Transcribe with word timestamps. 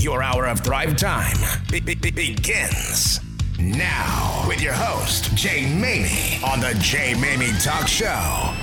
Your 0.00 0.22
hour 0.22 0.46
of 0.46 0.62
drive 0.62 0.96
time 0.96 1.36
be- 1.70 1.78
be- 1.78 1.94
be- 1.94 2.10
begins 2.10 3.20
now 3.58 4.42
with 4.48 4.62
your 4.62 4.72
host, 4.72 5.34
Jay 5.36 5.64
Maymi, 5.64 6.42
on 6.42 6.58
the 6.58 6.74
Jay 6.80 7.12
Maymi 7.12 7.62
Talk 7.62 7.86
Show. 7.86 8.54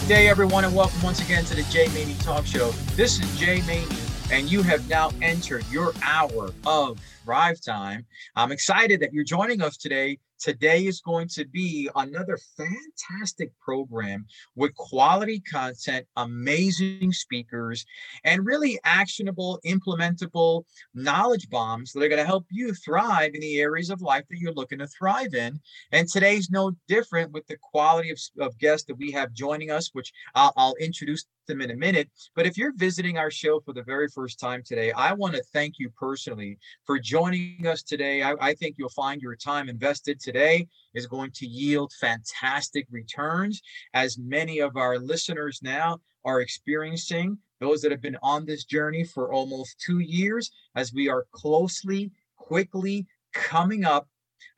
Good 0.00 0.06
day, 0.08 0.28
everyone, 0.28 0.66
and 0.66 0.76
welcome 0.76 1.00
once 1.02 1.22
again 1.22 1.46
to 1.46 1.54
the 1.54 1.62
Jay 1.64 1.86
Maymi 1.86 2.22
Talk 2.22 2.44
Show. 2.44 2.72
This 2.94 3.20
is 3.20 3.38
Jay 3.38 3.62
Mamie, 3.62 3.86
and 4.30 4.50
you 4.50 4.62
have 4.62 4.86
now 4.90 5.12
entered 5.22 5.64
your 5.70 5.94
hour 6.02 6.50
of 6.66 7.00
drive 7.24 7.62
time. 7.62 8.04
I'm 8.36 8.52
excited 8.52 9.00
that 9.00 9.14
you're 9.14 9.24
joining 9.24 9.62
us 9.62 9.78
today 9.78 10.18
Today 10.40 10.86
is 10.86 11.02
going 11.02 11.28
to 11.28 11.44
be 11.44 11.90
another 11.96 12.38
fantastic 12.56 13.52
program 13.60 14.24
with 14.56 14.74
quality 14.74 15.40
content, 15.40 16.06
amazing 16.16 17.12
speakers, 17.12 17.84
and 18.24 18.46
really 18.46 18.80
actionable, 18.84 19.60
implementable 19.66 20.64
knowledge 20.94 21.50
bombs 21.50 21.92
that 21.92 22.02
are 22.02 22.08
going 22.08 22.18
to 22.18 22.24
help 22.24 22.46
you 22.50 22.72
thrive 22.72 23.32
in 23.34 23.40
the 23.42 23.60
areas 23.60 23.90
of 23.90 24.00
life 24.00 24.24
that 24.30 24.38
you're 24.38 24.54
looking 24.54 24.78
to 24.78 24.86
thrive 24.86 25.34
in. 25.34 25.60
And 25.92 26.08
today's 26.08 26.50
no 26.50 26.72
different 26.88 27.32
with 27.32 27.46
the 27.46 27.58
quality 27.60 28.10
of, 28.10 28.18
of 28.38 28.58
guests 28.58 28.86
that 28.86 28.96
we 28.96 29.10
have 29.12 29.34
joining 29.34 29.70
us, 29.70 29.90
which 29.92 30.10
I'll, 30.34 30.54
I'll 30.56 30.74
introduce 30.80 31.26
them 31.50 31.60
in 31.60 31.70
a 31.70 31.76
minute. 31.76 32.08
But 32.34 32.46
if 32.46 32.56
you're 32.56 32.72
visiting 32.76 33.18
our 33.18 33.30
show 33.30 33.60
for 33.60 33.74
the 33.74 33.82
very 33.82 34.08
first 34.08 34.40
time 34.40 34.62
today, 34.64 34.92
I 34.92 35.12
want 35.12 35.34
to 35.34 35.42
thank 35.52 35.74
you 35.78 35.90
personally 35.90 36.58
for 36.86 36.98
joining 36.98 37.66
us 37.66 37.82
today. 37.82 38.22
I, 38.22 38.34
I 38.40 38.54
think 38.54 38.76
you'll 38.78 38.88
find 38.90 39.20
your 39.20 39.36
time 39.36 39.68
invested 39.68 40.20
today 40.20 40.66
is 40.94 41.06
going 41.06 41.32
to 41.32 41.46
yield 41.46 41.92
fantastic 42.00 42.86
returns, 42.90 43.60
as 43.94 44.18
many 44.18 44.60
of 44.60 44.76
our 44.76 44.98
listeners 44.98 45.60
now 45.62 45.98
are 46.24 46.40
experiencing. 46.40 47.38
Those 47.60 47.82
that 47.82 47.90
have 47.90 48.00
been 48.00 48.18
on 48.22 48.46
this 48.46 48.64
journey 48.64 49.04
for 49.04 49.32
almost 49.32 49.80
two 49.84 49.98
years, 49.98 50.50
as 50.74 50.94
we 50.94 51.08
are 51.08 51.26
closely, 51.32 52.10
quickly 52.36 53.06
coming 53.34 53.84
up 53.84 54.08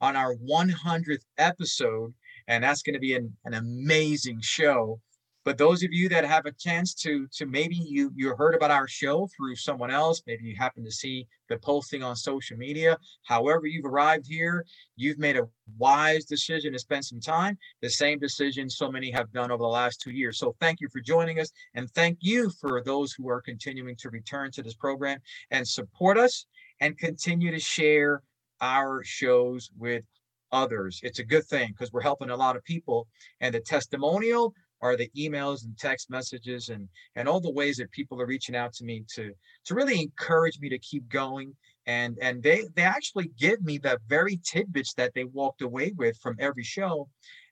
on 0.01 0.17
our 0.17 0.35
100th 0.37 1.25
episode. 1.39 2.15
And 2.49 2.63
that's 2.63 2.83
going 2.83 2.95
to 2.95 3.01
be 3.01 3.15
an, 3.15 3.37
an 3.45 3.55
amazing 3.55 4.41
show 4.41 5.01
but 5.45 5.59
those 5.59 5.83
of 5.83 5.93
you 5.93 6.09
that 6.09 6.25
have 6.25 6.47
a 6.47 6.53
chance 6.53 6.95
to 6.95 7.27
to 7.29 7.47
maybe 7.47 7.75
you 7.75 8.13
you 8.15 8.35
heard 8.37 8.55
about 8.55 8.71
our 8.71 8.87
show 8.87 9.29
through 9.37 9.57
someone 9.57 9.91
else 9.91 10.23
maybe 10.27 10.45
you 10.45 10.57
happen 10.57 10.85
to 10.85 10.91
see 10.91 11.27
the 11.49 11.57
posting 11.59 12.03
on 12.03 12.17
social 12.17 12.57
media 12.57 12.97
however 13.25 13.67
you've 13.67 13.85
arrived 13.85 14.27
here 14.27 14.65
you've 14.97 15.19
made 15.19 15.37
a 15.37 15.47
wise 15.79 16.25
decision 16.25 16.73
to 16.73 16.79
spend 16.79 17.05
some 17.05 17.21
time 17.21 17.57
the 17.81 17.91
same 17.91 18.19
decision 18.19 18.69
so 18.69 18.91
many 18.91 19.11
have 19.11 19.33
done 19.33 19.51
over 19.51 19.63
the 19.63 19.69
last 19.69 20.01
two 20.01 20.13
years 20.13 20.39
so 20.39 20.55
thank 20.61 20.81
you 20.81 20.89
for 20.89 21.01
joining 21.01 21.41
us 21.41 21.51
and 21.75 21.91
thank 21.91 22.19
you 22.21 22.51
for 22.61 22.83
those 22.83 23.13
who 23.13 23.29
are 23.29 23.41
continuing 23.41 23.97
to 23.97 24.11
return 24.11 24.51
to 24.51 24.63
this 24.63 24.75
program 24.75 25.19
and 25.51 25.67
support 25.67 26.19
us 26.19 26.47
and 26.81 26.99
continue 26.99 27.51
to 27.51 27.61
share 27.61 28.23
our 28.61 29.03
shows 29.05 29.71
with 29.79 30.05
others. 30.53 31.01
It's 31.03 31.19
a 31.19 31.25
good 31.25 31.45
thing 31.45 31.71
because 31.71 31.93
we're 31.93 32.03
helping 32.03 32.31
a 32.31 32.37
lot 32.37 32.57
of 32.57 32.65
people. 32.65 33.09
And 33.41 33.55
the 33.55 33.61
testimonial 33.61 34.55
are 34.83 34.97
the 34.97 35.11
emails 35.17 35.65
and 35.65 35.79
text 35.79 36.11
messages 36.11 36.69
and 36.69 36.89
and 37.17 37.29
all 37.29 37.41
the 37.41 37.51
ways 37.51 37.77
that 37.77 37.91
people 37.93 38.21
are 38.21 38.27
reaching 38.27 38.57
out 38.57 38.73
to 38.75 38.85
me 38.85 39.05
to 39.15 39.33
to 39.65 39.75
really 39.75 40.01
encourage 40.01 40.59
me 40.61 40.69
to 40.69 40.79
keep 40.79 41.09
going. 41.09 41.55
And 41.87 42.19
and 42.21 42.43
they 42.43 42.65
they 42.75 42.83
actually 42.83 43.31
give 43.39 43.63
me 43.63 43.79
the 43.79 43.99
very 44.09 44.41
tidbits 44.45 44.95
that 44.95 45.15
they 45.15 45.25
walked 45.25 45.63
away 45.63 45.93
with 45.97 46.19
from 46.19 46.37
every 46.39 46.65
show. 46.65 47.09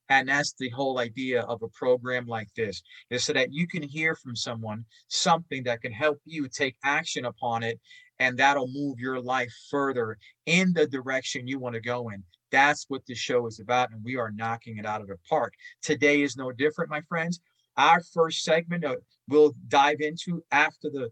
And 0.08 0.28
that's 0.28 0.54
the 0.58 0.70
whole 0.70 0.98
idea 0.98 1.42
of 1.42 1.62
a 1.62 1.68
program 1.68 2.26
like 2.26 2.48
this 2.56 2.82
is 3.10 3.22
so 3.22 3.32
that 3.32 3.52
you 3.52 3.68
can 3.68 3.82
hear 3.82 4.16
from 4.16 4.34
someone 4.34 4.84
something 5.06 5.62
that 5.64 5.82
can 5.82 5.92
help 5.92 6.20
you 6.24 6.48
take 6.48 6.74
action 6.84 7.24
upon 7.26 7.62
it. 7.62 7.78
And 8.18 8.36
that'll 8.36 8.68
move 8.68 8.98
your 8.98 9.20
life 9.20 9.52
further 9.70 10.18
in 10.46 10.72
the 10.74 10.86
direction 10.86 11.46
you 11.46 11.60
want 11.60 11.74
to 11.74 11.80
go 11.80 12.10
in 12.10 12.24
that's 12.50 12.86
what 12.88 13.04
the 13.06 13.14
show 13.14 13.46
is 13.46 13.60
about, 13.60 13.90
and 13.90 14.02
we 14.04 14.16
are 14.16 14.30
knocking 14.30 14.78
it 14.78 14.86
out 14.86 15.00
of 15.00 15.08
the 15.08 15.16
park. 15.28 15.54
Today 15.82 16.22
is 16.22 16.36
no 16.36 16.52
different, 16.52 16.90
my 16.90 17.00
friends. 17.02 17.40
Our 17.76 18.02
first 18.12 18.42
segment 18.42 18.84
uh, 18.84 18.96
we'll 19.28 19.54
dive 19.68 20.00
into 20.00 20.42
after 20.50 20.90
the 20.90 21.10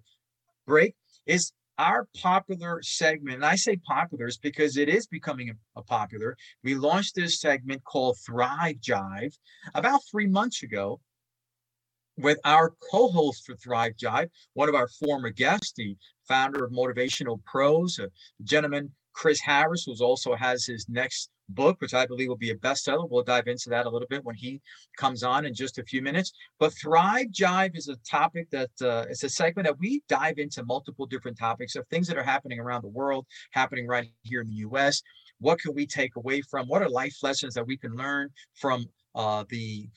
break 0.66 0.94
is 1.26 1.52
our 1.78 2.08
popular 2.20 2.82
segment. 2.82 3.36
And 3.36 3.44
I 3.44 3.54
say 3.54 3.76
popular 3.76 4.26
is 4.26 4.36
because 4.36 4.76
it 4.76 4.88
is 4.88 5.06
becoming 5.06 5.50
a, 5.50 5.78
a 5.78 5.82
popular. 5.82 6.36
We 6.64 6.74
launched 6.74 7.14
this 7.14 7.40
segment 7.40 7.84
called 7.84 8.18
Thrive 8.26 8.76
Jive 8.76 9.38
about 9.74 10.00
three 10.10 10.26
months 10.26 10.62
ago 10.62 11.00
with 12.18 12.38
our 12.44 12.74
co-host 12.90 13.46
for 13.46 13.54
Thrive 13.54 13.92
Jive, 13.96 14.28
one 14.54 14.68
of 14.68 14.74
our 14.74 14.88
former 14.88 15.30
guests, 15.30 15.72
the 15.76 15.96
founder 16.26 16.64
of 16.64 16.72
Motivational 16.72 17.42
Pros, 17.44 18.00
a 18.00 18.08
gentleman 18.42 18.90
Chris 19.12 19.40
Harris, 19.40 19.84
who 19.84 19.94
also 20.04 20.34
has 20.34 20.66
his 20.66 20.86
next 20.88 21.30
book, 21.48 21.80
which 21.80 21.94
I 21.94 22.06
believe 22.06 22.28
will 22.28 22.36
be 22.36 22.50
a 22.50 22.56
bestseller. 22.56 23.08
We'll 23.08 23.22
dive 23.22 23.46
into 23.46 23.70
that 23.70 23.86
a 23.86 23.90
little 23.90 24.08
bit 24.08 24.24
when 24.24 24.34
he 24.34 24.60
comes 24.96 25.22
on 25.22 25.46
in 25.46 25.54
just 25.54 25.78
a 25.78 25.84
few 25.84 26.02
minutes. 26.02 26.32
But 26.58 26.72
Thrive 26.74 27.28
Jive 27.28 27.76
is 27.76 27.88
a 27.88 27.96
topic 28.08 28.50
that 28.50 28.70
uh, 28.82 29.06
it's 29.08 29.24
a 29.24 29.28
segment 29.28 29.66
that 29.66 29.78
we 29.78 30.02
dive 30.08 30.38
into 30.38 30.64
multiple 30.64 31.06
different 31.06 31.38
topics 31.38 31.76
of 31.76 31.86
things 31.88 32.06
that 32.08 32.16
are 32.16 32.22
happening 32.22 32.60
around 32.60 32.82
the 32.82 32.88
world, 32.88 33.26
happening 33.52 33.86
right 33.86 34.10
here 34.22 34.40
in 34.40 34.48
the 34.48 34.56
U.S. 34.56 35.02
What 35.40 35.60
can 35.60 35.74
we 35.74 35.86
take 35.86 36.16
away 36.16 36.42
from? 36.42 36.66
What 36.66 36.82
are 36.82 36.88
life 36.88 37.16
lessons 37.22 37.54
that 37.54 37.66
we 37.66 37.76
can 37.76 37.96
learn 37.96 38.30
from 38.54 38.86
uh, 39.14 39.44
the 39.48 39.88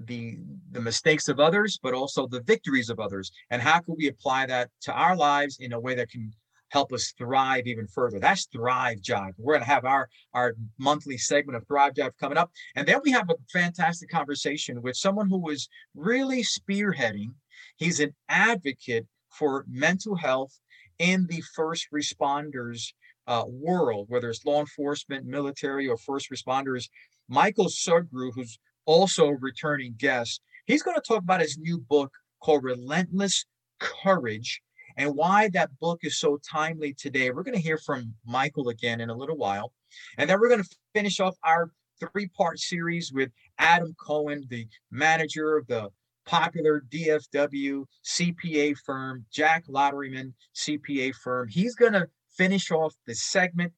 the 0.00 0.38
the 0.72 0.80
mistakes 0.80 1.28
of 1.28 1.40
others 1.40 1.78
but 1.82 1.94
also 1.94 2.26
the 2.26 2.42
victories 2.42 2.90
of 2.90 3.00
others 3.00 3.32
and 3.50 3.62
how 3.62 3.80
can 3.80 3.94
we 3.96 4.08
apply 4.08 4.44
that 4.44 4.68
to 4.82 4.92
our 4.92 5.16
lives 5.16 5.56
in 5.60 5.72
a 5.72 5.80
way 5.80 5.94
that 5.94 6.10
can 6.10 6.30
help 6.70 6.92
us 6.92 7.12
thrive 7.16 7.66
even 7.66 7.86
further. 7.86 8.18
That's 8.18 8.46
Thrive 8.46 8.98
Jive. 8.98 9.32
We're 9.38 9.54
going 9.54 9.64
to 9.64 9.70
have 9.70 9.84
our, 9.84 10.08
our 10.34 10.54
monthly 10.78 11.18
segment 11.18 11.56
of 11.56 11.66
Thrive 11.66 11.94
Jive 11.94 12.12
coming 12.20 12.38
up. 12.38 12.50
And 12.74 12.86
then 12.86 13.00
we 13.02 13.10
have 13.12 13.30
a 13.30 13.34
fantastic 13.52 14.10
conversation 14.10 14.82
with 14.82 14.96
someone 14.96 15.28
who 15.28 15.38
was 15.38 15.68
really 15.94 16.42
spearheading. 16.42 17.32
He's 17.76 18.00
an 18.00 18.14
advocate 18.28 19.06
for 19.30 19.64
mental 19.68 20.16
health 20.16 20.58
in 20.98 21.26
the 21.28 21.42
first 21.54 21.88
responders 21.94 22.92
uh, 23.26 23.44
world, 23.46 24.06
whether 24.08 24.30
it's 24.30 24.44
law 24.44 24.60
enforcement, 24.60 25.26
military, 25.26 25.86
or 25.88 25.96
first 25.96 26.30
responders. 26.30 26.88
Michael 27.28 27.66
Sugrue, 27.66 28.32
who's 28.34 28.58
also 28.86 29.26
a 29.26 29.36
returning 29.36 29.94
guest, 29.98 30.40
he's 30.66 30.82
going 30.82 30.96
to 30.96 31.02
talk 31.02 31.22
about 31.22 31.42
his 31.42 31.58
new 31.58 31.78
book 31.78 32.12
called 32.40 32.64
Relentless 32.64 33.44
Courage 33.78 34.62
and 34.98 35.14
why 35.14 35.48
that 35.50 35.70
book 35.78 36.00
is 36.02 36.18
so 36.18 36.38
timely 36.38 36.92
today. 36.92 37.30
We're 37.30 37.44
going 37.44 37.56
to 37.56 37.62
hear 37.62 37.78
from 37.78 38.14
Michael 38.26 38.68
again 38.68 39.00
in 39.00 39.10
a 39.10 39.16
little 39.16 39.36
while. 39.36 39.72
And 40.18 40.28
then 40.28 40.38
we're 40.40 40.48
going 40.48 40.62
to 40.62 40.76
finish 40.92 41.20
off 41.20 41.36
our 41.44 41.70
three 42.00 42.26
part 42.28 42.58
series 42.58 43.12
with 43.12 43.30
Adam 43.58 43.94
Cohen, 44.04 44.44
the 44.50 44.66
manager 44.90 45.56
of 45.56 45.68
the 45.68 45.88
popular 46.26 46.82
DFW 46.90 47.84
CPA 48.04 48.76
firm, 48.84 49.24
Jack 49.32 49.64
Lotterman 49.68 50.32
CPA 50.54 51.14
firm. 51.14 51.48
He's 51.48 51.76
going 51.76 51.92
to 51.92 52.08
finish 52.36 52.70
off 52.72 52.94
the 53.06 53.14
segment 53.14 53.72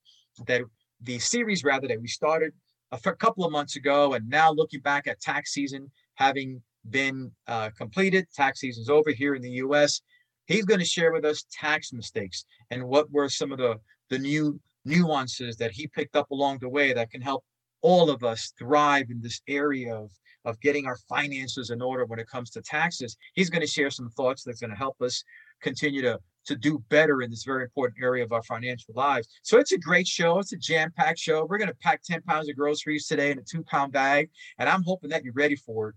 that 0.46 0.62
the 1.02 1.18
series 1.18 1.64
rather 1.64 1.86
that 1.86 2.00
we 2.00 2.08
started 2.08 2.52
a, 2.92 2.98
couple 2.98 3.44
of 3.44 3.52
months 3.52 3.76
ago 3.76 4.14
and 4.14 4.28
now 4.28 4.50
looking 4.50 4.80
back 4.80 5.06
at 5.06 5.20
tax 5.20 5.52
season 5.52 5.90
having 6.14 6.62
been 6.88 7.30
uh, 7.46 7.70
completed 7.76 8.26
tax 8.34 8.60
season's 8.60 8.88
over 8.88 9.10
here 9.10 9.34
in 9.34 9.42
the 9.42 9.50
us 9.50 10.00
He's 10.50 10.64
going 10.64 10.80
to 10.80 10.86
share 10.86 11.12
with 11.12 11.24
us 11.24 11.44
tax 11.52 11.92
mistakes 11.92 12.44
and 12.70 12.84
what 12.84 13.10
were 13.10 13.28
some 13.28 13.52
of 13.52 13.58
the, 13.58 13.76
the 14.08 14.18
new 14.18 14.60
nuances 14.84 15.56
that 15.56 15.70
he 15.70 15.86
picked 15.86 16.16
up 16.16 16.30
along 16.32 16.58
the 16.60 16.68
way 16.68 16.92
that 16.92 17.10
can 17.10 17.20
help 17.20 17.44
all 17.82 18.10
of 18.10 18.24
us 18.24 18.52
thrive 18.58 19.06
in 19.10 19.20
this 19.20 19.40
area 19.46 19.94
of, 19.94 20.10
of 20.44 20.60
getting 20.60 20.86
our 20.86 20.96
finances 21.08 21.70
in 21.70 21.80
order 21.80 22.04
when 22.04 22.18
it 22.18 22.26
comes 22.28 22.50
to 22.50 22.62
taxes. 22.62 23.16
He's 23.34 23.48
going 23.48 23.60
to 23.60 23.66
share 23.66 23.90
some 23.90 24.10
thoughts 24.10 24.42
that's 24.42 24.60
going 24.60 24.72
to 24.72 24.76
help 24.76 25.00
us 25.00 25.22
continue 25.62 26.02
to 26.02 26.18
to 26.46 26.56
do 26.56 26.82
better 26.88 27.20
in 27.20 27.30
this 27.30 27.44
very 27.44 27.62
important 27.62 28.02
area 28.02 28.24
of 28.24 28.32
our 28.32 28.42
financial 28.42 28.94
lives. 28.96 29.28
So 29.42 29.58
it's 29.58 29.72
a 29.72 29.78
great 29.78 30.06
show. 30.06 30.38
It's 30.38 30.54
a 30.54 30.56
jam-packed 30.56 31.18
show. 31.18 31.44
We're 31.44 31.58
going 31.58 31.68
to 31.68 31.76
pack 31.82 32.02
10 32.02 32.22
pounds 32.22 32.48
of 32.48 32.56
groceries 32.56 33.06
today 33.06 33.30
in 33.30 33.38
a 33.38 33.42
two-pound 33.42 33.92
bag, 33.92 34.30
and 34.58 34.66
I'm 34.66 34.82
hoping 34.82 35.10
that 35.10 35.22
you're 35.22 35.34
ready 35.34 35.54
for 35.54 35.90
it. 35.90 35.94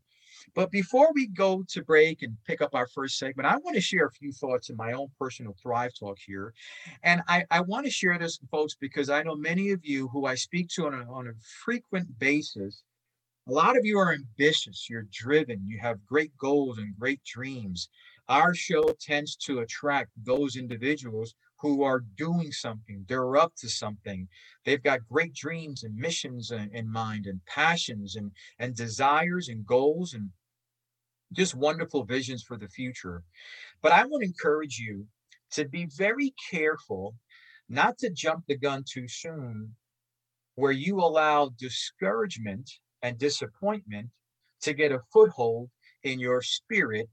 But 0.56 0.70
before 0.70 1.12
we 1.14 1.28
go 1.28 1.64
to 1.70 1.84
break 1.84 2.22
and 2.22 2.38
pick 2.46 2.62
up 2.62 2.76
our 2.76 2.88
first 2.88 3.18
segment, 3.18 3.48
I 3.48 3.58
want 3.58 3.76
to 3.76 3.82
share 3.82 4.06
a 4.06 4.12
few 4.12 4.32
thoughts 4.32 4.70
in 4.70 4.76
my 4.76 4.94
own 4.94 5.08
personal 5.20 5.56
Thrive 5.62 5.92
Talk 6.00 6.18
here. 6.26 6.54
And 7.04 7.22
I, 7.28 7.46
I 7.50 7.62
want 7.62 7.86
to 7.86 7.92
share 7.92 8.18
this, 8.20 8.40
with 8.40 8.50
folks, 8.52 8.76
because 8.80 9.10
I 9.10 9.24
know 9.24 9.36
many 9.36 9.72
of 9.72 9.84
you 9.84 10.08
who 10.10 10.26
I 10.26 10.36
speak 10.36 10.70
to 10.76 10.86
on 10.86 10.94
a, 10.94 11.12
on 11.12 11.28
a 11.28 11.34
frequent 11.64 12.20
basis, 12.20 12.84
a 13.48 13.52
lot 13.52 13.76
of 13.78 13.84
you 13.84 13.98
are 13.98 14.14
ambitious, 14.14 14.88
you're 14.90 15.08
driven, 15.12 15.66
you 15.66 15.80
have 15.80 16.06
great 16.06 16.32
goals 16.38 16.78
and 16.78 16.98
great 16.98 17.24
dreams. 17.26 17.90
Our 18.30 18.54
show 18.54 18.96
tends 19.02 19.36
to 19.38 19.60
attract 19.60 20.12
those 20.24 20.56
individuals 20.56 21.36
who 21.60 21.84
are 21.84 22.04
doing 22.16 22.52
something. 22.52 23.06
They're 23.08 23.38
up 23.38 23.54
to 23.58 23.70
something. 23.70 24.28
They've 24.66 24.84
got 24.84 25.08
great 25.10 25.34
dreams 25.34 25.84
and 25.84 25.96
missions 25.96 26.52
in, 26.52 26.70
in 26.74 26.92
mind 26.92 27.26
and 27.26 27.44
passions 27.46 28.16
and, 28.16 28.32
and 28.60 28.76
desires 28.76 29.50
and 29.50 29.66
goals 29.66 30.14
and 30.14 30.30
just 31.34 31.56
wonderful 31.56 32.04
visions 32.04 32.44
for 32.44 32.58
the 32.58 32.68
future. 32.68 33.24
But 33.82 33.92
I 33.92 34.06
want 34.06 34.24
to 34.24 34.28
encourage 34.28 34.78
you 34.78 35.08
to 35.52 35.66
be 35.66 35.88
very 35.98 36.34
careful 36.52 37.16
not 37.70 37.98
to 38.00 38.10
jump 38.10 38.46
the 38.48 38.58
gun 38.58 38.84
too 38.88 39.08
soon, 39.08 39.76
where 40.56 40.72
you 40.72 41.00
allow 41.00 41.50
discouragement 41.58 42.70
and 43.02 43.18
disappointment 43.18 44.10
to 44.62 44.74
get 44.74 44.92
a 44.92 45.02
foothold 45.12 45.70
in 46.04 46.20
your 46.20 46.42
spirit, 46.42 47.10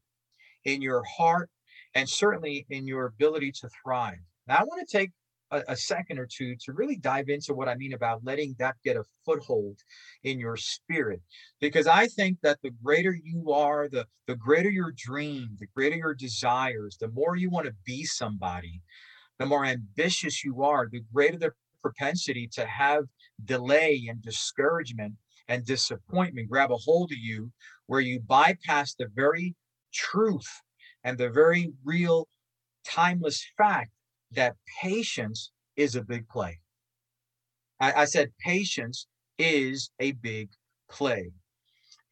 in 0.65 0.83
your 0.83 1.03
heart, 1.05 1.51
and 1.95 2.09
certainly 2.09 2.67
in 2.71 2.87
your 2.87 3.07
ability 3.07 3.53
to 3.53 3.69
thrive. 3.83 4.19
Now, 4.47 4.57
I 4.57 4.65
want 4.65 4.87
to 4.87 4.99
take 4.99 5.11
a, 5.51 5.63
a, 5.69 5.77
second 5.77 6.19
or 6.19 6.27
two 6.27 6.57
to 6.65 6.73
really 6.73 6.97
dive 6.97 7.29
into 7.29 7.55
what 7.55 7.69
I 7.69 7.75
mean 7.75 7.93
about 7.93 8.25
letting 8.25 8.55
that 8.59 8.77
get 8.85 8.97
a 8.97 9.05
foothold 9.25 9.79
in 10.23 10.39
your 10.39 10.57
spirit. 10.57 11.21
Because 11.61 11.87
I 11.87 12.07
think 12.07 12.39
that 12.43 12.59
the 12.63 12.71
greater 12.83 13.17
you 13.23 13.53
are, 13.53 13.89
the, 13.89 14.07
the 14.27 14.37
greater 14.37 14.71
your 14.71 14.93
dream, 14.97 15.57
the 15.59 15.67
greater 15.75 15.97
your 15.97 16.15
desires, 16.15 16.97
the 17.01 17.09
more 17.09 17.37
you 17.37 17.51
want 17.51 17.67
to 17.67 17.75
be 17.85 18.05
somebody, 18.05 18.83
the 19.39 19.47
more 19.47 19.65
ambitious 19.65 20.45
you 20.45 20.63
are, 20.63 20.89
the 20.91 21.03
greater 21.13 21.39
the 21.39 21.53
propensity 21.83 22.49
to 22.53 22.67
have 22.67 23.05
delay 23.45 24.07
and 24.09 24.23
discouragement 24.23 25.15
and 25.49 25.65
disappointment 25.65 26.49
grab 26.49 26.71
a 26.71 26.77
hold 26.77 27.11
of 27.11 27.19
you 27.19 27.51
where 27.87 28.01
you 28.01 28.21
bypass 28.21 28.95
the 28.95 29.07
very 29.15 29.55
truth 29.93 30.49
and 31.03 31.19
the 31.19 31.31
very 31.31 31.73
real 31.85 32.29
timeless 32.87 33.45
fact 33.57 33.91
that 34.33 34.57
patience 34.81 35.51
is 35.77 35.97
a 35.97 36.03
big 36.03 36.29
play. 36.29 36.61
I, 37.81 37.93
I 37.93 38.05
said 38.05 38.33
patience 38.39 39.07
is 39.39 39.91
a 39.99 40.13
big 40.13 40.51
play. 40.91 41.33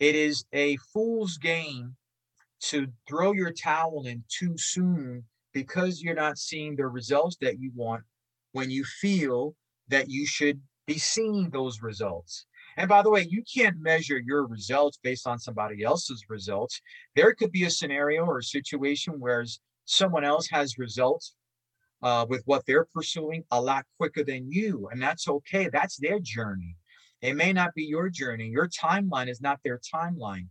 It 0.00 0.14
is 0.14 0.44
a 0.52 0.76
fool's 0.92 1.36
game 1.38 1.96
to 2.60 2.88
throw 3.08 3.32
your 3.32 3.52
towel 3.52 4.04
in 4.06 4.24
too 4.28 4.54
soon 4.56 5.24
because 5.52 6.02
you're 6.02 6.14
not 6.14 6.38
seeing 6.38 6.76
the 6.76 6.86
results 6.86 7.36
that 7.40 7.58
you 7.58 7.70
want 7.74 8.02
when 8.52 8.70
you 8.70 8.84
feel 8.84 9.54
that 9.88 10.08
you 10.08 10.26
should 10.26 10.60
be 10.86 10.98
seeing 10.98 11.50
those 11.50 11.82
results. 11.82 12.46
And 12.76 12.88
by 12.88 13.02
the 13.02 13.10
way, 13.10 13.26
you 13.28 13.42
can't 13.52 13.80
measure 13.80 14.18
your 14.18 14.46
results 14.46 14.98
based 15.02 15.26
on 15.26 15.38
somebody 15.38 15.82
else's 15.82 16.24
results. 16.28 16.80
There 17.16 17.34
could 17.34 17.50
be 17.50 17.64
a 17.64 17.70
scenario 17.70 18.24
or 18.24 18.38
a 18.38 18.42
situation 18.42 19.18
where 19.18 19.44
someone 19.84 20.24
else 20.24 20.48
has 20.50 20.78
results 20.78 21.34
uh, 22.02 22.26
with 22.28 22.42
what 22.46 22.64
they're 22.66 22.86
pursuing 22.94 23.44
a 23.50 23.60
lot 23.60 23.84
quicker 23.98 24.24
than 24.24 24.50
you. 24.50 24.88
And 24.90 25.02
that's 25.02 25.28
okay. 25.28 25.68
That's 25.72 25.96
their 25.96 26.20
journey. 26.20 26.76
It 27.20 27.34
may 27.34 27.52
not 27.52 27.74
be 27.74 27.84
your 27.84 28.08
journey. 28.08 28.48
Your 28.48 28.68
timeline 28.68 29.28
is 29.28 29.40
not 29.40 29.58
their 29.64 29.80
timeline. 29.94 30.46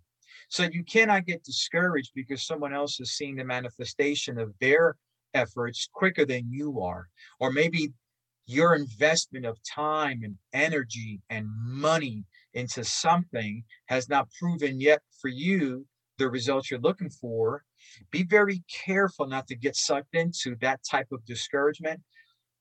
So 0.50 0.64
you 0.64 0.84
cannot 0.84 1.26
get 1.26 1.44
discouraged 1.44 2.12
because 2.14 2.46
someone 2.46 2.74
else 2.74 3.00
is 3.00 3.16
seeing 3.16 3.36
the 3.36 3.46
manifestation 3.46 4.38
of 4.38 4.54
their 4.60 4.96
efforts 5.34 5.90
quicker 5.92 6.26
than 6.26 6.52
you 6.52 6.82
are. 6.82 7.08
Or 7.40 7.52
maybe 7.52 7.94
your 8.46 8.76
investment 8.76 9.46
of 9.46 9.58
time 9.64 10.22
and 10.24 10.36
energy 10.54 11.22
and 11.30 11.48
money 11.50 12.24
into 12.54 12.84
something 12.84 13.64
has 13.88 14.10
not 14.10 14.30
proven 14.40 14.80
yet 14.80 15.02
for 15.22 15.28
you 15.28 15.86
the 16.18 16.30
results 16.30 16.72
you're 16.72 16.80
looking 16.80 17.10
for 17.10 17.64
be 18.12 18.24
very 18.24 18.64
careful 18.86 19.28
not 19.28 19.48
to 19.48 19.56
get 19.56 19.76
sucked 19.76 20.16
into 20.16 20.56
that 20.62 20.82
type 20.90 21.08
of 21.12 21.26
discouragement 21.26 22.02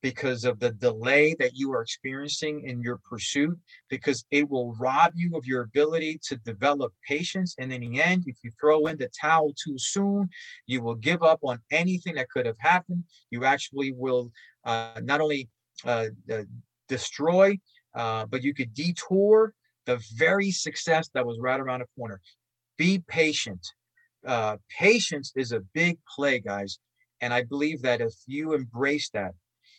because 0.02 0.44
of 0.44 0.60
the 0.60 0.70
delay 0.70 1.34
that 1.38 1.54
you 1.54 1.72
are 1.72 1.82
experiencing 1.82 2.62
in 2.64 2.80
your 2.80 3.00
pursuit, 3.08 3.58
because 3.88 4.24
it 4.30 4.48
will 4.48 4.74
rob 4.74 5.12
you 5.16 5.36
of 5.36 5.46
your 5.46 5.62
ability 5.62 6.20
to 6.22 6.36
develop 6.36 6.92
patience. 7.06 7.56
And 7.58 7.72
in 7.72 7.80
the 7.80 8.00
end, 8.00 8.24
if 8.26 8.36
you 8.44 8.50
throw 8.60 8.86
in 8.86 8.98
the 8.98 9.10
towel 9.20 9.52
too 9.54 9.76
soon, 9.78 10.28
you 10.66 10.82
will 10.82 10.94
give 10.94 11.22
up 11.22 11.40
on 11.42 11.58
anything 11.70 12.14
that 12.16 12.30
could 12.30 12.46
have 12.46 12.58
happened. 12.58 13.04
You 13.30 13.44
actually 13.44 13.92
will 13.92 14.30
uh, 14.64 15.00
not 15.02 15.20
only 15.20 15.48
uh, 15.84 16.06
uh, 16.32 16.42
destroy, 16.88 17.58
uh, 17.94 18.26
but 18.26 18.44
you 18.44 18.54
could 18.54 18.74
detour 18.74 19.54
the 19.86 20.00
very 20.14 20.50
success 20.50 21.08
that 21.14 21.26
was 21.26 21.38
right 21.40 21.58
around 21.58 21.80
the 21.80 21.86
corner. 21.96 22.20
Be 22.76 23.02
patient 23.08 23.66
uh, 24.26 24.56
patience 24.78 25.32
is 25.36 25.52
a 25.52 25.60
big 25.74 25.98
play, 26.14 26.40
guys. 26.40 26.78
And 27.20 27.32
I 27.32 27.42
believe 27.42 27.82
that 27.82 28.00
if 28.00 28.14
you 28.26 28.52
embrace 28.52 29.08
that, 29.10 29.32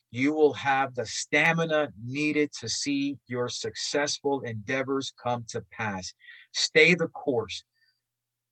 you 0.09 0.33
will 0.33 0.53
have 0.53 0.95
the 0.95 1.05
stamina 1.05 1.89
needed 2.03 2.51
to 2.61 2.69
see 2.69 3.17
your 3.27 3.49
successful 3.49 4.41
endeavors 4.41 5.13
come 5.21 5.45
to 5.49 5.63
pass. 5.71 6.13
Stay 6.53 6.95
the 6.95 7.07
course, 7.07 7.63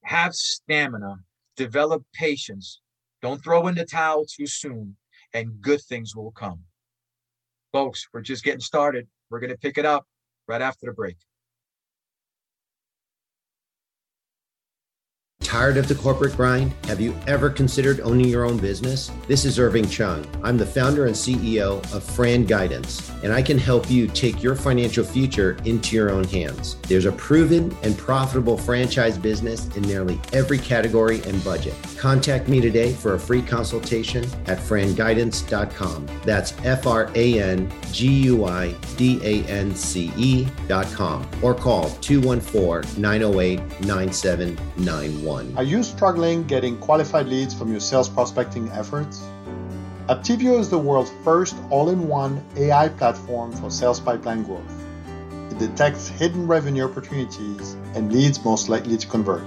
have 0.04 0.36
stamina, 0.36 1.16
develop 1.56 2.04
patience. 2.14 2.82
Don't 3.22 3.44
throw 3.44 3.68
in 3.68 3.76
the 3.76 3.86
towel 3.86 4.26
too 4.26 4.46
soon, 4.46 4.98
and 5.34 5.62
good 5.62 5.82
things 5.82 6.16
will 6.16 6.32
come. 6.32 6.60
Folks, 7.72 8.08
we're 8.14 8.22
just 8.22 8.44
getting 8.44 8.60
started. 8.60 9.08
We're 9.30 9.40
going 9.40 9.50
to 9.50 9.58
pick 9.58 9.78
it 9.78 9.86
up 9.86 10.06
right 10.48 10.62
after 10.62 10.86
the 10.86 10.94
break. 10.94 11.18
Tired 15.56 15.78
of 15.78 15.88
the 15.88 15.96
corporate 15.96 16.36
grind? 16.36 16.74
Have 16.84 17.00
you 17.00 17.18
ever 17.28 17.50
considered 17.50 18.02
owning 18.02 18.28
your 18.28 18.44
own 18.44 18.58
business? 18.58 19.10
This 19.26 19.46
is 19.46 19.58
Irving 19.58 19.88
Chung. 19.88 20.28
I'm 20.44 20.58
the 20.58 20.66
founder 20.66 21.06
and 21.06 21.16
CEO 21.16 21.82
of 21.96 22.04
Fran 22.04 22.44
Guidance, 22.44 23.10
and 23.24 23.32
I 23.32 23.42
can 23.42 23.58
help 23.58 23.90
you 23.90 24.08
take 24.08 24.44
your 24.44 24.58
financial 24.58 25.06
future 25.06 25.56
into 25.64 25.96
your 25.96 26.12
own 26.12 26.26
hands. 26.26 26.76
There's 26.90 27.06
a 27.06 27.14
proven 27.14 27.74
and 27.84 27.98
profitable 27.98 28.58
franchise 28.58 29.18
business 29.18 29.74
in 29.78 29.84
nearly 29.84 30.20
every 30.34 30.58
category 30.58 31.22
and 31.24 31.42
budget. 31.42 31.74
Contact 31.98 32.50
me 32.50 32.60
today 32.60 32.92
for 32.92 33.14
a 33.14 33.20
free 33.20 33.42
consultation 33.42 34.26
at 34.48 34.58
franguidance.com. 34.58 36.08
That's 36.26 36.54
F 36.66 36.86
R 36.86 37.10
A 37.16 37.40
N 37.40 37.72
G 37.94 38.10
U 38.24 38.44
I 38.44 38.74
D 38.98 39.22
A 39.24 39.48
N 39.48 39.74
C 39.74 40.12
E.com 40.18 41.26
or 41.42 41.56
call 41.56 41.92
214 42.02 43.02
908 43.02 43.80
9791 43.86 45.45
one. 45.45 45.45
Oh 45.45 45.45
Are 45.56 45.64
you 45.64 45.84
struggling 45.84 46.44
getting 46.44 46.78
qualified 46.78 47.28
leads 47.28 47.54
from 47.54 47.72
your 47.72 47.80
sales 47.80 48.10
prospecting 48.10 48.70
efforts? 48.72 49.24
Aptivio 50.10 50.60
is 50.60 50.70
the 50.70 50.78
world's 50.78 51.12
first 51.24 51.56
all 51.70 51.90
in 51.90 52.08
one 52.08 52.44
AI 52.58 52.90
platform 52.90 53.54
for 53.54 53.72
sales 53.72 54.00
pipeline 54.00 54.44
growth. 54.44 54.86
It 55.52 55.58
detects 55.58 56.10
hidden 56.10 56.46
revenue 56.46 56.84
opportunities 56.84 57.78
and 57.94 58.12
leads 58.12 58.44
most 58.44 58.68
likely 58.68 58.98
to 58.98 59.08
convert. 59.08 59.44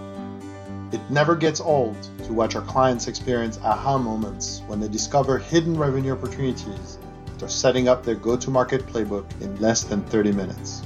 It 0.92 1.00
never 1.10 1.36
gets 1.36 1.60
old 1.60 1.96
to 2.24 2.32
watch 2.32 2.56
our 2.56 2.62
clients 2.62 3.06
experience 3.06 3.58
aha 3.62 3.98
moments 3.98 4.62
when 4.66 4.80
they 4.80 4.88
discover 4.88 5.36
hidden 5.36 5.76
revenue 5.76 6.12
opportunities 6.12 6.98
after 7.32 7.48
setting 7.48 7.86
up 7.86 8.02
their 8.02 8.14
go 8.14 8.36
to 8.36 8.50
market 8.50 8.86
playbook 8.86 9.26
in 9.40 9.54
less 9.60 9.84
than 9.84 10.02
30 10.04 10.32
minutes. 10.32 10.82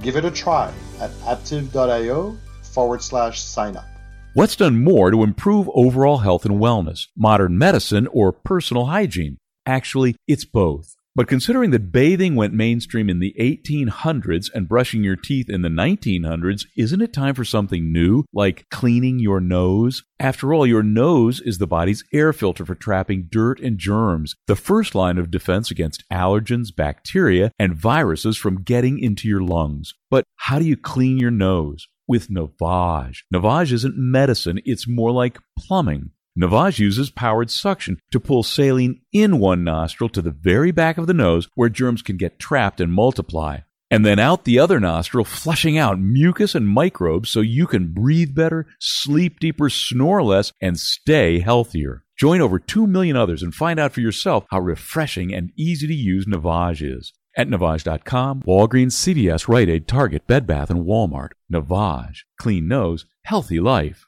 Give 0.00 0.16
it 0.16 0.24
a 0.24 0.30
try 0.30 0.72
at 0.98 1.10
aptiv.io 1.20 2.36
forward 2.62 3.02
slash 3.02 3.40
sign 3.40 3.76
up. 3.76 3.93
What's 4.34 4.56
done 4.56 4.82
more 4.82 5.12
to 5.12 5.22
improve 5.22 5.70
overall 5.74 6.18
health 6.18 6.44
and 6.44 6.58
wellness, 6.58 7.06
modern 7.16 7.56
medicine, 7.56 8.08
or 8.08 8.32
personal 8.32 8.86
hygiene? 8.86 9.38
Actually, 9.64 10.16
it's 10.26 10.44
both. 10.44 10.96
But 11.14 11.28
considering 11.28 11.70
that 11.70 11.92
bathing 11.92 12.34
went 12.34 12.52
mainstream 12.52 13.08
in 13.08 13.20
the 13.20 13.32
1800s 13.38 14.50
and 14.52 14.68
brushing 14.68 15.04
your 15.04 15.14
teeth 15.14 15.48
in 15.48 15.62
the 15.62 15.68
1900s, 15.68 16.66
isn't 16.76 17.00
it 17.00 17.12
time 17.12 17.36
for 17.36 17.44
something 17.44 17.92
new, 17.92 18.24
like 18.32 18.68
cleaning 18.72 19.20
your 19.20 19.38
nose? 19.38 20.02
After 20.18 20.52
all, 20.52 20.66
your 20.66 20.82
nose 20.82 21.40
is 21.40 21.58
the 21.58 21.68
body's 21.68 22.02
air 22.12 22.32
filter 22.32 22.66
for 22.66 22.74
trapping 22.74 23.28
dirt 23.30 23.60
and 23.60 23.78
germs, 23.78 24.34
the 24.48 24.56
first 24.56 24.96
line 24.96 25.18
of 25.18 25.30
defense 25.30 25.70
against 25.70 26.02
allergens, 26.12 26.74
bacteria, 26.74 27.52
and 27.56 27.76
viruses 27.76 28.36
from 28.36 28.64
getting 28.64 28.98
into 28.98 29.28
your 29.28 29.42
lungs. 29.42 29.94
But 30.10 30.24
how 30.38 30.58
do 30.58 30.64
you 30.64 30.76
clean 30.76 31.18
your 31.18 31.30
nose? 31.30 31.86
With 32.06 32.28
Navage. 32.28 33.18
Navage 33.32 33.72
isn't 33.72 33.96
medicine, 33.96 34.60
it's 34.64 34.88
more 34.88 35.12
like 35.12 35.38
plumbing. 35.58 36.10
Navage 36.38 36.80
uses 36.80 37.10
powered 37.10 37.50
suction 37.50 38.00
to 38.10 38.18
pull 38.18 38.42
saline 38.42 39.00
in 39.12 39.38
one 39.38 39.62
nostril 39.62 40.08
to 40.10 40.20
the 40.20 40.32
very 40.32 40.72
back 40.72 40.98
of 40.98 41.06
the 41.06 41.14
nose 41.14 41.48
where 41.54 41.68
germs 41.68 42.02
can 42.02 42.16
get 42.16 42.40
trapped 42.40 42.80
and 42.80 42.92
multiply. 42.92 43.58
And 43.90 44.04
then 44.04 44.18
out 44.18 44.44
the 44.44 44.58
other 44.58 44.80
nostril, 44.80 45.24
flushing 45.24 45.78
out 45.78 46.00
mucus 46.00 46.56
and 46.56 46.66
microbes 46.66 47.30
so 47.30 47.40
you 47.40 47.68
can 47.68 47.92
breathe 47.92 48.34
better, 48.34 48.66
sleep 48.80 49.38
deeper, 49.38 49.70
snore 49.70 50.22
less, 50.22 50.52
and 50.60 50.80
stay 50.80 51.38
healthier. 51.38 52.02
Join 52.18 52.40
over 52.40 52.58
2 52.58 52.88
million 52.88 53.16
others 53.16 53.42
and 53.42 53.54
find 53.54 53.78
out 53.78 53.92
for 53.92 54.00
yourself 54.00 54.44
how 54.50 54.58
refreshing 54.58 55.32
and 55.32 55.52
easy 55.56 55.86
to 55.86 55.94
use 55.94 56.26
Navage 56.26 56.82
is 56.82 57.12
at 57.36 57.48
Navage.com, 57.48 58.42
Walgreens, 58.42 58.92
CVS, 58.92 59.48
Rite 59.48 59.68
Aid, 59.68 59.88
Target, 59.88 60.26
Bed 60.26 60.46
Bath, 60.46 60.70
and 60.70 60.86
Walmart. 60.86 61.30
Navage. 61.52 62.20
Clean 62.38 62.66
nose, 62.66 63.06
healthy 63.24 63.60
life. 63.60 64.06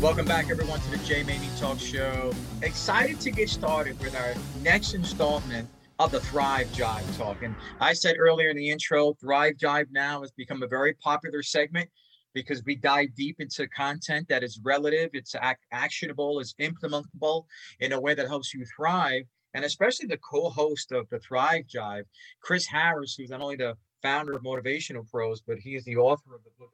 Welcome 0.00 0.24
back, 0.24 0.50
everyone, 0.50 0.80
to 0.80 0.90
the 0.90 0.96
Jay 1.04 1.22
Maymi 1.22 1.60
Talk 1.60 1.78
Show. 1.78 2.32
Excited 2.62 3.20
to 3.20 3.30
get 3.30 3.50
started 3.50 4.00
with 4.00 4.16
our 4.16 4.32
next 4.62 4.94
installment 4.94 5.68
of 5.98 6.10
the 6.10 6.20
Thrive 6.20 6.68
Jive 6.68 7.18
Talk. 7.18 7.42
And 7.42 7.54
I 7.80 7.92
said 7.92 8.16
earlier 8.18 8.48
in 8.48 8.56
the 8.56 8.70
intro, 8.70 9.12
Thrive 9.20 9.56
Jive 9.58 9.88
now 9.90 10.22
has 10.22 10.30
become 10.30 10.62
a 10.62 10.66
very 10.66 10.94
popular 10.94 11.42
segment 11.42 11.90
because 12.34 12.62
we 12.64 12.76
dive 12.76 13.14
deep 13.16 13.36
into 13.40 13.66
content 13.68 14.28
that 14.28 14.42
is 14.42 14.60
relative, 14.62 15.10
it's 15.12 15.34
ac- 15.34 15.56
actionable, 15.72 16.40
it's 16.40 16.54
implementable 16.60 17.44
in 17.80 17.92
a 17.92 18.00
way 18.00 18.14
that 18.14 18.28
helps 18.28 18.54
you 18.54 18.64
thrive. 18.76 19.22
And 19.54 19.64
especially 19.64 20.06
the 20.06 20.18
co-host 20.18 20.92
of 20.92 21.08
the 21.10 21.18
Thrive 21.18 21.64
Jive, 21.64 22.04
Chris 22.40 22.66
Harris, 22.66 23.16
who's 23.16 23.30
not 23.30 23.40
only 23.40 23.56
the 23.56 23.76
founder 24.00 24.32
of 24.32 24.42
Motivational 24.42 25.08
Pros, 25.10 25.40
but 25.40 25.58
he 25.58 25.74
is 25.74 25.84
the 25.84 25.96
author 25.96 26.34
of 26.34 26.44
the 26.44 26.50
book 26.58 26.70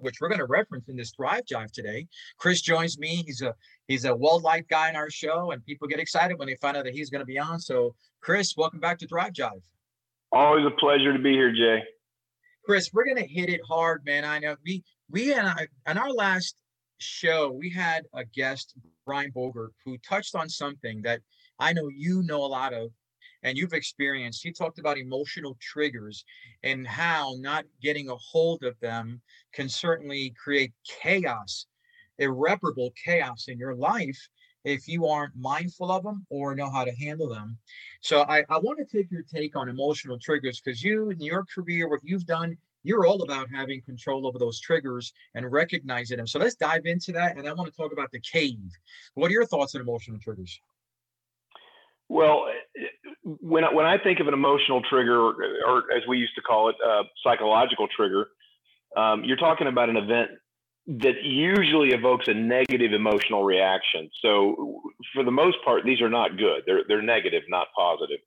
which 0.00 0.20
we're 0.20 0.28
going 0.28 0.38
to 0.38 0.46
reference 0.46 0.88
in 0.88 0.96
this 0.96 1.12
Thrive 1.12 1.44
Jive 1.44 1.70
today. 1.72 2.06
Chris 2.38 2.60
joins 2.60 2.98
me. 2.98 3.22
He's 3.26 3.42
a 3.42 3.54
he's 3.88 4.04
a 4.04 4.14
well-liked 4.14 4.68
guy 4.68 4.88
in 4.90 4.96
our 4.96 5.10
show, 5.10 5.52
and 5.52 5.64
people 5.64 5.88
get 5.88 6.00
excited 6.00 6.38
when 6.38 6.48
they 6.48 6.56
find 6.56 6.76
out 6.76 6.84
that 6.84 6.94
he's 6.94 7.10
going 7.10 7.20
to 7.20 7.26
be 7.26 7.38
on. 7.38 7.60
So, 7.60 7.94
Chris, 8.20 8.54
welcome 8.56 8.80
back 8.80 8.98
to 8.98 9.06
Thrive 9.06 9.32
Jive. 9.32 9.62
Always 10.32 10.66
a 10.66 10.70
pleasure 10.78 11.12
to 11.12 11.18
be 11.18 11.32
here, 11.32 11.52
Jay. 11.52 11.82
Chris, 12.64 12.90
we're 12.92 13.04
gonna 13.04 13.26
hit 13.26 13.50
it 13.50 13.60
hard, 13.68 14.04
man. 14.04 14.24
I 14.24 14.38
know 14.38 14.56
we 14.64 14.82
we 15.10 15.34
and 15.34 15.46
I 15.46 15.68
on 15.86 15.98
our 15.98 16.10
last 16.10 16.56
show 16.98 17.50
we 17.50 17.68
had 17.68 18.04
a 18.14 18.24
guest, 18.24 18.74
Brian 19.04 19.30
Bogert, 19.32 19.70
who 19.84 19.98
touched 19.98 20.34
on 20.34 20.48
something 20.48 21.02
that 21.02 21.20
I 21.58 21.74
know 21.74 21.88
you 21.94 22.22
know 22.22 22.42
a 22.42 22.46
lot 22.46 22.72
of 22.72 22.90
and 23.42 23.58
you've 23.58 23.74
experienced. 23.74 24.42
He 24.42 24.50
talked 24.50 24.78
about 24.78 24.96
emotional 24.96 25.58
triggers 25.60 26.24
and 26.62 26.86
how 26.86 27.34
not 27.38 27.66
getting 27.82 28.08
a 28.08 28.16
hold 28.16 28.64
of 28.64 28.80
them 28.80 29.20
can 29.52 29.68
certainly 29.68 30.32
create 30.42 30.72
chaos, 31.02 31.66
irreparable 32.18 32.92
chaos 33.04 33.44
in 33.48 33.58
your 33.58 33.74
life 33.74 34.28
if 34.64 34.88
you 34.88 35.06
aren't 35.06 35.36
mindful 35.36 35.90
of 35.90 36.02
them 36.02 36.26
or 36.30 36.54
know 36.54 36.70
how 36.70 36.84
to 36.84 36.92
handle 36.92 37.28
them. 37.28 37.56
So 38.00 38.22
I, 38.22 38.44
I 38.48 38.58
want 38.58 38.78
to 38.78 38.84
take 38.84 39.10
your 39.10 39.22
take 39.22 39.56
on 39.56 39.68
emotional 39.68 40.18
triggers 40.18 40.60
because 40.60 40.82
you 40.82 41.10
in 41.10 41.20
your 41.20 41.44
career, 41.44 41.88
what 41.88 42.00
you've 42.02 42.26
done, 42.26 42.56
you're 42.82 43.06
all 43.06 43.22
about 43.22 43.48
having 43.50 43.80
control 43.82 44.26
over 44.26 44.38
those 44.38 44.60
triggers 44.60 45.12
and 45.34 45.50
recognizing 45.50 46.18
them. 46.18 46.26
So 46.26 46.38
let's 46.38 46.54
dive 46.54 46.86
into 46.86 47.12
that. 47.12 47.36
And 47.36 47.48
I 47.48 47.52
want 47.52 47.70
to 47.70 47.76
talk 47.76 47.92
about 47.92 48.10
the 48.12 48.20
cave. 48.20 48.70
What 49.14 49.30
are 49.30 49.34
your 49.34 49.46
thoughts 49.46 49.74
on 49.74 49.80
emotional 49.80 50.18
triggers? 50.18 50.60
Well, 52.08 52.44
eh, 52.78 52.82
eh, 52.82 52.88
when 53.40 53.64
I, 53.64 53.72
when 53.72 53.86
I 53.86 53.96
think 53.96 54.20
of 54.20 54.28
an 54.28 54.34
emotional 54.34 54.82
trigger, 54.82 55.18
or, 55.18 55.34
or 55.66 55.92
as 55.96 56.02
we 56.06 56.18
used 56.18 56.34
to 56.34 56.42
call 56.42 56.68
it, 56.68 56.76
a 56.84 57.02
psychological 57.22 57.88
trigger, 57.96 58.28
um, 58.96 59.24
you're 59.24 59.38
talking 59.38 59.66
about 59.66 59.88
an 59.88 59.96
event 59.96 60.30
that 60.86 61.22
usually 61.22 61.90
evokes 61.90 62.28
a 62.28 62.34
negative 62.34 62.92
emotional 62.92 63.42
reaction. 63.44 64.10
So, 64.20 64.82
for 65.14 65.24
the 65.24 65.30
most 65.30 65.56
part, 65.64 65.84
these 65.84 66.00
are 66.00 66.10
not 66.10 66.36
good. 66.36 66.62
They're 66.66 66.82
they're 66.86 67.02
negative, 67.02 67.42
not 67.48 67.68
positive. 67.76 68.18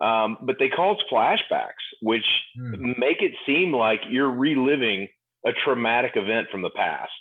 Um, 0.00 0.38
but 0.42 0.56
they 0.58 0.70
cause 0.70 0.96
flashbacks, 1.12 1.84
which 2.00 2.24
mm. 2.58 2.96
make 2.98 3.20
it 3.20 3.32
seem 3.44 3.72
like 3.74 4.00
you're 4.08 4.30
reliving 4.30 5.08
a 5.44 5.50
traumatic 5.64 6.12
event 6.14 6.48
from 6.50 6.62
the 6.62 6.70
past. 6.70 7.12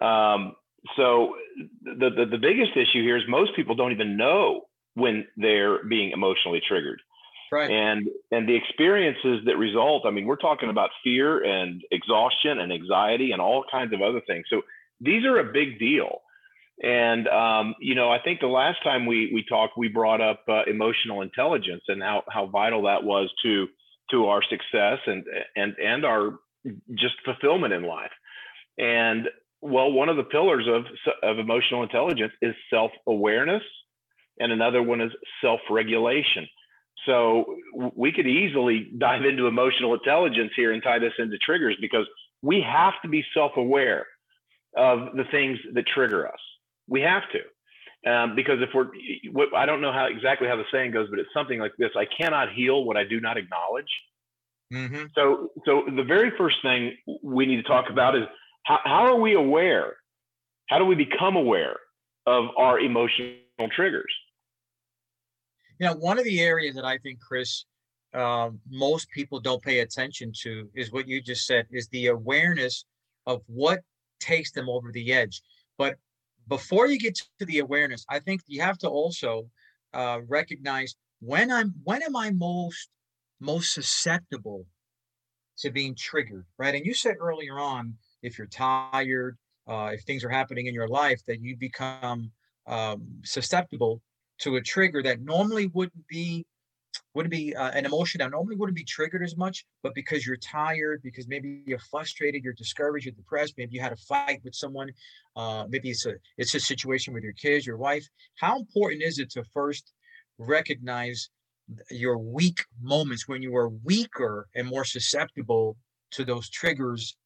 Um, 0.00 0.54
so, 0.96 1.34
the, 1.82 2.10
the 2.10 2.26
the 2.30 2.38
biggest 2.38 2.72
issue 2.76 3.02
here 3.02 3.16
is 3.16 3.24
most 3.28 3.56
people 3.56 3.74
don't 3.74 3.92
even 3.92 4.16
know 4.16 4.62
when 4.94 5.26
they're 5.36 5.82
being 5.84 6.12
emotionally 6.12 6.62
triggered. 6.66 7.00
Right. 7.54 7.70
And 7.70 8.08
and 8.32 8.48
the 8.48 8.56
experiences 8.56 9.44
that 9.46 9.56
result, 9.56 10.06
I 10.06 10.10
mean, 10.10 10.26
we're 10.26 10.34
talking 10.34 10.70
about 10.70 10.90
fear 11.04 11.44
and 11.44 11.82
exhaustion 11.92 12.58
and 12.58 12.72
anxiety 12.72 13.30
and 13.30 13.40
all 13.40 13.64
kinds 13.70 13.92
of 13.92 14.02
other 14.02 14.20
things. 14.26 14.46
So 14.50 14.62
these 15.00 15.24
are 15.24 15.38
a 15.38 15.52
big 15.52 15.78
deal. 15.78 16.22
And 16.82 17.28
um, 17.28 17.76
you 17.78 17.94
know, 17.94 18.10
I 18.10 18.18
think 18.18 18.40
the 18.40 18.48
last 18.48 18.82
time 18.82 19.06
we 19.06 19.30
we 19.32 19.44
talked, 19.48 19.78
we 19.78 19.86
brought 19.86 20.20
up 20.20 20.40
uh, 20.48 20.64
emotional 20.66 21.22
intelligence 21.22 21.82
and 21.86 22.02
how 22.02 22.24
how 22.28 22.46
vital 22.46 22.82
that 22.82 23.04
was 23.04 23.30
to 23.44 23.68
to 24.10 24.26
our 24.26 24.42
success 24.42 24.98
and 25.06 25.24
and 25.54 25.76
and 25.78 26.04
our 26.04 26.40
just 26.98 27.14
fulfillment 27.24 27.72
in 27.72 27.84
life. 27.84 28.10
And 28.78 29.28
well, 29.60 29.92
one 29.92 30.08
of 30.08 30.16
the 30.16 30.24
pillars 30.24 30.66
of 30.66 30.86
of 31.22 31.38
emotional 31.38 31.84
intelligence 31.84 32.32
is 32.42 32.56
self 32.68 32.90
awareness, 33.06 33.62
and 34.40 34.50
another 34.50 34.82
one 34.82 35.00
is 35.00 35.12
self 35.40 35.60
regulation. 35.70 36.48
So 37.06 37.56
we 37.94 38.12
could 38.12 38.26
easily 38.26 38.90
dive 38.98 39.24
into 39.24 39.46
emotional 39.46 39.94
intelligence 39.94 40.52
here 40.56 40.72
and 40.72 40.82
tie 40.82 40.98
this 40.98 41.12
into 41.18 41.36
triggers 41.38 41.76
because 41.80 42.06
we 42.42 42.60
have 42.62 42.94
to 43.02 43.08
be 43.08 43.24
self-aware 43.34 44.06
of 44.76 45.14
the 45.14 45.24
things 45.30 45.58
that 45.74 45.86
trigger 45.86 46.26
us. 46.26 46.40
We 46.88 47.00
have 47.02 47.22
to, 47.32 48.10
um, 48.10 48.34
because 48.34 48.58
if 48.60 48.70
we're, 48.74 48.88
I 49.56 49.66
don't 49.66 49.80
know 49.80 49.92
how 49.92 50.06
exactly 50.06 50.48
how 50.48 50.56
the 50.56 50.64
saying 50.72 50.92
goes, 50.92 51.08
but 51.10 51.18
it's 51.18 51.32
something 51.32 51.58
like 51.58 51.72
this: 51.78 51.90
I 51.96 52.06
cannot 52.06 52.52
heal 52.52 52.84
what 52.84 52.96
I 52.96 53.04
do 53.04 53.20
not 53.20 53.36
acknowledge. 53.36 53.90
Mm-hmm. 54.72 55.04
So, 55.14 55.50
so 55.66 55.84
the 55.94 56.02
very 56.02 56.32
first 56.36 56.56
thing 56.62 56.96
we 57.22 57.46
need 57.46 57.56
to 57.56 57.62
talk 57.62 57.90
about 57.90 58.16
is 58.16 58.24
how, 58.64 58.80
how 58.84 59.06
are 59.06 59.20
we 59.20 59.34
aware? 59.34 59.96
How 60.68 60.78
do 60.78 60.84
we 60.84 60.94
become 60.94 61.36
aware 61.36 61.76
of 62.26 62.46
our 62.56 62.80
emotional 62.80 63.36
triggers? 63.70 64.12
You 65.78 65.86
know, 65.86 65.94
one 65.94 66.18
of 66.18 66.24
the 66.24 66.40
areas 66.40 66.74
that 66.76 66.84
I 66.84 66.98
think, 66.98 67.20
Chris, 67.20 67.64
uh, 68.12 68.50
most 68.70 69.10
people 69.10 69.40
don't 69.40 69.62
pay 69.62 69.80
attention 69.80 70.32
to 70.42 70.68
is 70.74 70.92
what 70.92 71.08
you 71.08 71.20
just 71.20 71.46
said 71.46 71.66
is 71.70 71.88
the 71.88 72.08
awareness 72.08 72.84
of 73.26 73.42
what 73.46 73.80
takes 74.20 74.52
them 74.52 74.68
over 74.68 74.92
the 74.92 75.12
edge. 75.12 75.42
But 75.76 75.96
before 76.48 76.86
you 76.86 76.98
get 76.98 77.18
to 77.38 77.46
the 77.46 77.58
awareness, 77.58 78.04
I 78.08 78.20
think 78.20 78.42
you 78.46 78.60
have 78.60 78.78
to 78.78 78.88
also 78.88 79.48
uh, 79.92 80.20
recognize 80.28 80.94
when 81.20 81.50
I'm 81.50 81.74
when 81.84 82.02
am 82.02 82.16
I 82.16 82.30
most 82.30 82.88
most 83.40 83.72
susceptible 83.72 84.66
to 85.58 85.70
being 85.70 85.94
triggered, 85.94 86.46
right? 86.58 86.74
And 86.74 86.84
you 86.84 86.94
said 86.94 87.16
earlier 87.20 87.58
on, 87.58 87.94
if 88.22 88.38
you're 88.38 88.46
tired, 88.48 89.36
uh, 89.66 89.90
if 89.92 90.02
things 90.02 90.24
are 90.24 90.28
happening 90.28 90.66
in 90.66 90.74
your 90.74 90.88
life, 90.88 91.20
that 91.26 91.40
you 91.40 91.56
become 91.56 92.30
um, 92.66 93.06
susceptible 93.24 94.00
to 94.40 94.56
a 94.56 94.60
trigger 94.60 95.02
that 95.02 95.20
normally 95.20 95.66
wouldn't 95.68 96.06
be 96.08 96.46
wouldn't 97.14 97.30
be 97.30 97.54
uh, 97.54 97.70
an 97.70 97.86
emotion 97.86 98.18
that 98.18 98.30
normally 98.30 98.56
wouldn't 98.56 98.76
be 98.76 98.84
triggered 98.84 99.22
as 99.22 99.36
much, 99.36 99.64
but 99.82 99.94
because 99.94 100.26
you're 100.26 100.36
tired, 100.36 101.00
because 101.02 101.28
maybe 101.28 101.62
you're 101.66 101.78
frustrated, 101.90 102.42
you're 102.42 102.52
discouraged, 102.54 103.06
you're 103.06 103.14
depressed, 103.14 103.54
maybe 103.56 103.74
you 103.74 103.80
had 103.80 103.92
a 103.92 103.96
fight 103.96 104.40
with 104.44 104.54
someone, 104.54 104.90
uh, 105.36 105.64
maybe 105.68 105.90
it's 105.90 106.06
a 106.06 106.14
it's 106.38 106.54
a 106.54 106.60
situation 106.60 107.14
with 107.14 107.22
your 107.22 107.32
kids, 107.32 107.66
your 107.66 107.76
wife. 107.76 108.06
How 108.36 108.58
important 108.58 109.02
is 109.02 109.18
it 109.18 109.30
to 109.30 109.44
first 109.52 109.92
recognize 110.38 111.30
your 111.90 112.18
weak 112.18 112.64
moments 112.80 113.28
when 113.28 113.42
you 113.42 113.56
are 113.56 113.68
weaker 113.68 114.48
and 114.54 114.66
more 114.66 114.84
susceptible 114.84 115.76
to 116.12 116.24
those 116.24 116.48
triggers 116.50 117.16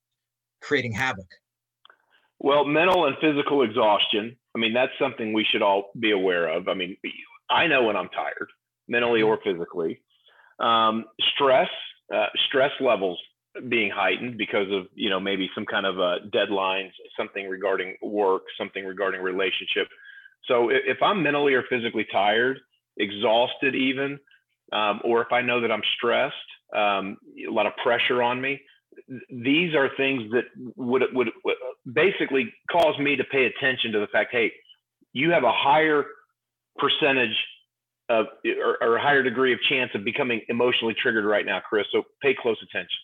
creating 0.60 0.92
havoc? 0.92 1.26
Well, 2.40 2.64
mental 2.64 3.06
and 3.06 3.16
physical 3.20 3.62
exhaustion. 3.62 4.36
I 4.58 4.60
mean, 4.60 4.74
that's 4.74 4.92
something 5.00 5.32
we 5.32 5.46
should 5.48 5.62
all 5.62 5.90
be 6.00 6.10
aware 6.10 6.48
of. 6.48 6.66
I 6.66 6.74
mean, 6.74 6.96
I 7.48 7.68
know 7.68 7.84
when 7.84 7.96
I'm 7.96 8.08
tired, 8.08 8.48
mentally 8.88 9.22
or 9.22 9.38
physically. 9.44 10.00
Um, 10.58 11.04
stress, 11.34 11.68
uh, 12.12 12.26
stress 12.48 12.72
levels 12.80 13.20
being 13.68 13.92
heightened 13.94 14.36
because 14.36 14.66
of 14.72 14.86
you 14.94 15.10
know 15.10 15.20
maybe 15.20 15.48
some 15.54 15.64
kind 15.64 15.86
of 15.86 16.00
uh, 16.00 16.26
deadlines, 16.34 16.90
something 17.16 17.48
regarding 17.48 17.96
work, 18.02 18.42
something 18.58 18.84
regarding 18.84 19.22
relationship. 19.22 19.86
So 20.46 20.70
if, 20.70 20.82
if 20.86 21.02
I'm 21.04 21.22
mentally 21.22 21.54
or 21.54 21.62
physically 21.70 22.06
tired, 22.10 22.58
exhausted, 22.96 23.76
even, 23.76 24.18
um, 24.72 25.00
or 25.04 25.22
if 25.22 25.30
I 25.30 25.40
know 25.40 25.60
that 25.60 25.70
I'm 25.70 25.82
stressed, 25.96 26.34
um, 26.74 27.16
a 27.48 27.52
lot 27.52 27.66
of 27.66 27.74
pressure 27.80 28.24
on 28.24 28.40
me, 28.40 28.60
these 29.30 29.74
are 29.74 29.90
things 29.96 30.30
that 30.32 30.44
would, 30.76 31.02
would, 31.12 31.30
would 31.44 31.56
basically 31.92 32.52
cause 32.70 32.98
me 32.98 33.16
to 33.16 33.24
pay 33.24 33.46
attention 33.46 33.92
to 33.92 34.00
the 34.00 34.06
fact, 34.08 34.30
hey, 34.32 34.52
you 35.12 35.30
have 35.30 35.44
a 35.44 35.52
higher 35.52 36.04
percentage 36.78 37.36
of 38.08 38.26
or, 38.44 38.78
or, 38.80 38.96
a 38.96 39.02
higher 39.02 39.22
degree 39.22 39.52
of 39.52 39.60
chance 39.68 39.90
of 39.94 40.04
becoming 40.04 40.40
emotionally 40.48 40.94
triggered 40.94 41.24
right 41.24 41.44
now, 41.44 41.60
Chris. 41.60 41.86
So 41.92 42.04
pay 42.22 42.34
close 42.34 42.56
attention. 42.62 42.98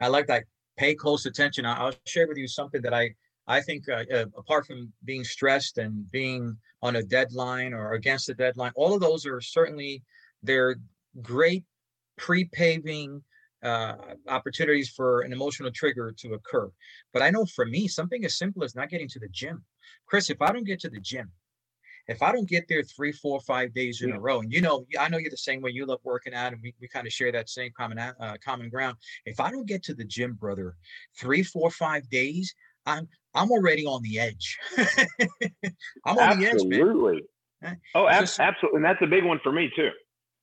I 0.00 0.08
like 0.08 0.26
that. 0.28 0.44
Pay 0.76 0.94
close 0.94 1.26
attention. 1.26 1.66
I'll 1.66 1.94
share 2.06 2.28
with 2.28 2.36
you 2.36 2.46
something 2.46 2.82
that 2.82 2.94
I 2.94 3.14
I 3.48 3.60
think 3.60 3.88
uh, 3.88 4.04
uh, 4.12 4.26
apart 4.36 4.66
from 4.66 4.92
being 5.04 5.24
stressed 5.24 5.78
and 5.78 6.10
being 6.10 6.56
on 6.82 6.96
a 6.96 7.02
deadline 7.02 7.72
or 7.72 7.92
against 7.92 8.28
a 8.28 8.34
deadline, 8.34 8.72
all 8.76 8.94
of 8.94 9.00
those 9.00 9.24
are 9.26 9.40
certainly 9.40 10.02
they're 10.42 10.76
great 11.22 11.64
pre-paving 12.18 13.22
uh, 13.66 13.96
opportunities 14.28 14.88
for 14.90 15.22
an 15.22 15.32
emotional 15.32 15.70
trigger 15.70 16.14
to 16.18 16.34
occur. 16.34 16.70
But 17.12 17.22
I 17.22 17.30
know 17.30 17.44
for 17.44 17.66
me, 17.66 17.88
something 17.88 18.24
as 18.24 18.38
simple 18.38 18.62
as 18.64 18.74
not 18.74 18.90
getting 18.90 19.08
to 19.08 19.18
the 19.18 19.28
gym. 19.28 19.64
Chris, 20.06 20.30
if 20.30 20.40
I 20.40 20.52
don't 20.52 20.66
get 20.66 20.80
to 20.80 20.90
the 20.90 21.00
gym, 21.00 21.32
if 22.08 22.22
I 22.22 22.30
don't 22.30 22.48
get 22.48 22.68
there 22.68 22.82
three, 22.84 23.10
four, 23.10 23.40
five 23.40 23.74
days 23.74 24.02
in 24.02 24.10
yeah. 24.10 24.16
a 24.16 24.20
row, 24.20 24.40
and 24.40 24.52
you 24.52 24.60
know, 24.60 24.86
I 24.98 25.08
know 25.08 25.18
you're 25.18 25.30
the 25.30 25.36
same 25.36 25.60
way. 25.60 25.72
You 25.72 25.86
love 25.86 26.00
working 26.04 26.34
out, 26.34 26.52
and 26.52 26.62
we, 26.62 26.72
we 26.80 26.86
kind 26.86 27.06
of 27.06 27.12
share 27.12 27.32
that 27.32 27.48
same 27.48 27.72
common 27.76 27.98
uh, 27.98 28.36
common 28.44 28.68
ground. 28.68 28.96
If 29.24 29.40
I 29.40 29.50
don't 29.50 29.66
get 29.66 29.82
to 29.84 29.94
the 29.94 30.04
gym, 30.04 30.34
brother, 30.34 30.76
three, 31.18 31.42
four, 31.42 31.70
five 31.70 32.08
days, 32.08 32.54
I'm 32.86 33.08
I'm 33.34 33.50
already 33.50 33.84
on 33.86 34.02
the 34.02 34.20
edge. 34.20 34.56
I'm 36.06 36.16
on 36.18 36.44
absolutely. 36.44 36.46
the 36.46 36.46
edge, 36.46 37.24
man. 37.62 37.80
Oh, 37.96 38.06
ab- 38.06 38.28
absolutely, 38.38 38.76
and 38.76 38.84
that's 38.84 39.02
a 39.02 39.06
big 39.06 39.24
one 39.24 39.40
for 39.42 39.50
me 39.50 39.70
too. 39.74 39.90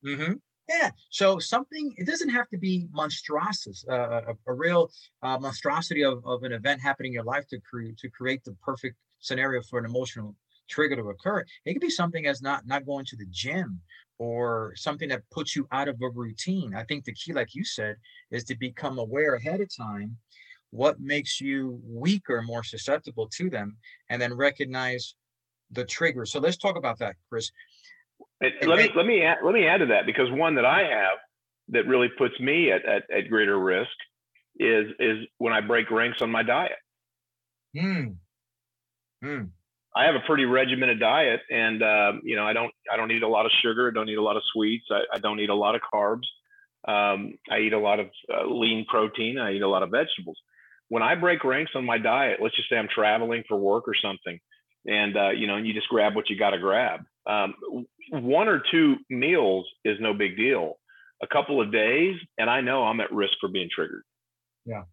Mm-hmm. 0.06 0.34
Yeah. 0.70 0.92
So 1.10 1.40
something, 1.40 1.94
it 1.98 2.08
doesn't 2.08 2.30
have 2.30 2.48
to 2.50 2.58
be 2.58 2.88
monstrous, 2.92 3.86
uh, 3.90 4.22
a, 4.28 4.34
a, 4.48 4.54
real 4.54 4.92
uh, 5.22 5.38
monstrosity 5.38 6.04
of, 6.04 6.26
of 6.26 6.44
an 6.44 6.54
event 6.54 6.82
happening 6.82 7.12
in 7.12 7.16
your 7.16 7.24
life 7.24 7.48
to 7.50 7.60
create 7.60 7.98
to 7.98 8.10
create 8.10 8.44
the 8.44 8.56
perfect 8.64 8.96
scenario 9.20 9.62
for 9.70 9.80
an 9.80 9.86
emotional 9.86 10.36
trigger 10.70 10.96
to 10.96 11.10
occur. 11.10 11.44
It 11.66 11.74
could 11.74 11.82
be 11.82 11.90
something 11.90 12.28
as 12.28 12.42
not 12.42 12.66
not 12.66 12.86
going 12.86 13.06
to 13.06 13.18
the 13.18 13.28
gym 13.30 13.82
or 14.20 14.74
something 14.76 15.10
that 15.10 15.30
puts 15.32 15.56
you 15.56 15.68
out 15.72 15.90
of 15.90 16.02
a 16.02 16.10
routine. 16.10 16.74
I 16.76 16.84
think 16.84 17.04
the 17.04 17.14
key, 17.14 17.34
like 17.34 17.54
you 17.54 17.66
said, 17.66 17.98
is 18.32 18.46
to 18.46 18.56
become 18.56 19.00
aware 19.00 19.36
ahead 19.36 19.60
of 19.60 19.76
time 19.76 20.18
what 20.70 21.00
makes 21.00 21.40
you 21.40 21.80
weaker, 21.86 22.42
more 22.42 22.64
susceptible 22.64 23.28
to 23.28 23.50
them, 23.50 23.78
and 24.10 24.22
then 24.22 24.34
recognize 24.34 25.14
the 25.72 25.86
trigger. 25.86 26.26
So 26.26 26.40
let's 26.40 26.58
talk 26.58 26.78
about 26.78 26.98
that, 27.00 27.16
Chris. 27.30 27.52
Let 28.66 28.78
me 28.78 28.90
let 28.96 29.06
me 29.06 29.22
add, 29.24 29.38
let 29.44 29.54
me 29.54 29.68
add 29.68 29.78
to 29.78 29.86
that 29.88 30.06
because 30.06 30.30
one 30.32 30.56
that 30.56 30.66
I 30.66 30.82
have 30.82 31.18
that 31.70 31.88
really 31.88 32.10
puts 32.18 32.40
me 32.40 32.72
at, 32.72 32.86
at, 32.86 33.04
at 33.16 33.30
greater 33.30 33.58
risk 33.58 33.92
is 34.60 34.88
is 35.00 35.18
when 35.38 35.54
I 35.54 35.62
break 35.62 35.90
ranks 35.92 36.20
on 36.22 36.32
my 36.32 36.44
diet. 36.44 36.78
Hmm. 37.78 38.04
Hmm. 39.24 39.44
I 39.96 40.06
have 40.06 40.16
a 40.16 40.26
pretty 40.26 40.46
regimented 40.46 41.00
diet, 41.00 41.42
and 41.50 41.82
um, 41.84 42.22
you 42.24 42.36
know 42.36 42.46
I 42.46 42.54
don't 42.54 42.72
I 42.92 42.98
don't 42.98 43.12
eat 43.12 43.24
a 43.24 43.28
lot 43.28 43.46
of 43.46 43.52
sugar. 43.64 43.90
I 43.90 43.94
don't 43.94 44.10
eat 44.10 44.18
a 44.18 44.24
lot 44.24 44.38
of 44.38 44.44
sweets. 44.54 44.86
I, 44.92 45.02
I 45.16 45.20
don't 45.20 45.40
eat 45.40 45.50
a 45.50 45.56
lot 45.56 45.76
of 45.76 45.82
carbs. 45.94 46.28
Um, 46.86 47.36
I 47.50 47.60
eat 47.60 47.74
a 47.74 47.80
lot 47.80 48.00
of 48.00 48.08
uh, 48.34 48.46
lean 48.46 48.86
protein. 48.90 49.38
I 49.38 49.54
eat 49.54 49.62
a 49.62 49.68
lot 49.68 49.84
of 49.84 49.92
vegetables. 49.92 50.38
When 50.90 51.02
I 51.02 51.16
break 51.16 51.44
ranks 51.44 51.72
on 51.76 51.86
my 51.86 51.98
diet, 51.98 52.40
let's 52.42 52.56
just 52.56 52.70
say 52.70 52.76
I'm 52.76 52.90
traveling 52.94 53.44
for 53.48 53.58
work 53.58 53.88
or 53.88 53.96
something, 53.96 54.40
and 54.86 55.18
uh, 55.18 55.30
you 55.30 55.48
know 55.48 55.58
you 55.58 55.74
just 55.74 55.90
grab 55.90 56.16
what 56.16 56.30
you 56.30 56.38
got 56.38 56.52
to 56.52 56.60
grab. 56.60 57.02
Um, 57.26 57.56
one 58.12 58.48
or 58.48 58.62
two 58.72 58.98
meals 59.10 59.68
is 59.86 59.98
no 60.00 60.14
big 60.14 60.38
deal. 60.38 60.78
A 61.22 61.28
couple 61.28 61.62
of 61.62 61.72
days, 61.72 62.18
and 62.38 62.50
I 62.50 62.62
know 62.62 62.84
I'm 62.84 63.00
at 63.00 63.12
risk 63.12 63.34
for 63.40 63.48
being 63.48 63.70
triggered. 63.74 64.04
Yeah, 64.66 64.84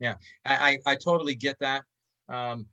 yeah, 0.00 0.14
I 0.44 0.78
I, 0.86 0.92
I 0.92 0.96
totally 0.96 1.34
get 1.34 1.56
that. 1.60 1.82
Um, 2.28 2.66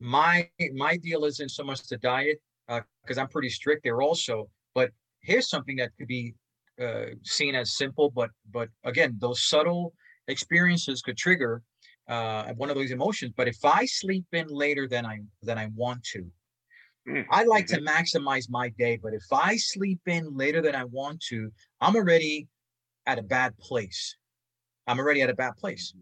my 0.00 0.48
my 0.74 0.96
deal 0.96 1.24
isn't 1.24 1.50
so 1.50 1.64
much 1.64 1.86
the 1.88 1.96
diet 1.96 2.40
because 2.66 3.18
uh, 3.18 3.20
I'm 3.20 3.28
pretty 3.28 3.50
strict 3.50 3.84
there 3.84 4.02
also. 4.02 4.48
But 4.74 4.90
here's 5.22 5.48
something 5.48 5.76
that 5.76 5.90
could 5.98 6.08
be 6.08 6.34
uh, 6.80 7.06
seen 7.24 7.54
as 7.54 7.76
simple, 7.76 8.10
but 8.10 8.30
but 8.52 8.68
again, 8.84 9.16
those 9.18 9.42
subtle 9.42 9.94
experiences 10.28 11.02
could 11.02 11.16
trigger 11.16 11.62
uh, 12.08 12.52
one 12.54 12.70
of 12.70 12.76
those 12.76 12.90
emotions. 12.90 13.32
But 13.36 13.48
if 13.48 13.64
I 13.64 13.86
sleep 13.86 14.26
in 14.32 14.48
later 14.48 14.88
than 14.88 15.06
I 15.06 15.20
than 15.42 15.58
I 15.58 15.66
want 15.74 16.02
to, 16.12 16.26
mm, 17.08 17.24
I 17.30 17.44
like 17.44 17.66
to 17.68 17.80
maximize 17.80 18.50
my 18.50 18.68
day. 18.70 18.98
But 19.02 19.14
if 19.14 19.24
I 19.32 19.56
sleep 19.56 20.00
in 20.06 20.36
later 20.36 20.60
than 20.62 20.74
I 20.74 20.84
want 20.84 21.20
to, 21.28 21.50
I'm 21.80 21.96
already 21.96 22.48
at 23.06 23.18
a 23.18 23.22
bad 23.22 23.56
place. 23.58 24.16
I'm 24.86 24.98
already 24.98 25.22
at 25.22 25.30
a 25.30 25.34
bad 25.34 25.56
place. 25.56 25.94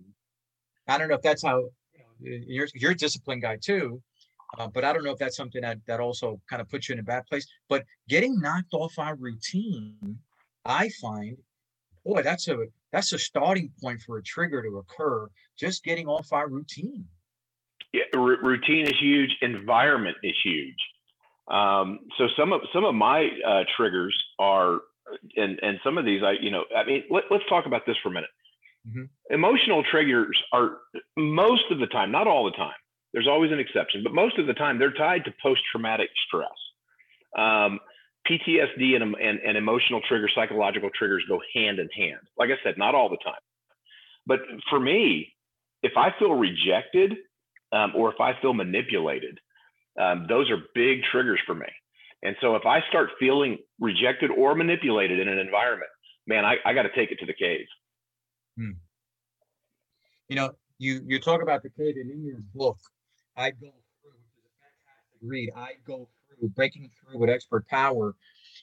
I 0.89 0.99
don't 0.99 1.09
know 1.09 1.15
if 1.15 1.23
that's 1.23 1.45
how 1.45 1.69
you're 2.21 2.69
you're 2.75 2.93
a 2.93 2.97
disciplined 2.97 3.43
guy 3.43 3.59
too. 3.61 4.03
Uh, 4.59 4.67
but 4.67 4.85
I 4.85 4.93
don't 4.93 5.05
know 5.05 5.13
if 5.13 5.19
that's 5.19 5.37
something 5.37 5.63
that 5.63 5.79
that 5.87 6.01
also 6.01 6.41
kind 6.49 6.61
of 6.61 6.69
puts 6.69 6.89
you 6.89 6.95
in 6.95 6.99
a 6.99 7.05
bad 7.05 7.25
place. 7.27 7.47
But 7.69 7.85
getting 8.09 8.41
knocked 8.41 8.75
off 8.75 8.99
our 8.99 9.15
routine, 9.15 10.19
I 10.65 10.89
find, 11.01 11.37
boy, 12.05 12.23
that's 12.23 12.49
a 12.49 12.57
that's 12.93 13.13
a 13.13 13.19
starting 13.19 13.71
point 13.81 14.03
for 14.03 14.19
a 14.19 14.23
trigger 14.23 14.63
to 14.63 14.79
occur. 14.79 15.29
Just 15.59 15.85
getting 15.85 16.07
off 16.07 16.33
our 16.33 16.49
routine. 16.49 17.05
Yeah, 17.93 18.05
r- 18.15 18.43
routine 18.43 18.87
is 18.87 18.99
huge. 19.01 19.31
Environment 19.43 20.17
is 20.23 20.35
huge. 20.45 20.77
Um, 21.51 22.01
so 22.19 22.29
some 22.39 22.53
of 22.53 22.61
some 22.73 22.85
of 22.85 22.95
my 22.95 23.29
uh, 23.47 23.65
triggers 23.77 24.17
are, 24.39 24.81
and 25.37 25.59
and 25.63 25.79
some 25.83 25.99
of 25.99 26.05
these, 26.05 26.23
I 26.23 26.33
you 26.41 26.51
know, 26.51 26.65
I 26.77 26.85
mean, 26.85 27.05
let, 27.11 27.25
let's 27.31 27.45
talk 27.49 27.67
about 27.67 27.83
this 27.87 27.97
for 28.03 28.11
a 28.11 28.13
minute. 28.13 28.31
Mm-hmm. 28.89 29.35
Emotional 29.35 29.83
triggers 29.91 30.41
are 30.53 30.79
most 31.17 31.65
of 31.71 31.81
the 31.81 31.87
time, 31.87 32.11
not 32.11 32.27
all 32.27 32.45
the 32.45 32.57
time. 32.57 32.75
There's 33.13 33.27
always 33.29 33.51
an 33.51 33.59
exception, 33.59 34.03
but 34.05 34.15
most 34.15 34.39
of 34.39 34.47
the 34.47 34.55
time 34.55 34.79
they're 34.79 34.93
tied 34.93 35.25
to 35.25 35.35
post-traumatic 35.43 36.11
stress. 36.29 36.49
Um, 37.37 37.81
PTSD 38.29 38.97
and, 38.97 39.15
and, 39.17 39.41
and 39.41 39.57
emotional 39.57 40.01
triggers, 40.09 40.33
psychological 40.35 40.91
triggers 40.97 41.25
go 41.29 41.41
hand 41.55 41.79
in 41.79 41.89
hand. 41.97 42.21
Like 42.39 42.51
I 42.51 42.63
said, 42.63 42.77
not 42.77 42.95
all 42.95 43.09
the 43.09 43.19
time. 43.25 43.41
But 44.27 44.41
for 44.69 44.79
me, 44.79 45.35
if 45.83 45.93
I 45.97 46.11
feel 46.19 46.35
rejected 46.35 47.15
um, 47.73 47.93
or 47.97 48.13
if 48.13 48.21
I 48.21 48.41
feel 48.41 48.53
manipulated, 48.53 49.39
um, 50.01 50.27
those 50.29 50.51
are 50.51 50.59
big 50.75 51.01
triggers 51.11 51.41
for 51.47 51.55
me. 51.55 51.67
And 52.23 52.37
so 52.41 52.55
if 52.55 52.67
I 52.67 52.81
start 52.89 53.11
feeling 53.19 53.59
rejected 53.79 54.31
or 54.31 54.55
manipulated 54.55 55.19
in 55.19 55.29
an 55.29 55.39
environment, 55.39 55.91
man, 56.27 56.45
I, 56.45 56.57
I 56.65 56.75
got 56.75 56.83
to 56.83 56.95
take 56.95 57.11
it 57.11 57.19
to 57.21 57.27
the 57.27 57.35
cave. 57.35 57.67
Hmm. 58.59 58.73
You 60.29 60.37
know, 60.37 60.51
you 60.79 61.01
you 61.07 61.19
talk 61.19 61.43
about 61.43 61.63
the 61.63 61.71
cave 61.71 61.95
and 61.97 62.11
in 62.11 62.25
your 62.25 62.41
book, 62.55 62.79
I 63.37 63.51
go 63.51 63.73
through, 64.01 64.13
which 64.21 64.37
is 64.37 64.45
a 64.45 64.55
fantastic 64.61 65.19
read. 65.23 65.51
I 65.57 65.73
go 65.87 66.09
through 66.41 66.49
breaking 66.51 66.91
through 66.91 67.21
with 67.21 67.31
expert 67.31 67.69
power. 67.69 68.17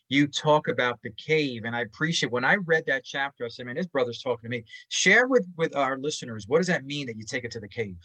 You 0.09 0.27
talk 0.27 0.67
about 0.67 0.99
the 1.03 1.11
cave, 1.11 1.63
and 1.65 1.75
I 1.75 1.81
appreciate 1.81 2.31
when 2.31 2.45
I 2.45 2.55
read 2.55 2.83
that 2.87 3.03
chapter. 3.05 3.45
I 3.45 3.49
said, 3.49 3.65
"Man, 3.65 3.75
this 3.75 3.87
brother's 3.87 4.21
talking 4.21 4.49
to 4.49 4.57
me." 4.57 4.65
Share 4.89 5.27
with 5.27 5.47
with 5.57 5.75
our 5.75 5.97
listeners 5.97 6.45
what 6.47 6.57
does 6.57 6.67
that 6.67 6.85
mean 6.85 7.07
that 7.07 7.17
you 7.17 7.23
take 7.23 7.43
it 7.43 7.51
to 7.51 7.59
the 7.59 7.67
cave? 7.67 7.97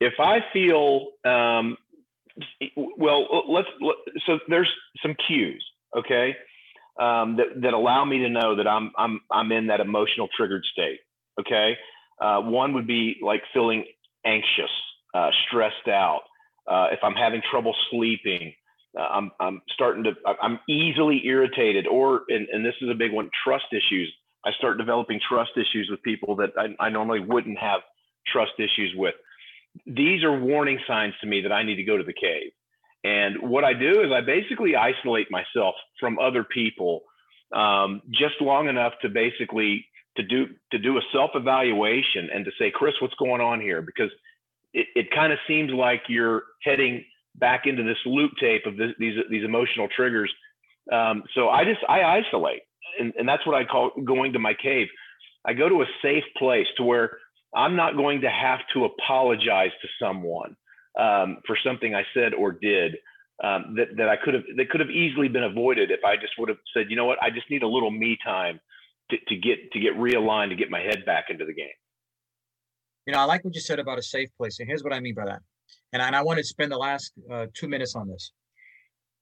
If 0.00 0.14
I 0.20 0.44
feel 0.52 1.08
um, 1.24 1.76
well, 2.76 3.44
let's 3.48 3.68
let, 3.80 3.96
so 4.26 4.38
there's 4.48 4.70
some 5.02 5.14
cues. 5.26 5.64
Okay, 5.96 6.36
um, 6.98 7.36
that, 7.36 7.60
that 7.62 7.74
allow 7.74 8.04
me 8.04 8.18
to 8.18 8.28
know 8.28 8.56
that 8.56 8.66
I'm, 8.66 8.90
I'm, 8.96 9.20
I'm 9.30 9.52
in 9.52 9.66
that 9.66 9.80
emotional 9.80 10.28
triggered 10.36 10.64
state. 10.72 11.00
Okay. 11.38 11.76
Uh, 12.20 12.40
one 12.40 12.72
would 12.72 12.86
be 12.86 13.16
like 13.22 13.42
feeling 13.52 13.84
anxious, 14.24 14.70
uh, 15.14 15.30
stressed 15.46 15.88
out. 15.88 16.22
Uh, 16.66 16.88
if 16.90 16.98
I'm 17.02 17.14
having 17.14 17.42
trouble 17.50 17.74
sleeping, 17.90 18.54
uh, 18.98 19.02
I'm, 19.02 19.30
I'm 19.40 19.62
starting 19.72 20.04
to, 20.04 20.12
I'm 20.42 20.58
easily 20.68 21.22
irritated 21.26 21.86
or, 21.86 22.22
and, 22.28 22.48
and 22.48 22.64
this 22.64 22.74
is 22.80 22.88
a 22.90 22.94
big 22.94 23.12
one, 23.12 23.30
trust 23.44 23.66
issues. 23.72 24.12
I 24.44 24.52
start 24.52 24.78
developing 24.78 25.20
trust 25.28 25.50
issues 25.56 25.88
with 25.90 26.02
people 26.02 26.36
that 26.36 26.50
I, 26.56 26.86
I 26.86 26.88
normally 26.88 27.20
wouldn't 27.20 27.58
have 27.58 27.80
trust 28.26 28.52
issues 28.58 28.94
with. 28.96 29.14
These 29.86 30.24
are 30.24 30.38
warning 30.38 30.78
signs 30.86 31.14
to 31.20 31.26
me 31.26 31.42
that 31.42 31.52
I 31.52 31.62
need 31.62 31.76
to 31.76 31.84
go 31.84 31.96
to 31.96 32.04
the 32.04 32.14
cave. 32.14 32.52
And 33.04 33.50
what 33.50 33.64
I 33.64 33.72
do 33.72 34.02
is 34.02 34.10
I 34.12 34.20
basically 34.20 34.74
isolate 34.74 35.30
myself 35.30 35.74
from 36.00 36.18
other 36.18 36.44
people 36.44 37.02
um, 37.54 38.02
just 38.10 38.40
long 38.40 38.68
enough 38.68 38.94
to 39.02 39.08
basically 39.08 39.86
to 40.16 40.22
do 40.22 40.46
to 40.72 40.78
do 40.78 40.96
a 40.96 41.00
self 41.12 41.30
evaluation 41.34 42.28
and 42.34 42.44
to 42.44 42.50
say, 42.58 42.70
Chris, 42.70 42.94
what's 43.00 43.14
going 43.14 43.40
on 43.40 43.60
here? 43.60 43.82
Because 43.82 44.10
it, 44.72 44.86
it 44.96 45.10
kind 45.10 45.32
of 45.32 45.38
seems 45.46 45.70
like 45.72 46.02
you're 46.08 46.42
heading 46.64 47.04
back 47.38 47.62
into 47.66 47.82
this 47.82 47.98
loop 48.04 48.32
tape 48.40 48.66
of 48.66 48.76
this, 48.76 48.90
these 48.98 49.16
these 49.30 49.44
emotional 49.44 49.88
triggers. 49.94 50.32
Um, 50.92 51.22
so 51.34 51.48
I 51.48 51.64
just 51.64 51.80
I 51.88 52.02
isolate, 52.02 52.62
and, 52.98 53.12
and 53.18 53.28
that's 53.28 53.46
what 53.46 53.56
I 53.56 53.64
call 53.64 53.90
going 54.04 54.32
to 54.32 54.38
my 54.38 54.54
cave. 54.54 54.88
I 55.44 55.52
go 55.52 55.68
to 55.68 55.82
a 55.82 55.86
safe 56.02 56.24
place 56.36 56.66
to 56.76 56.82
where 56.82 57.18
I'm 57.54 57.76
not 57.76 57.96
going 57.96 58.20
to 58.22 58.30
have 58.30 58.60
to 58.74 58.84
apologize 58.84 59.70
to 59.82 59.88
someone 60.00 60.56
um, 60.98 61.38
for 61.46 61.56
something 61.64 61.94
I 61.94 62.02
said 62.14 62.34
or 62.34 62.52
did 62.52 62.96
um, 63.42 63.76
that, 63.76 63.96
that 63.96 64.08
I 64.08 64.16
could 64.16 64.34
have 64.34 64.44
that 64.56 64.70
could 64.70 64.80
have 64.80 64.90
easily 64.90 65.28
been 65.28 65.44
avoided 65.44 65.90
if 65.90 66.00
I 66.04 66.16
just 66.16 66.32
would 66.38 66.48
have 66.48 66.58
said, 66.74 66.86
you 66.88 66.96
know 66.96 67.04
what, 67.04 67.22
I 67.22 67.30
just 67.30 67.50
need 67.50 67.62
a 67.62 67.68
little 67.68 67.90
me 67.90 68.18
time 68.24 68.60
to, 69.10 69.16
to 69.28 69.36
get 69.36 69.72
to 69.72 69.80
get 69.80 69.94
realigned 69.94 70.50
to 70.50 70.56
get 70.56 70.70
my 70.70 70.80
head 70.80 71.04
back 71.04 71.26
into 71.30 71.44
the 71.44 71.54
game. 71.54 71.68
You 73.06 73.12
know, 73.12 73.20
I 73.20 73.24
like 73.24 73.44
what 73.44 73.54
you 73.54 73.60
said 73.60 73.78
about 73.78 73.98
a 73.98 74.02
safe 74.02 74.30
place, 74.36 74.58
and 74.58 74.68
here's 74.68 74.82
what 74.82 74.92
I 74.92 75.00
mean 75.00 75.14
by 75.14 75.26
that. 75.26 75.42
And 75.96 76.02
I, 76.02 76.08
and 76.08 76.16
I 76.16 76.22
want 76.22 76.38
to 76.38 76.44
spend 76.44 76.70
the 76.70 76.76
last 76.76 77.12
uh, 77.30 77.46
two 77.54 77.68
minutes 77.68 77.94
on 77.94 78.06
this. 78.06 78.32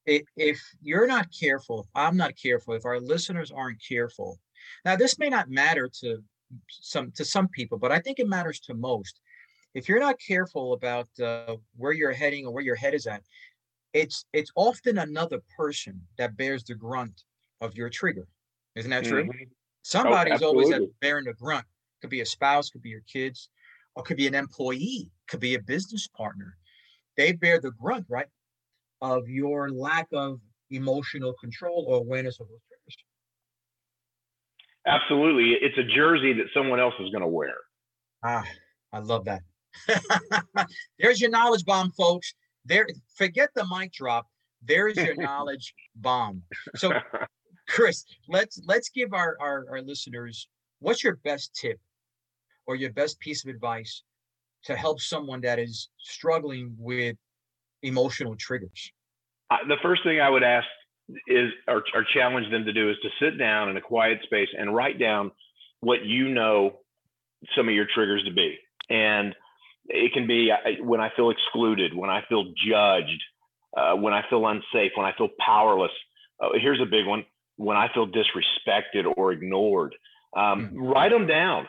If 0.05 0.59
you're 0.81 1.07
not 1.07 1.27
careful, 1.31 1.79
if 1.79 1.87
I'm 1.95 2.17
not 2.17 2.33
careful, 2.35 2.73
if 2.73 2.85
our 2.85 2.99
listeners 2.99 3.49
aren't 3.49 3.81
careful, 3.87 4.37
now 4.83 4.95
this 4.95 5.17
may 5.17 5.29
not 5.29 5.49
matter 5.49 5.89
to 6.01 6.17
some 6.69 7.11
to 7.15 7.23
some 7.23 7.47
people, 7.47 7.77
but 7.77 7.91
I 7.91 7.99
think 7.99 8.19
it 8.19 8.27
matters 8.27 8.59
to 8.61 8.73
most 8.73 9.19
if 9.75 9.89
you're 9.89 9.99
not 9.99 10.15
careful 10.25 10.73
about 10.73 11.07
uh, 11.21 11.57
where 11.75 11.91
you're 11.91 12.13
heading 12.13 12.45
or 12.47 12.53
where 12.53 12.63
your 12.63 12.75
head 12.75 12.93
is 12.93 13.05
at, 13.05 13.21
it's 13.93 14.25
it's 14.33 14.51
often 14.55 14.97
another 14.97 15.41
person 15.55 16.01
that 16.17 16.35
bears 16.37 16.63
the 16.63 16.73
grunt 16.73 17.23
of 17.61 17.75
your 17.75 17.89
trigger. 17.89 18.27
Isn't 18.75 18.91
that 18.91 19.03
true? 19.03 19.23
Mm-hmm. 19.23 19.43
Somebody's 19.83 20.41
oh, 20.41 20.47
always 20.47 20.73
bearing 21.01 21.25
the 21.25 21.33
grunt. 21.33 21.65
Could 22.01 22.09
be 22.09 22.21
a 22.21 22.25
spouse, 22.25 22.69
could 22.69 22.81
be 22.81 22.89
your 22.89 23.03
kids, 23.11 23.49
or 23.95 24.03
could 24.03 24.17
be 24.17 24.27
an 24.27 24.35
employee, 24.35 25.09
could 25.27 25.39
be 25.39 25.55
a 25.55 25.61
business 25.61 26.07
partner. 26.07 26.57
They 27.17 27.31
bear 27.31 27.59
the 27.59 27.71
grunt, 27.71 28.05
right, 28.09 28.27
of 29.01 29.27
your 29.29 29.69
lack 29.71 30.07
of 30.13 30.39
emotional 30.71 31.33
control 31.39 31.85
or 31.87 31.97
awareness 31.97 32.39
of 32.39 32.47
those 32.47 32.59
triggers. 32.67 32.97
Absolutely, 34.87 35.57
it's 35.61 35.77
a 35.77 35.83
jersey 35.83 36.33
that 36.33 36.47
someone 36.53 36.79
else 36.79 36.93
is 36.99 37.09
going 37.09 37.21
to 37.21 37.27
wear. 37.27 37.55
Ah, 38.23 38.45
I 38.93 38.99
love 38.99 39.25
that. 39.25 39.41
There's 40.99 41.19
your 41.19 41.29
knowledge 41.29 41.65
bomb, 41.65 41.91
folks. 41.91 42.33
There, 42.65 42.87
forget 43.15 43.49
the 43.55 43.65
mic 43.65 43.93
drop. 43.93 44.27
There's 44.63 44.97
your 44.97 45.15
knowledge 45.17 45.73
bomb. 45.95 46.43
So 46.75 46.91
Chris, 47.67 48.05
let's 48.27 48.61
let's 48.65 48.89
give 48.89 49.13
our, 49.13 49.35
our 49.39 49.65
our 49.71 49.81
listeners 49.81 50.47
what's 50.79 51.03
your 51.03 51.15
best 51.23 51.55
tip 51.55 51.79
or 52.67 52.75
your 52.75 52.91
best 52.91 53.19
piece 53.19 53.43
of 53.43 53.49
advice 53.49 54.03
to 54.65 54.75
help 54.75 54.99
someone 54.99 55.41
that 55.41 55.59
is 55.59 55.89
struggling 55.99 56.75
with 56.77 57.15
emotional 57.83 58.35
triggers? 58.35 58.91
Uh, 59.49 59.57
the 59.67 59.77
first 59.81 60.03
thing 60.03 60.19
I 60.19 60.29
would 60.29 60.43
ask 60.43 60.67
is 61.27 61.51
or, 61.67 61.83
or 61.93 62.05
challenge 62.13 62.49
them 62.51 62.65
to 62.65 62.73
do 62.73 62.89
is 62.89 62.97
to 63.03 63.09
sit 63.19 63.37
down 63.37 63.69
in 63.69 63.77
a 63.77 63.81
quiet 63.81 64.19
space 64.23 64.49
and 64.57 64.75
write 64.75 64.99
down 64.99 65.31
what 65.81 66.03
you 66.03 66.29
know 66.29 66.79
some 67.55 67.69
of 67.69 67.75
your 67.75 67.85
triggers 67.93 68.23
to 68.23 68.33
be. 68.33 68.57
And 68.89 69.35
it 69.87 70.13
can 70.13 70.25
be 70.25 70.51
when 70.81 70.99
I 70.99 71.11
feel 71.15 71.29
excluded, 71.29 71.93
when 71.95 72.09
I 72.09 72.23
feel 72.27 72.45
judged, 72.67 73.21
uh, 73.77 73.95
when 73.95 74.13
I 74.13 74.23
feel 74.29 74.47
unsafe, 74.47 74.93
when 74.95 75.05
I 75.05 75.13
feel 75.15 75.29
powerless. 75.39 75.91
Uh, 76.41 76.49
here's 76.59 76.81
a 76.81 76.85
big 76.85 77.05
one 77.05 77.23
when 77.57 77.77
I 77.77 77.89
feel 77.93 78.07
disrespected 78.07 79.05
or 79.15 79.31
ignored. 79.31 79.95
Um, 80.35 80.67
mm-hmm. 80.67 80.81
Write 80.81 81.11
them 81.11 81.27
down 81.27 81.67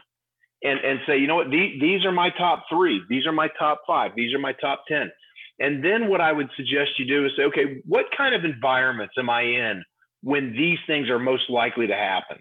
and, 0.67 0.81
and 0.81 1.01
say, 1.07 1.19
you 1.19 1.27
know 1.27 1.37
what, 1.37 1.51
these, 1.51 1.81
these 1.81 2.05
are 2.05 2.13
my 2.13 2.31
top 2.31 2.65
three. 2.69 3.01
These 3.09 3.27
are 3.27 3.33
my 3.33 3.49
top 3.59 3.83
five. 3.87 4.13
These 4.17 4.35
are 4.35 4.39
my 4.39 4.53
top 4.53 4.85
10. 4.89 5.11
And 5.59 5.85
then 5.85 6.09
what 6.09 6.21
I 6.21 6.33
would 6.33 6.49
suggest 6.57 6.99
you 6.99 7.07
do 7.07 7.25
is 7.25 7.33
say, 7.37 7.45
okay, 7.45 7.81
what 7.87 8.07
kind 8.17 8.35
of 8.35 8.45
environments 8.45 9.15
am 9.19 9.31
I 9.31 9.43
in 9.43 9.85
when 10.23 10.53
these 10.53 10.79
things 10.87 11.09
are 11.09 11.19
most 11.19 11.49
likely 11.49 11.87
to 11.87 11.95
happen? 11.95 12.39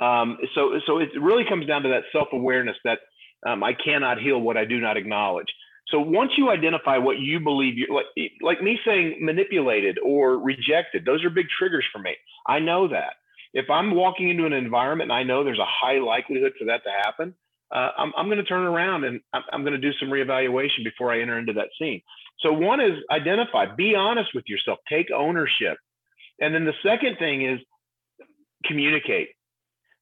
Um, 0.00 0.38
so, 0.54 0.78
so 0.86 0.98
it 0.98 1.08
really 1.20 1.44
comes 1.48 1.66
down 1.66 1.82
to 1.82 1.88
that 1.88 2.02
self 2.12 2.28
awareness 2.32 2.76
that 2.84 2.98
um, 3.46 3.62
I 3.62 3.72
cannot 3.72 4.20
heal 4.20 4.40
what 4.40 4.56
I 4.56 4.64
do 4.64 4.80
not 4.80 4.96
acknowledge. 4.96 5.48
So 5.88 6.00
once 6.00 6.32
you 6.36 6.50
identify 6.50 6.98
what 6.98 7.18
you 7.18 7.40
believe, 7.40 7.76
you 7.76 7.86
like, 7.92 8.06
like 8.40 8.62
me 8.62 8.78
saying 8.86 9.18
manipulated 9.20 9.98
or 10.04 10.38
rejected, 10.38 11.04
those 11.04 11.24
are 11.24 11.30
big 11.30 11.46
triggers 11.56 11.84
for 11.92 11.98
me. 11.98 12.14
I 12.46 12.58
know 12.58 12.88
that. 12.88 13.14
If 13.52 13.70
I'm 13.70 13.94
walking 13.94 14.30
into 14.30 14.46
an 14.46 14.52
environment 14.52 15.10
and 15.10 15.18
I 15.18 15.22
know 15.22 15.44
there's 15.44 15.60
a 15.60 15.66
high 15.66 16.00
likelihood 16.00 16.52
for 16.58 16.64
that 16.66 16.82
to 16.84 16.90
happen, 16.90 17.34
uh, 17.72 17.90
I'm, 17.98 18.12
I'm 18.16 18.26
going 18.26 18.38
to 18.38 18.44
turn 18.44 18.64
around 18.64 19.04
and 19.04 19.20
I'm, 19.32 19.42
I'm 19.52 19.62
going 19.62 19.72
to 19.72 19.78
do 19.78 19.96
some 19.98 20.08
reevaluation 20.08 20.84
before 20.84 21.12
I 21.12 21.20
enter 21.20 21.38
into 21.38 21.52
that 21.54 21.68
scene. 21.78 22.02
So 22.40 22.52
one 22.52 22.80
is 22.80 22.92
identify, 23.10 23.66
be 23.74 23.94
honest 23.94 24.30
with 24.34 24.44
yourself, 24.46 24.78
take 24.88 25.06
ownership. 25.14 25.78
And 26.40 26.54
then 26.54 26.64
the 26.64 26.74
second 26.82 27.16
thing 27.18 27.46
is 27.48 27.60
communicate. 28.64 29.28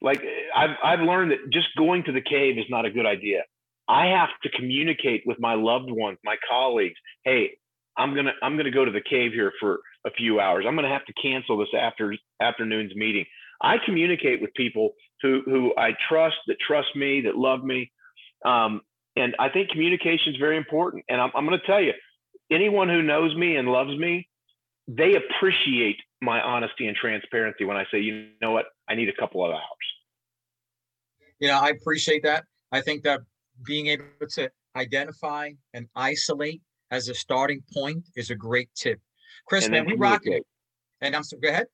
Like 0.00 0.22
I've, 0.54 0.76
I've 0.82 1.00
learned 1.00 1.32
that 1.32 1.38
just 1.52 1.68
going 1.76 2.04
to 2.04 2.12
the 2.12 2.22
cave 2.22 2.58
is 2.58 2.64
not 2.68 2.84
a 2.84 2.90
good 2.90 3.06
idea. 3.06 3.42
I 3.88 4.06
have 4.06 4.30
to 4.42 4.50
communicate 4.50 5.22
with 5.26 5.38
my 5.40 5.54
loved 5.54 5.90
ones, 5.90 6.18
my 6.24 6.36
colleagues. 6.48 6.96
Hey, 7.24 7.58
I'm 7.96 8.14
gonna 8.14 8.32
I'm 8.42 8.56
gonna 8.56 8.70
go 8.70 8.84
to 8.84 8.90
the 8.90 9.02
cave 9.02 9.32
here 9.32 9.52
for 9.60 9.80
a 10.06 10.10
few 10.10 10.40
hours. 10.40 10.64
I'm 10.66 10.74
gonna 10.76 10.88
have 10.88 11.04
to 11.06 11.12
cancel 11.20 11.58
this 11.58 11.68
after 11.78 12.14
afternoon's 12.40 12.94
meeting. 12.94 13.24
I 13.60 13.76
communicate 13.84 14.40
with 14.40 14.54
people 14.54 14.92
who 15.22 15.42
who 15.46 15.74
I 15.76 15.92
trust, 16.08 16.36
that 16.48 16.56
trust 16.66 16.94
me, 16.94 17.22
that 17.22 17.36
love 17.36 17.64
me, 17.64 17.90
um, 18.44 18.80
and 19.16 19.34
I 19.38 19.48
think 19.48 19.70
communication 19.70 20.32
is 20.34 20.38
very 20.38 20.56
important. 20.56 21.04
And 21.08 21.20
I'm, 21.20 21.30
I'm 21.34 21.46
going 21.46 21.58
to 21.58 21.66
tell 21.66 21.80
you, 21.80 21.92
anyone 22.50 22.88
who 22.88 23.02
knows 23.02 23.34
me 23.36 23.56
and 23.56 23.68
loves 23.68 23.96
me, 23.96 24.28
they 24.88 25.14
appreciate 25.14 25.96
my 26.20 26.40
honesty 26.40 26.86
and 26.86 26.96
transparency 26.96 27.64
when 27.64 27.76
I 27.76 27.84
say, 27.90 28.00
you 28.00 28.28
know 28.40 28.52
what, 28.52 28.66
I 28.88 28.94
need 28.94 29.08
a 29.08 29.20
couple 29.20 29.44
of 29.44 29.50
hours. 29.50 29.60
You 31.40 31.48
know, 31.48 31.58
I 31.58 31.70
appreciate 31.70 32.22
that. 32.22 32.44
I 32.70 32.80
think 32.80 33.02
that 33.02 33.20
being 33.66 33.88
able 33.88 34.04
to 34.30 34.50
identify 34.76 35.50
and 35.74 35.88
isolate 35.94 36.62
as 36.90 37.08
a 37.08 37.14
starting 37.14 37.62
point 37.72 38.04
is 38.16 38.30
a 38.30 38.34
great 38.34 38.68
tip. 38.74 39.00
Chris, 39.46 39.68
man, 39.68 39.86
we 39.86 39.94
rock 39.94 40.22
it. 40.24 40.44
And 41.00 41.16
I'm 41.16 41.24
so 41.24 41.36
go 41.36 41.48
ahead. 41.48 41.66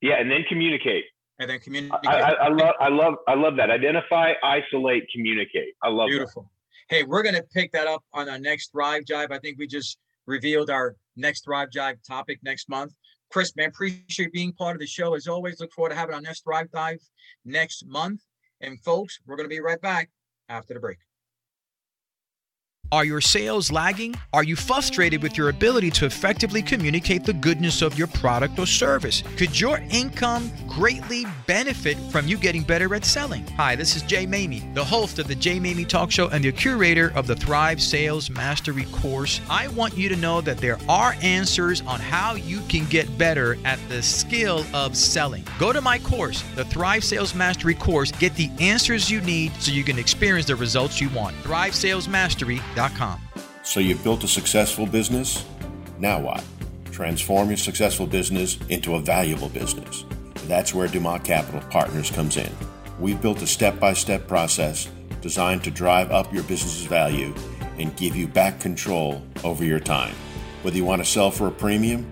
Yeah, 0.00 0.14
and 0.18 0.30
then 0.30 0.44
communicate. 0.48 1.04
And 1.40 1.48
then 1.48 1.58
communicate. 1.58 2.06
I, 2.06 2.32
I, 2.32 2.48
love, 2.48 2.74
I 2.78 2.88
love, 2.88 3.14
I 3.26 3.34
love 3.34 3.56
that. 3.56 3.70
Identify, 3.70 4.34
isolate, 4.44 5.08
communicate. 5.10 5.74
I 5.82 5.88
love 5.88 6.08
Beautiful. 6.08 6.42
That. 6.42 6.94
Hey, 6.94 7.02
we're 7.02 7.22
gonna 7.22 7.42
pick 7.54 7.72
that 7.72 7.86
up 7.86 8.04
on 8.12 8.28
our 8.28 8.38
next 8.38 8.72
Thrive 8.72 9.04
Jive. 9.04 9.32
I 9.32 9.38
think 9.38 9.58
we 9.58 9.66
just 9.66 9.98
revealed 10.26 10.68
our 10.68 10.96
next 11.16 11.44
Thrive 11.44 11.68
Jive 11.74 11.96
topic 12.06 12.40
next 12.42 12.68
month. 12.68 12.92
Chris, 13.32 13.56
man, 13.56 13.68
appreciate 13.70 14.32
being 14.32 14.52
part 14.52 14.76
of 14.76 14.80
the 14.80 14.86
show. 14.86 15.14
As 15.14 15.26
always, 15.28 15.60
look 15.60 15.72
forward 15.72 15.90
to 15.90 15.96
having 15.96 16.14
our 16.14 16.20
next 16.20 16.44
Thrive 16.44 16.70
Dive 16.72 17.00
next 17.46 17.86
month. 17.86 18.20
And 18.60 18.78
folks, 18.82 19.18
we're 19.26 19.36
gonna 19.36 19.48
be 19.48 19.60
right 19.60 19.80
back 19.80 20.10
after 20.50 20.74
the 20.74 20.80
break. 20.80 20.98
Are 22.92 23.04
your 23.04 23.20
sales 23.20 23.70
lagging? 23.70 24.16
Are 24.32 24.42
you 24.42 24.56
frustrated 24.56 25.22
with 25.22 25.38
your 25.38 25.48
ability 25.48 25.92
to 25.92 26.06
effectively 26.06 26.60
communicate 26.60 27.22
the 27.22 27.32
goodness 27.32 27.82
of 27.82 27.96
your 27.96 28.08
product 28.08 28.58
or 28.58 28.66
service? 28.66 29.22
Could 29.36 29.60
your 29.60 29.80
income 29.90 30.50
greatly 30.66 31.24
benefit 31.46 31.96
from 32.10 32.26
you 32.26 32.36
getting 32.36 32.64
better 32.64 32.92
at 32.96 33.04
selling? 33.04 33.46
Hi, 33.52 33.76
this 33.76 33.94
is 33.94 34.02
Jay 34.02 34.26
Maymi, 34.26 34.74
the 34.74 34.84
host 34.84 35.20
of 35.20 35.28
the 35.28 35.36
Jay 35.36 35.60
Maymi 35.60 35.86
Talk 35.86 36.10
Show 36.10 36.30
and 36.30 36.42
the 36.42 36.50
curator 36.50 37.12
of 37.14 37.28
the 37.28 37.36
Thrive 37.36 37.80
Sales 37.80 38.28
Mastery 38.28 38.86
course. 38.86 39.40
I 39.48 39.68
want 39.68 39.96
you 39.96 40.08
to 40.08 40.16
know 40.16 40.40
that 40.40 40.58
there 40.58 40.78
are 40.88 41.14
answers 41.22 41.82
on 41.82 42.00
how 42.00 42.34
you 42.34 42.60
can 42.68 42.86
get 42.86 43.16
better 43.16 43.56
at 43.64 43.78
the 43.88 44.02
skill 44.02 44.64
of 44.74 44.96
selling. 44.96 45.44
Go 45.60 45.72
to 45.72 45.80
my 45.80 46.00
course, 46.00 46.42
the 46.56 46.64
Thrive 46.64 47.04
Sales 47.04 47.36
Mastery 47.36 47.74
course, 47.74 48.10
get 48.10 48.34
the 48.34 48.50
answers 48.58 49.08
you 49.08 49.20
need 49.20 49.52
so 49.60 49.70
you 49.70 49.84
can 49.84 49.96
experience 49.96 50.48
the 50.48 50.56
results 50.56 51.00
you 51.00 51.08
want. 51.10 51.36
So 53.62 53.78
you've 53.78 54.02
built 54.02 54.24
a 54.24 54.28
successful 54.28 54.86
business? 54.86 55.44
Now 55.98 56.18
what? 56.20 56.42
Transform 56.90 57.48
your 57.48 57.58
successful 57.58 58.06
business 58.06 58.58
into 58.68 58.94
a 58.94 59.00
valuable 59.00 59.50
business. 59.50 60.04
That's 60.46 60.74
where 60.74 60.88
Dumas 60.88 61.20
Capital 61.22 61.60
Partners 61.70 62.10
comes 62.10 62.36
in. 62.36 62.50
We've 62.98 63.20
built 63.20 63.42
a 63.42 63.46
step 63.46 63.78
by 63.78 63.92
step 63.92 64.26
process 64.26 64.88
designed 65.20 65.62
to 65.64 65.70
drive 65.70 66.10
up 66.10 66.32
your 66.32 66.42
business's 66.44 66.86
value 66.86 67.34
and 67.78 67.94
give 67.96 68.16
you 68.16 68.26
back 68.26 68.60
control 68.60 69.22
over 69.44 69.64
your 69.64 69.80
time. 69.80 70.14
Whether 70.62 70.78
you 70.78 70.84
want 70.84 71.04
to 71.04 71.10
sell 71.10 71.30
for 71.30 71.48
a 71.48 71.52
premium 71.52 72.10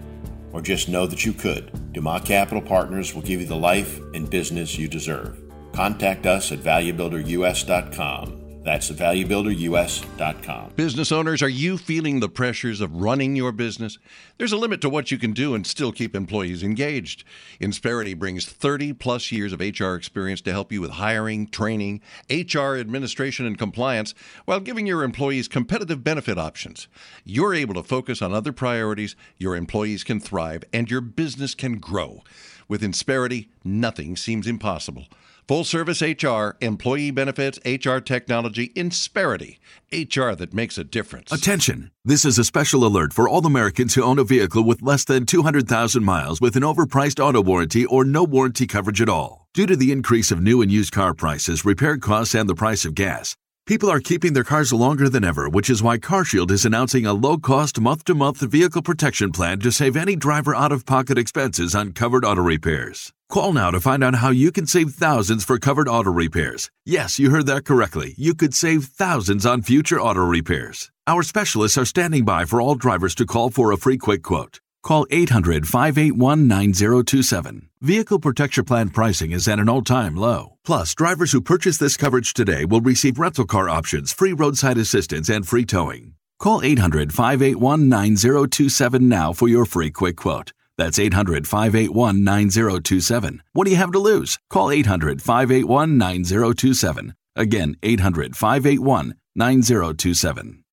or 0.52 0.61
just 0.61 0.88
know 0.88 1.07
that 1.07 1.24
you 1.24 1.33
could, 1.33 1.92
Dumas 1.92 2.22
Capital 2.22 2.62
Partners 2.62 3.14
will 3.14 3.22
give 3.22 3.40
you 3.40 3.46
the 3.46 3.57
life 3.57 3.98
and 4.14 4.28
business 4.28 4.78
you 4.78 4.87
deserve. 4.87 5.40
Contact 5.72 6.26
us 6.26 6.52
at 6.52 6.59
valuebuilderus.com 6.59 8.47
that's 8.64 8.90
valuebuilderus.com. 8.90 10.73
Business 10.77 11.12
owners, 11.12 11.42
are 11.42 11.49
you 11.49 11.79
feeling 11.79 12.21
the 12.21 12.29
pressures 12.29 12.81
of 12.81 12.94
running 12.94 13.35
your 13.37 13.53
business? 13.53 13.99
There's 14.37 14.53
a 14.53 14.57
limit 14.57 14.81
to 14.83 14.88
what 14.88 15.11
you 15.11 15.18
can 15.18 15.33
do 15.33 15.55
and 15.55 15.66
still 15.66 15.92
keep 15.92 16.14
employees 16.14 16.62
engaged. 16.62 17.25
Insperity 17.61 18.18
brings 18.18 18.47
30 18.47 18.92
plus 18.94 19.33
years 19.33 19.53
of 19.53 19.61
HR 19.61 19.94
experience 19.94 20.40
to 20.42 20.53
help 20.53 20.73
you 20.73 20.81
with 20.81 20.92
hiring, 20.92 21.47
training, 21.49 22.01
HR 22.31 22.77
administration, 22.77 23.47
and 23.47 23.59
compliance 23.59 24.14
while 24.44 24.61
giving 24.61 24.87
your 24.87 25.03
employees 25.03 25.49
competitive 25.49 26.05
benefit 26.05 26.38
options. 26.38 26.88
You're 27.25 27.55
able 27.55 27.75
to 27.75 27.83
focus 27.83 28.21
on 28.21 28.33
other 28.33 28.53
priorities, 28.53 29.16
your 29.38 29.57
employees 29.57 30.05
can 30.05 30.21
thrive, 30.21 30.64
and 30.73 30.90
your 30.90 31.01
business 31.01 31.55
can 31.55 31.79
grow. 31.79 32.23
With 32.68 32.83
Insperity, 32.83 33.49
nothing 33.64 34.16
seems 34.16 34.47
impossible. 34.47 35.07
Full 35.48 35.64
service 35.64 36.02
HR, 36.02 36.58
employee 36.61 37.11
benefits, 37.11 37.58
HR 37.64 38.00
technology, 38.00 38.68
Insperity. 38.76 39.58
HR 39.90 40.32
that 40.32 40.52
makes 40.52 40.76
a 40.76 40.84
difference. 40.84 41.32
Attention! 41.32 41.90
This 42.04 42.26
is 42.26 42.38
a 42.38 42.44
special 42.44 42.84
alert 42.84 43.14
for 43.14 43.26
all 43.26 43.46
Americans 43.46 43.94
who 43.94 44.02
own 44.02 44.18
a 44.18 44.24
vehicle 44.24 44.62
with 44.62 44.82
less 44.82 45.06
than 45.06 45.24
200,000 45.24 46.04
miles 46.04 46.38
with 46.38 46.54
an 46.56 46.62
overpriced 46.62 47.18
auto 47.18 47.42
warranty 47.42 47.87
or 47.87 48.04
no 48.04 48.24
warranty 48.24 48.66
coverage 48.66 49.00
at 49.00 49.08
all. 49.08 49.46
Due 49.54 49.64
to 49.64 49.74
the 49.74 49.90
increase 49.90 50.30
of 50.30 50.42
new 50.42 50.61
and 50.61 50.70
used 50.70 50.92
car 50.92 51.14
prices, 51.14 51.64
repair 51.64 51.96
costs, 51.96 52.34
and 52.34 52.46
the 52.46 52.54
price 52.54 52.84
of 52.84 52.94
gas, 52.94 53.34
People 53.64 53.90
are 53.90 54.00
keeping 54.00 54.32
their 54.32 54.44
cars 54.44 54.72
longer 54.72 55.11
than 55.11 55.24
ever, 55.24 55.46
which 55.46 55.68
is 55.68 55.82
why 55.82 55.98
CarShield 55.98 56.50
is 56.50 56.64
announcing 56.64 57.04
a 57.04 57.12
low-cost 57.12 57.78
month-to-month 57.78 58.40
vehicle 58.40 58.80
protection 58.80 59.30
plan 59.30 59.61
to 59.61 59.70
save 59.70 59.94
any 59.94 60.16
driver 60.16 60.54
out-of-pocket 60.54 61.18
expenses 61.18 61.74
on 61.74 61.92
covered 61.92 62.24
auto 62.24 62.40
repairs. 62.40 63.12
Call 63.31 63.53
now 63.53 63.71
to 63.71 63.79
find 63.79 64.03
out 64.03 64.14
how 64.17 64.31
you 64.31 64.51
can 64.51 64.67
save 64.67 64.93
thousands 64.93 65.45
for 65.45 65.59
covered 65.59 65.87
auto 65.87 66.11
repairs. 66.11 66.71
Yes, 66.87 67.19
you 67.19 67.29
heard 67.29 67.45
that 67.45 67.67
correctly. 67.67 68.14
You 68.17 68.35
could 68.35 68.55
save 68.55 68.85
thousands 68.85 69.45
on 69.45 69.61
future 69.61 70.01
auto 70.01 70.25
repairs. 70.25 70.91
Our 71.07 71.23
specialists 71.23 71.77
are 71.77 71.85
standing 71.85 72.25
by 72.25 72.47
for 72.47 72.59
all 72.59 72.75
drivers 72.75 73.14
to 73.17 73.27
call 73.27 73.51
for 73.51 73.71
a 73.71 73.77
free 73.77 73.99
quick 73.99 74.23
quote. 74.23 74.61
Call 74.83 75.07
800 75.11 75.69
581 75.69 76.49
9027. 76.49 77.69
Vehicle 77.83 78.19
Protection 78.19 78.64
Plan 78.64 78.88
pricing 78.88 79.33
is 79.33 79.47
at 79.47 79.59
an 79.59 79.69
all 79.69 79.83
time 79.83 80.17
low. 80.17 80.57
Plus, 80.64 80.95
drivers 80.95 81.33
who 81.33 81.43
purchase 81.43 81.77
this 81.77 81.99
coverage 81.99 82.33
today 82.33 82.64
will 82.64 82.81
receive 82.81 83.19
rental 83.19 83.45
car 83.45 83.69
options, 83.69 84.11
free 84.11 84.33
roadside 84.33 84.79
assistance, 84.79 85.29
and 85.29 85.47
free 85.47 85.67
towing. 85.67 86.14
Call 86.38 86.62
800 86.62 87.12
581 87.12 87.91
9027 87.91 89.07
now 89.07 89.35
for 89.35 89.49
your 89.49 89.67
free 89.67 89.91
quick 89.91 90.17
quote. 90.17 90.53
That's 90.79 91.01
800 91.01 91.47
581 91.49 92.23
9027. 92.23 93.43
What 93.53 93.64
do 93.64 93.73
you 93.73 93.77
have 93.77 93.91
to 93.93 93.99
lose? 93.99 94.38
Call 94.49 94.71
800 94.71 95.21
581 95.21 95.99
9027. 95.99 97.14
Again, 97.35 97.77
800 97.83 98.37
581 98.37 99.14
9027. 99.35 100.64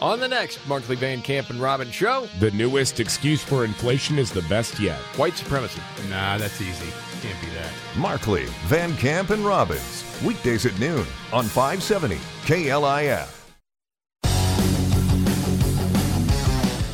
On 0.00 0.20
the 0.20 0.28
next 0.28 0.58
Markley 0.68 0.96
Van 0.96 1.22
Camp 1.22 1.48
and 1.50 1.60
Robin 1.60 1.90
show, 1.90 2.28
the 2.40 2.50
newest 2.50 3.00
excuse 3.00 3.42
for 3.42 3.64
inflation 3.64 4.18
is 4.18 4.30
the 4.30 4.42
best 4.42 4.78
yet. 4.80 4.98
White 5.16 5.36
supremacy. 5.36 5.80
Nah, 6.10 6.38
that's 6.38 6.60
easy. 6.60 6.92
Can't 7.22 7.40
be 7.40 7.48
that. 7.54 7.72
Markley, 7.96 8.44
Van 8.66 8.94
Camp, 8.96 9.30
and 9.30 9.46
Robbins. 9.46 10.04
Weekdays 10.24 10.66
at 10.66 10.78
noon 10.78 11.06
on 11.32 11.44
570 11.44 12.16
KLIF. 12.44 13.32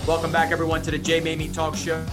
Welcome 0.06 0.32
back, 0.32 0.52
everyone, 0.52 0.82
to 0.82 0.90
the 0.90 0.98
Jay 0.98 1.20
Maymi 1.20 1.52
Talk 1.52 1.76
Show. 1.76 2.04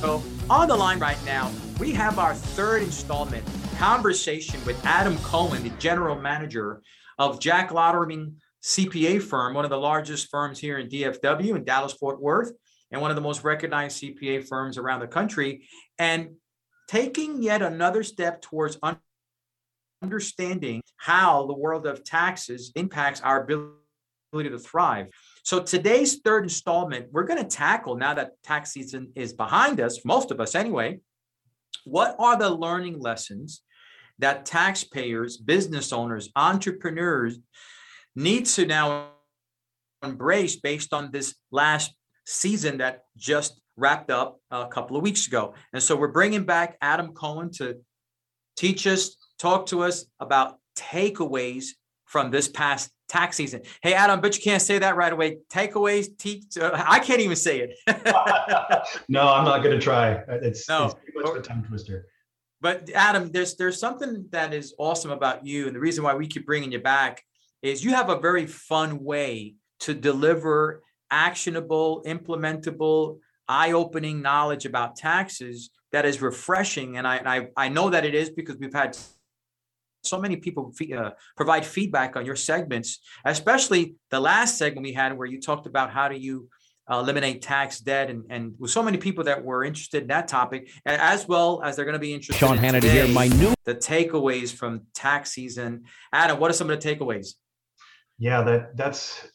So, 0.00 0.22
on 0.48 0.68
the 0.68 0.76
line 0.76 1.00
right 1.00 1.18
now, 1.24 1.50
we 1.80 1.92
have 1.92 2.20
our 2.20 2.32
third 2.32 2.82
installment 2.84 3.44
conversation 3.78 4.64
with 4.64 4.80
Adam 4.86 5.18
Cohen, 5.18 5.64
the 5.64 5.70
general 5.70 6.14
manager 6.14 6.82
of 7.18 7.40
Jack 7.40 7.70
Lotterman 7.70 8.34
CPA 8.62 9.20
firm, 9.20 9.54
one 9.54 9.64
of 9.64 9.70
the 9.70 9.76
largest 9.76 10.30
firms 10.30 10.60
here 10.60 10.78
in 10.78 10.88
DFW 10.88 11.56
in 11.56 11.64
Dallas 11.64 11.94
Fort 11.94 12.22
Worth, 12.22 12.52
and 12.92 13.02
one 13.02 13.10
of 13.10 13.16
the 13.16 13.20
most 13.20 13.42
recognized 13.42 14.00
CPA 14.00 14.46
firms 14.46 14.78
around 14.78 15.00
the 15.00 15.08
country, 15.08 15.66
and 15.98 16.36
taking 16.86 17.42
yet 17.42 17.60
another 17.60 18.04
step 18.04 18.40
towards 18.40 18.78
understanding 20.00 20.80
how 20.96 21.44
the 21.46 21.54
world 21.54 21.88
of 21.88 22.04
taxes 22.04 22.70
impacts 22.76 23.20
our 23.20 23.42
ability 23.42 23.76
to 24.48 24.58
thrive. 24.60 25.08
So 25.48 25.60
today's 25.60 26.18
third 26.18 26.44
installment, 26.44 27.06
we're 27.10 27.24
going 27.24 27.42
to 27.42 27.48
tackle 27.48 27.96
now 27.96 28.12
that 28.12 28.32
tax 28.42 28.70
season 28.70 29.12
is 29.14 29.32
behind 29.32 29.80
us, 29.80 30.04
most 30.04 30.30
of 30.30 30.42
us 30.42 30.54
anyway. 30.54 31.00
What 31.86 32.16
are 32.18 32.36
the 32.36 32.50
learning 32.50 33.00
lessons 33.00 33.62
that 34.18 34.44
taxpayers, 34.44 35.38
business 35.38 35.90
owners, 35.90 36.28
entrepreneurs 36.36 37.38
need 38.14 38.44
to 38.44 38.66
now 38.66 39.12
embrace 40.04 40.56
based 40.56 40.92
on 40.92 41.12
this 41.12 41.34
last 41.50 41.94
season 42.26 42.76
that 42.76 43.04
just 43.16 43.58
wrapped 43.74 44.10
up 44.10 44.38
a 44.50 44.66
couple 44.66 44.98
of 44.98 45.02
weeks 45.02 45.28
ago. 45.28 45.54
And 45.72 45.82
so 45.82 45.96
we're 45.96 46.08
bringing 46.08 46.44
back 46.44 46.76
Adam 46.82 47.14
Cohen 47.14 47.50
to 47.52 47.76
teach 48.54 48.86
us, 48.86 49.16
talk 49.38 49.64
to 49.68 49.82
us 49.82 50.04
about 50.20 50.58
takeaways 50.76 51.68
from 52.04 52.30
this 52.30 52.48
past 52.48 52.90
tax 53.08 53.36
season. 53.36 53.62
Hey, 53.82 53.94
Adam, 53.94 54.20
but 54.20 54.36
you 54.36 54.42
can't 54.42 54.62
say 54.62 54.78
that 54.78 54.96
right 54.96 55.12
away. 55.12 55.38
Takeaways, 55.50 56.16
teach. 56.18 56.58
Uh, 56.58 56.70
I 56.86 57.00
can't 57.00 57.20
even 57.20 57.36
say 57.36 57.60
it. 57.60 57.78
no, 59.08 59.28
I'm 59.28 59.44
not 59.44 59.62
going 59.62 59.78
to 59.78 59.80
try. 59.80 60.22
It's, 60.28 60.68
no. 60.68 60.86
it's 60.86 60.94
too 60.94 61.00
much 61.14 61.30
of 61.30 61.36
a 61.36 61.42
tongue 61.42 61.64
twister. 61.66 62.06
But 62.60 62.90
Adam, 62.90 63.30
there's 63.30 63.56
there's 63.56 63.78
something 63.78 64.26
that 64.30 64.52
is 64.52 64.74
awesome 64.78 65.10
about 65.10 65.46
you, 65.46 65.66
and 65.66 65.76
the 65.76 65.80
reason 65.80 66.02
why 66.04 66.14
we 66.14 66.26
keep 66.26 66.44
bringing 66.44 66.72
you 66.72 66.80
back 66.80 67.22
is 67.62 67.84
you 67.84 67.90
have 67.90 68.10
a 68.10 68.18
very 68.18 68.46
fun 68.46 69.02
way 69.02 69.54
to 69.80 69.94
deliver 69.94 70.82
actionable, 71.10 72.02
implementable, 72.04 73.18
eye-opening 73.48 74.20
knowledge 74.20 74.66
about 74.66 74.96
taxes 74.96 75.70
that 75.92 76.04
is 76.04 76.20
refreshing. 76.20 76.98
And 76.98 77.06
I 77.06 77.20
I, 77.24 77.66
I 77.66 77.68
know 77.68 77.90
that 77.90 78.04
it 78.04 78.14
is 78.14 78.30
because 78.30 78.56
we've 78.56 78.74
had 78.74 78.98
so 80.08 80.18
many 80.18 80.36
people 80.36 80.72
uh, 80.96 81.10
provide 81.36 81.64
feedback 81.64 82.16
on 82.16 82.24
your 82.24 82.36
segments, 82.36 83.00
especially 83.24 83.94
the 84.10 84.20
last 84.20 84.58
segment 84.58 84.84
we 84.84 84.92
had 84.92 85.16
where 85.16 85.26
you 85.26 85.40
talked 85.40 85.66
about 85.66 85.90
how 85.90 86.08
do 86.08 86.16
you 86.16 86.48
uh, 86.90 86.98
eliminate 87.00 87.42
tax 87.42 87.80
debt 87.80 88.08
and, 88.08 88.24
and 88.30 88.54
with 88.58 88.70
so 88.70 88.82
many 88.82 88.96
people 88.96 89.24
that 89.24 89.44
were 89.44 89.62
interested 89.62 90.02
in 90.02 90.08
that 90.08 90.26
topic 90.26 90.70
as 90.86 91.28
well 91.28 91.60
as 91.62 91.76
they're 91.76 91.84
going 91.84 91.92
to 91.92 91.98
be 91.98 92.14
interested 92.14 92.38
sean 92.38 92.56
in 92.56 92.64
hannity 92.64 92.80
today, 92.80 93.04
here 93.04 93.08
my 93.08 93.28
new 93.28 93.52
the 93.64 93.74
takeaways 93.74 94.50
from 94.50 94.80
tax 94.94 95.32
season 95.32 95.84
adam 96.14 96.40
what 96.40 96.50
are 96.50 96.54
some 96.54 96.70
of 96.70 96.80
the 96.80 96.96
takeaways 96.96 97.34
yeah, 98.20 98.42
that 98.42 98.76
that's 98.76 99.28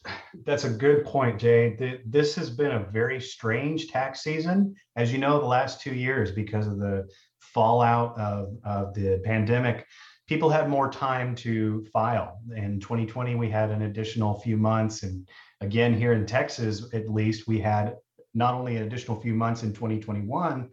that's 0.44 0.64
a 0.64 0.70
good 0.70 1.06
point, 1.06 1.40
Jay. 1.40 2.02
This 2.04 2.34
has 2.34 2.50
been 2.50 2.72
a 2.72 2.84
very 2.92 3.18
strange 3.18 3.88
tax 3.88 4.20
season, 4.20 4.74
as 4.94 5.10
you 5.10 5.18
know, 5.18 5.40
the 5.40 5.46
last 5.46 5.80
two 5.80 5.94
years 5.94 6.30
because 6.32 6.66
of 6.66 6.78
the 6.78 7.08
fallout 7.40 8.18
of, 8.18 8.58
of 8.62 8.92
the 8.92 9.22
pandemic. 9.24 9.86
People 10.26 10.48
had 10.48 10.68
more 10.68 10.90
time 10.90 11.34
to 11.36 11.84
file. 11.92 12.40
In 12.56 12.80
2020, 12.80 13.34
we 13.34 13.50
had 13.50 13.70
an 13.70 13.82
additional 13.82 14.40
few 14.40 14.56
months, 14.56 15.02
and 15.02 15.28
again 15.60 15.92
here 15.92 16.12
in 16.12 16.24
Texas, 16.24 16.86
at 16.94 17.10
least, 17.10 17.46
we 17.46 17.60
had 17.60 17.96
not 18.32 18.54
only 18.54 18.76
an 18.76 18.84
additional 18.84 19.20
few 19.20 19.34
months 19.34 19.62
in 19.62 19.72
2021, 19.72 20.70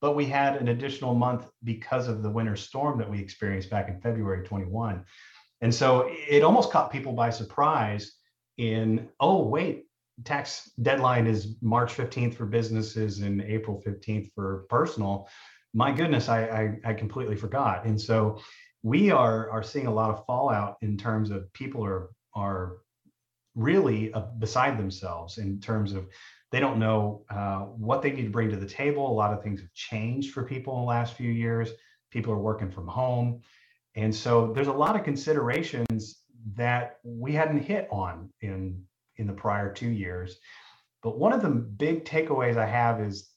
but 0.00 0.16
we 0.16 0.24
had 0.24 0.56
an 0.56 0.68
additional 0.68 1.14
month 1.14 1.46
because 1.62 2.08
of 2.08 2.22
the 2.22 2.30
winter 2.30 2.56
storm 2.56 2.98
that 2.98 3.08
we 3.08 3.20
experienced 3.20 3.70
back 3.70 3.88
in 3.88 4.00
February 4.00 4.44
21. 4.44 5.04
And 5.60 5.72
so 5.72 6.08
it 6.10 6.42
almost 6.42 6.72
caught 6.72 6.90
people 6.90 7.12
by 7.12 7.30
surprise 7.30 8.12
in, 8.58 9.08
oh, 9.20 9.46
wait, 9.46 9.84
tax 10.24 10.70
deadline 10.82 11.26
is 11.26 11.54
March 11.62 11.94
15th 11.94 12.34
for 12.34 12.46
businesses 12.46 13.20
and 13.20 13.40
April 13.42 13.80
15th 13.86 14.32
for 14.34 14.66
personal. 14.68 15.28
My 15.72 15.92
goodness, 15.92 16.28
I, 16.28 16.78
I, 16.84 16.90
I 16.90 16.94
completely 16.94 17.36
forgot. 17.36 17.84
And 17.84 17.98
so 17.98 18.40
we 18.82 19.10
are, 19.10 19.50
are 19.50 19.62
seeing 19.62 19.86
a 19.86 19.92
lot 19.92 20.10
of 20.10 20.24
fallout 20.26 20.76
in 20.82 20.96
terms 20.96 21.30
of 21.30 21.52
people 21.52 21.84
are, 21.84 22.10
are 22.34 22.78
really 23.54 24.12
uh, 24.12 24.22
beside 24.38 24.78
themselves 24.78 25.38
in 25.38 25.60
terms 25.60 25.92
of 25.92 26.08
they 26.50 26.60
don't 26.60 26.78
know 26.78 27.24
uh, 27.30 27.60
what 27.60 28.02
they 28.02 28.12
need 28.12 28.24
to 28.24 28.30
bring 28.30 28.50
to 28.50 28.56
the 28.56 28.66
table. 28.66 29.10
A 29.10 29.12
lot 29.12 29.32
of 29.32 29.42
things 29.42 29.60
have 29.60 29.72
changed 29.72 30.32
for 30.32 30.42
people 30.42 30.74
in 30.74 30.80
the 30.80 30.86
last 30.86 31.14
few 31.14 31.30
years. 31.30 31.70
People 32.10 32.32
are 32.32 32.38
working 32.38 32.70
from 32.70 32.86
home. 32.86 33.40
And 33.94 34.14
so 34.14 34.52
there's 34.52 34.66
a 34.66 34.72
lot 34.72 34.96
of 34.96 35.04
considerations 35.04 36.22
that 36.54 36.98
we 37.04 37.32
hadn't 37.32 37.62
hit 37.62 37.88
on 37.90 38.30
in 38.40 38.82
in 39.16 39.26
the 39.26 39.32
prior 39.32 39.72
two 39.72 39.90
years. 39.90 40.38
But 41.02 41.18
one 41.18 41.32
of 41.32 41.42
the 41.42 41.48
big 41.48 42.04
takeaways 42.04 42.56
I 42.56 42.66
have 42.66 43.00
is 43.00 43.30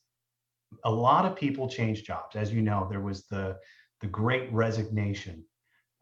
a 0.83 0.91
lot 0.91 1.25
of 1.25 1.35
people 1.35 1.69
change 1.69 2.03
jobs. 2.03 2.35
As 2.35 2.51
you 2.51 2.61
know, 2.61 2.87
there 2.89 3.01
was 3.01 3.27
the 3.27 3.57
the 4.05 4.11
great 4.11 4.53
resignation. 4.53 5.43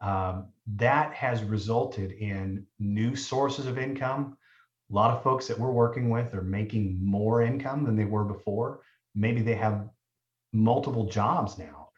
Um, 0.02 0.48
that 0.76 1.14
has 1.14 1.42
resulted 1.42 2.12
in 2.12 2.66
new 2.78 3.16
sources 3.16 3.66
of 3.66 3.78
income. 3.78 4.36
A 4.90 4.94
lot 4.94 5.16
of 5.16 5.22
folks 5.22 5.46
that 5.48 5.58
we're 5.58 5.70
working 5.70 6.10
with 6.10 6.34
are 6.34 6.42
making 6.42 6.98
more 7.02 7.40
income 7.40 7.82
than 7.82 7.96
they 7.96 8.04
were 8.04 8.24
before. 8.24 8.82
Maybe 9.14 9.40
they 9.40 9.54
have 9.54 9.88
multiple 10.52 11.06
jobs 11.06 11.56
now. 11.56 11.88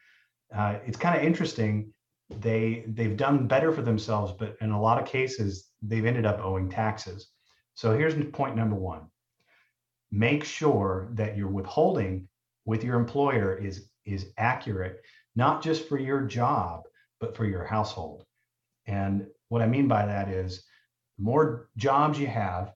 Uh, 0.55 0.77
it's 0.85 0.97
kind 0.97 1.17
of 1.17 1.25
interesting 1.25 1.93
they 2.39 2.85
they've 2.87 3.17
done 3.17 3.47
better 3.47 3.73
for 3.73 3.81
themselves, 3.81 4.33
but 4.39 4.55
in 4.61 4.71
a 4.71 4.81
lot 4.81 5.01
of 5.01 5.07
cases, 5.07 5.67
they've 5.81 6.05
ended 6.05 6.25
up 6.25 6.39
owing 6.41 6.69
taxes. 6.69 7.31
So 7.73 7.97
here's 7.97 8.15
point 8.31 8.55
number 8.55 8.75
one. 8.75 9.01
Make 10.11 10.45
sure 10.45 11.09
that 11.13 11.35
your 11.35 11.49
withholding 11.49 12.29
with 12.65 12.81
your 12.85 12.97
employer 12.97 13.57
is 13.57 13.89
is 14.07 14.31
accurate, 14.37 15.01
not 15.37 15.61
just 15.61 15.87
for 15.87 15.99
your 15.99 16.21
job, 16.21 16.81
but 17.19 17.37
for 17.37 17.45
your 17.45 17.63
household. 17.63 18.25
And 18.87 19.27
what 19.49 19.61
I 19.61 19.67
mean 19.67 19.87
by 19.87 20.03
that 20.07 20.29
is 20.29 20.63
the 21.17 21.23
more 21.23 21.69
jobs 21.77 22.19
you 22.19 22.25
have, 22.25 22.73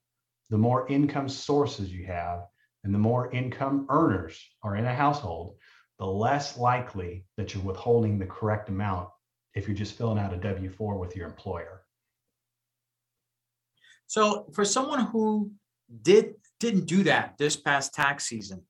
the 0.51 0.59
more 0.59 0.87
income 0.87 1.27
sources 1.27 1.91
you 1.91 2.05
have, 2.05 2.43
and 2.83 2.93
the 2.93 2.99
more 2.99 3.31
income 3.31 3.87
earners 3.89 4.39
are 4.61 4.75
in 4.75 4.85
a 4.85 4.93
household, 4.93 5.55
the 5.97 6.05
less 6.05 6.55
likely 6.55 7.25
that 7.35 7.53
you're 7.53 7.63
withholding 7.63 8.19
the 8.19 8.27
correct 8.27 8.69
amount 8.69 9.09
if 9.55 9.67
you're 9.67 9.75
just 9.75 9.97
filling 9.97 10.19
out 10.19 10.33
a 10.33 10.37
W 10.37 10.69
4 10.69 10.99
with 10.99 11.15
your 11.15 11.27
employer. 11.27 11.81
So, 14.05 14.45
for 14.53 14.65
someone 14.65 15.05
who 15.05 15.51
did 16.01 16.35
didn't 16.59 16.85
do 16.85 17.03
that 17.03 17.37
this 17.39 17.55
past 17.55 17.93
tax 17.93 18.25
season, 18.25 18.61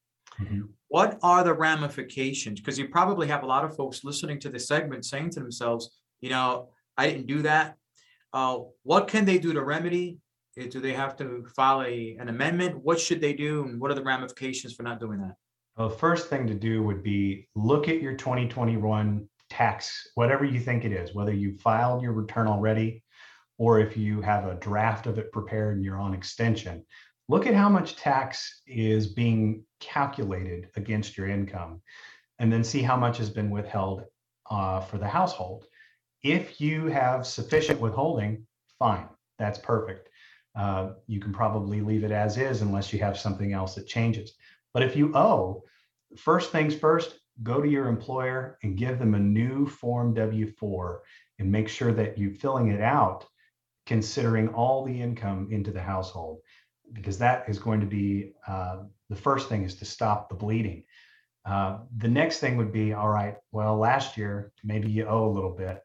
mm-hmm. 0.41 0.61
what 0.87 1.19
are 1.23 1.43
the 1.43 1.53
ramifications? 1.53 2.59
Because 2.59 2.77
you 2.77 2.87
probably 2.87 3.27
have 3.27 3.43
a 3.43 3.45
lot 3.45 3.65
of 3.65 3.75
folks 3.75 4.03
listening 4.03 4.39
to 4.41 4.49
this 4.49 4.67
segment 4.67 5.05
saying 5.05 5.31
to 5.31 5.39
themselves, 5.39 5.91
you 6.21 6.29
know, 6.29 6.69
I 6.97 7.07
didn't 7.07 7.27
do 7.27 7.41
that. 7.43 7.75
Uh, 8.33 8.59
what 8.83 9.07
can 9.07 9.25
they 9.25 9.37
do 9.37 9.53
to 9.53 9.63
remedy? 9.63 10.19
Uh, 10.59 10.65
do 10.65 10.79
they 10.79 10.93
have 10.93 11.15
to 11.17 11.45
file 11.55 11.81
a, 11.81 12.17
an 12.19 12.29
amendment? 12.29 12.77
What 12.83 12.99
should 12.99 13.21
they 13.21 13.33
do? 13.33 13.63
And 13.63 13.79
what 13.79 13.91
are 13.91 13.95
the 13.95 14.03
ramifications 14.03 14.73
for 14.73 14.83
not 14.83 14.99
doing 14.99 15.19
that? 15.19 15.35
Well, 15.77 15.89
the 15.89 15.95
first 15.95 16.29
thing 16.29 16.47
to 16.47 16.53
do 16.53 16.83
would 16.83 17.03
be 17.03 17.47
look 17.55 17.87
at 17.87 18.01
your 18.01 18.15
2021 18.15 19.27
tax, 19.49 20.07
whatever 20.15 20.45
you 20.45 20.59
think 20.59 20.85
it 20.85 20.91
is, 20.91 21.13
whether 21.13 21.33
you 21.33 21.57
filed 21.57 22.01
your 22.01 22.13
return 22.13 22.47
already 22.47 23.03
or 23.57 23.79
if 23.79 23.95
you 23.95 24.21
have 24.21 24.45
a 24.45 24.55
draft 24.55 25.05
of 25.05 25.19
it 25.19 25.31
prepared 25.31 25.75
and 25.75 25.85
you're 25.85 25.99
on 25.99 26.13
extension, 26.13 26.83
look 27.27 27.45
at 27.47 27.53
how 27.53 27.69
much 27.69 27.95
tax 27.95 28.61
is 28.67 29.07
being 29.07 29.63
calculated 29.79 30.69
against 30.75 31.17
your 31.17 31.27
income 31.27 31.81
and 32.39 32.51
then 32.51 32.63
see 32.63 32.81
how 32.81 32.97
much 32.97 33.17
has 33.17 33.29
been 33.29 33.49
withheld 33.49 34.03
uh, 34.49 34.79
for 34.81 34.97
the 34.97 35.07
household. 35.07 35.65
If 36.23 36.59
you 36.59 36.87
have 36.87 37.25
sufficient 37.25 37.79
withholding, 37.79 38.45
fine, 38.77 39.07
that's 39.39 39.59
perfect. 39.59 40.09
Uh, 40.55 40.93
you 41.07 41.19
can 41.19 41.31
probably 41.31 41.81
leave 41.81 42.03
it 42.03 42.11
as 42.11 42.37
is 42.37 42.61
unless 42.61 42.91
you 42.91 42.99
have 42.99 43.17
something 43.17 43.53
else 43.53 43.75
that 43.75 43.87
changes. 43.87 44.33
But 44.73 44.83
if 44.83 44.95
you 44.95 45.15
owe, 45.15 45.63
first 46.17 46.51
things 46.51 46.75
first, 46.75 47.19
go 47.43 47.61
to 47.61 47.69
your 47.69 47.87
employer 47.87 48.57
and 48.63 48.77
give 48.77 48.99
them 48.99 49.15
a 49.15 49.19
new 49.19 49.67
form 49.67 50.13
W 50.13 50.51
4 50.51 51.01
and 51.39 51.51
make 51.51 51.69
sure 51.69 51.93
that 51.93 52.17
you're 52.17 52.33
filling 52.33 52.67
it 52.67 52.81
out 52.81 53.25
considering 53.85 54.47
all 54.49 54.85
the 54.85 55.01
income 55.01 55.47
into 55.51 55.71
the 55.71 55.81
household, 55.81 56.39
because 56.93 57.17
that 57.17 57.45
is 57.47 57.59
going 57.59 57.79
to 57.79 57.85
be 57.85 58.33
uh, 58.47 58.77
the 59.09 59.15
first 59.15 59.49
thing 59.49 59.63
is 59.63 59.75
to 59.75 59.85
stop 59.85 60.29
the 60.29 60.35
bleeding. 60.35 60.83
Uh, 61.45 61.79
the 61.97 62.07
next 62.07 62.39
thing 62.39 62.57
would 62.57 62.71
be 62.71 62.93
all 62.93 63.09
right, 63.09 63.37
well, 63.51 63.77
last 63.77 64.17
year, 64.17 64.51
maybe 64.63 64.89
you 64.89 65.05
owe 65.05 65.27
a 65.27 65.31
little 65.31 65.55
bit. 65.55 65.81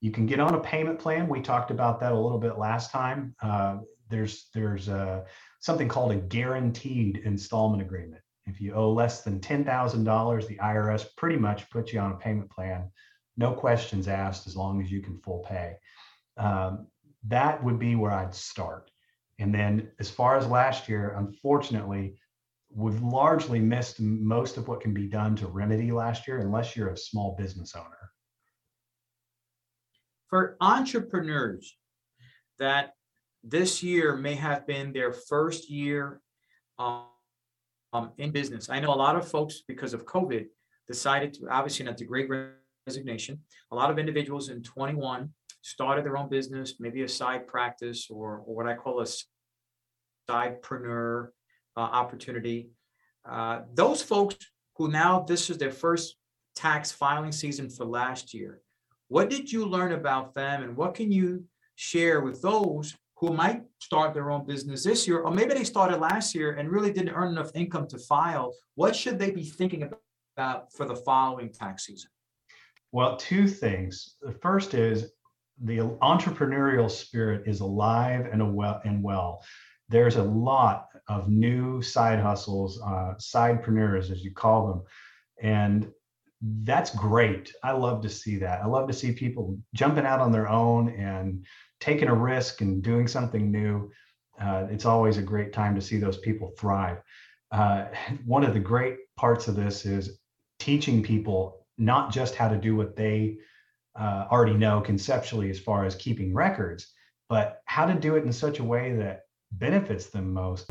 You 0.00 0.10
can 0.10 0.26
get 0.26 0.40
on 0.40 0.54
a 0.54 0.60
payment 0.60 0.98
plan. 0.98 1.28
We 1.28 1.40
talked 1.40 1.70
about 1.70 2.00
that 2.00 2.12
a 2.12 2.18
little 2.18 2.38
bit 2.38 2.58
last 2.58 2.90
time. 2.90 3.34
Uh, 3.42 3.78
there's 4.08 4.48
there's 4.54 4.88
a, 4.88 5.24
something 5.60 5.88
called 5.88 6.12
a 6.12 6.16
guaranteed 6.16 7.22
installment 7.24 7.82
agreement. 7.82 8.22
If 8.46 8.60
you 8.60 8.74
owe 8.74 8.92
less 8.92 9.22
than 9.22 9.40
$10,000, 9.40 10.46
the 10.46 10.56
IRS 10.56 11.06
pretty 11.16 11.36
much 11.36 11.70
puts 11.70 11.92
you 11.92 12.00
on 12.00 12.12
a 12.12 12.16
payment 12.16 12.50
plan, 12.50 12.90
no 13.36 13.52
questions 13.52 14.06
asked, 14.06 14.46
as 14.46 14.54
long 14.54 14.82
as 14.82 14.90
you 14.90 15.00
can 15.00 15.18
full 15.18 15.44
pay. 15.48 15.76
Um, 16.36 16.88
that 17.28 17.64
would 17.64 17.78
be 17.78 17.96
where 17.96 18.12
I'd 18.12 18.34
start. 18.34 18.90
And 19.38 19.54
then 19.54 19.90
as 19.98 20.10
far 20.10 20.36
as 20.36 20.46
last 20.46 20.88
year, 20.88 21.14
unfortunately, 21.16 22.16
we've 22.70 23.00
largely 23.02 23.60
missed 23.60 24.00
most 24.00 24.56
of 24.56 24.68
what 24.68 24.80
can 24.80 24.92
be 24.92 25.06
done 25.06 25.36
to 25.36 25.46
remedy 25.46 25.90
last 25.92 26.26
year 26.26 26.38
unless 26.38 26.76
you're 26.76 26.90
a 26.90 26.96
small 26.96 27.36
business 27.36 27.74
owner. 27.74 28.10
For 30.28 30.56
entrepreneurs 30.60 31.76
that 32.58 32.94
this 33.42 33.82
year 33.82 34.16
may 34.16 34.34
have 34.34 34.66
been 34.66 34.92
their 34.92 35.12
first 35.12 35.70
year 35.70 36.20
um, 36.78 37.04
um, 37.92 38.10
in 38.18 38.32
business, 38.32 38.68
I 38.68 38.80
know 38.80 38.92
a 38.92 38.96
lot 38.96 39.14
of 39.14 39.28
folks, 39.28 39.62
because 39.68 39.94
of 39.94 40.04
COVID, 40.04 40.46
decided 40.88 41.32
to 41.34 41.48
obviously 41.48 41.84
not 41.84 41.96
the 41.96 42.04
great 42.04 42.28
resignation. 42.86 43.38
A 43.70 43.76
lot 43.76 43.90
of 43.90 43.98
individuals 43.98 44.48
in 44.48 44.62
21 44.62 45.30
started 45.64 46.04
their 46.04 46.18
own 46.18 46.28
business, 46.28 46.74
maybe 46.78 47.02
a 47.02 47.08
side 47.08 47.46
practice 47.46 48.08
or, 48.10 48.42
or 48.46 48.54
what 48.54 48.66
I 48.66 48.74
call 48.74 49.00
a 49.00 49.06
sidepreneur 50.30 51.28
uh, 51.76 51.80
opportunity. 51.80 52.68
Uh, 53.26 53.62
those 53.72 54.02
folks 54.02 54.36
who 54.76 54.88
now 54.90 55.20
this 55.20 55.48
is 55.48 55.56
their 55.56 55.72
first 55.72 56.16
tax 56.54 56.92
filing 56.92 57.32
season 57.32 57.70
for 57.70 57.86
last 57.86 58.34
year, 58.34 58.60
what 59.08 59.30
did 59.30 59.50
you 59.50 59.64
learn 59.64 59.92
about 59.92 60.34
them 60.34 60.62
and 60.62 60.76
what 60.76 60.94
can 60.94 61.10
you 61.10 61.44
share 61.76 62.20
with 62.20 62.42
those 62.42 62.94
who 63.16 63.32
might 63.32 63.62
start 63.80 64.12
their 64.12 64.30
own 64.30 64.44
business 64.44 64.84
this 64.84 65.08
year, 65.08 65.20
or 65.20 65.30
maybe 65.30 65.54
they 65.54 65.64
started 65.64 65.98
last 65.98 66.34
year 66.34 66.56
and 66.56 66.70
really 66.70 66.92
didn't 66.92 67.14
earn 67.14 67.32
enough 67.32 67.50
income 67.54 67.86
to 67.88 67.98
file? 67.98 68.52
What 68.74 68.94
should 68.94 69.18
they 69.18 69.30
be 69.30 69.44
thinking 69.44 69.90
about 70.36 70.70
for 70.74 70.84
the 70.84 70.96
following 70.96 71.50
tax 71.50 71.86
season? 71.86 72.10
Well, 72.92 73.16
two 73.16 73.48
things. 73.48 74.16
The 74.20 74.32
first 74.32 74.74
is 74.74 75.13
the 75.62 75.78
entrepreneurial 76.02 76.90
spirit 76.90 77.44
is 77.46 77.60
alive 77.60 78.26
and 78.32 78.54
well 78.54 78.80
and 78.84 79.02
well. 79.02 79.42
There's 79.88 80.16
a 80.16 80.22
lot 80.22 80.88
of 81.08 81.28
new 81.28 81.82
side 81.82 82.18
hustles, 82.18 82.80
uh, 82.82 83.14
sidepreneurs, 83.18 84.10
as 84.10 84.24
you 84.24 84.32
call 84.32 84.66
them, 84.68 84.82
and 85.42 85.92
that's 86.62 86.94
great. 86.94 87.52
I 87.62 87.72
love 87.72 88.02
to 88.02 88.10
see 88.10 88.36
that. 88.38 88.62
I 88.62 88.66
love 88.66 88.88
to 88.88 88.94
see 88.94 89.12
people 89.12 89.58
jumping 89.74 90.04
out 90.04 90.20
on 90.20 90.32
their 90.32 90.48
own 90.48 90.90
and 90.90 91.44
taking 91.80 92.08
a 92.08 92.14
risk 92.14 92.60
and 92.60 92.82
doing 92.82 93.08
something 93.08 93.50
new. 93.50 93.90
Uh, 94.40 94.66
it's 94.70 94.84
always 94.84 95.16
a 95.16 95.22
great 95.22 95.52
time 95.52 95.74
to 95.74 95.80
see 95.80 95.98
those 95.98 96.18
people 96.18 96.52
thrive. 96.58 96.98
Uh, 97.50 97.86
one 98.26 98.44
of 98.44 98.52
the 98.52 98.60
great 98.60 98.96
parts 99.16 99.48
of 99.48 99.56
this 99.56 99.86
is 99.86 100.18
teaching 100.58 101.02
people 101.02 101.66
not 101.78 102.12
just 102.12 102.34
how 102.34 102.48
to 102.48 102.56
do 102.56 102.76
what 102.76 102.96
they 102.96 103.36
uh, 103.98 104.26
already 104.30 104.54
know 104.54 104.80
conceptually 104.80 105.50
as 105.50 105.60
far 105.60 105.84
as 105.84 105.94
keeping 105.94 106.34
records, 106.34 106.92
but 107.28 107.60
how 107.66 107.86
to 107.86 107.94
do 107.94 108.16
it 108.16 108.24
in 108.24 108.32
such 108.32 108.58
a 108.58 108.64
way 108.64 108.96
that 108.96 109.22
benefits 109.52 110.06
them 110.06 110.32
most. 110.32 110.70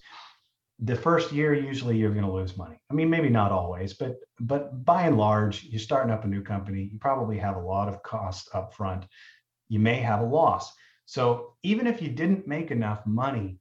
The 0.80 0.96
first 0.96 1.32
year, 1.32 1.54
usually 1.54 1.98
you're 1.98 2.14
going 2.14 2.26
to 2.26 2.32
lose 2.32 2.58
money. 2.58 2.78
I 2.92 2.94
mean, 2.94 3.10
maybe 3.10 3.30
not 3.30 3.52
always, 3.52 3.94
but 3.94 4.18
but 4.40 4.84
by 4.84 5.04
and 5.04 5.18
large, 5.18 5.64
you're 5.64 5.80
starting 5.80 6.12
up 6.12 6.26
a 6.26 6.28
new 6.28 6.42
company. 6.42 6.90
You 6.92 7.00
probably 7.00 7.38
have 7.38 7.56
a 7.56 7.62
lot 7.62 7.88
of 7.88 8.04
cost 8.04 8.50
up 8.54 8.74
front. 8.74 9.06
You 9.70 9.80
may 9.80 9.98
have 9.98 10.20
a 10.20 10.26
loss. 10.26 10.74
So 11.06 11.56
even 11.64 11.88
if 11.88 12.02
you 12.02 12.10
didn't 12.10 12.48
make 12.48 12.72
enough 12.72 13.06
money 13.06 13.60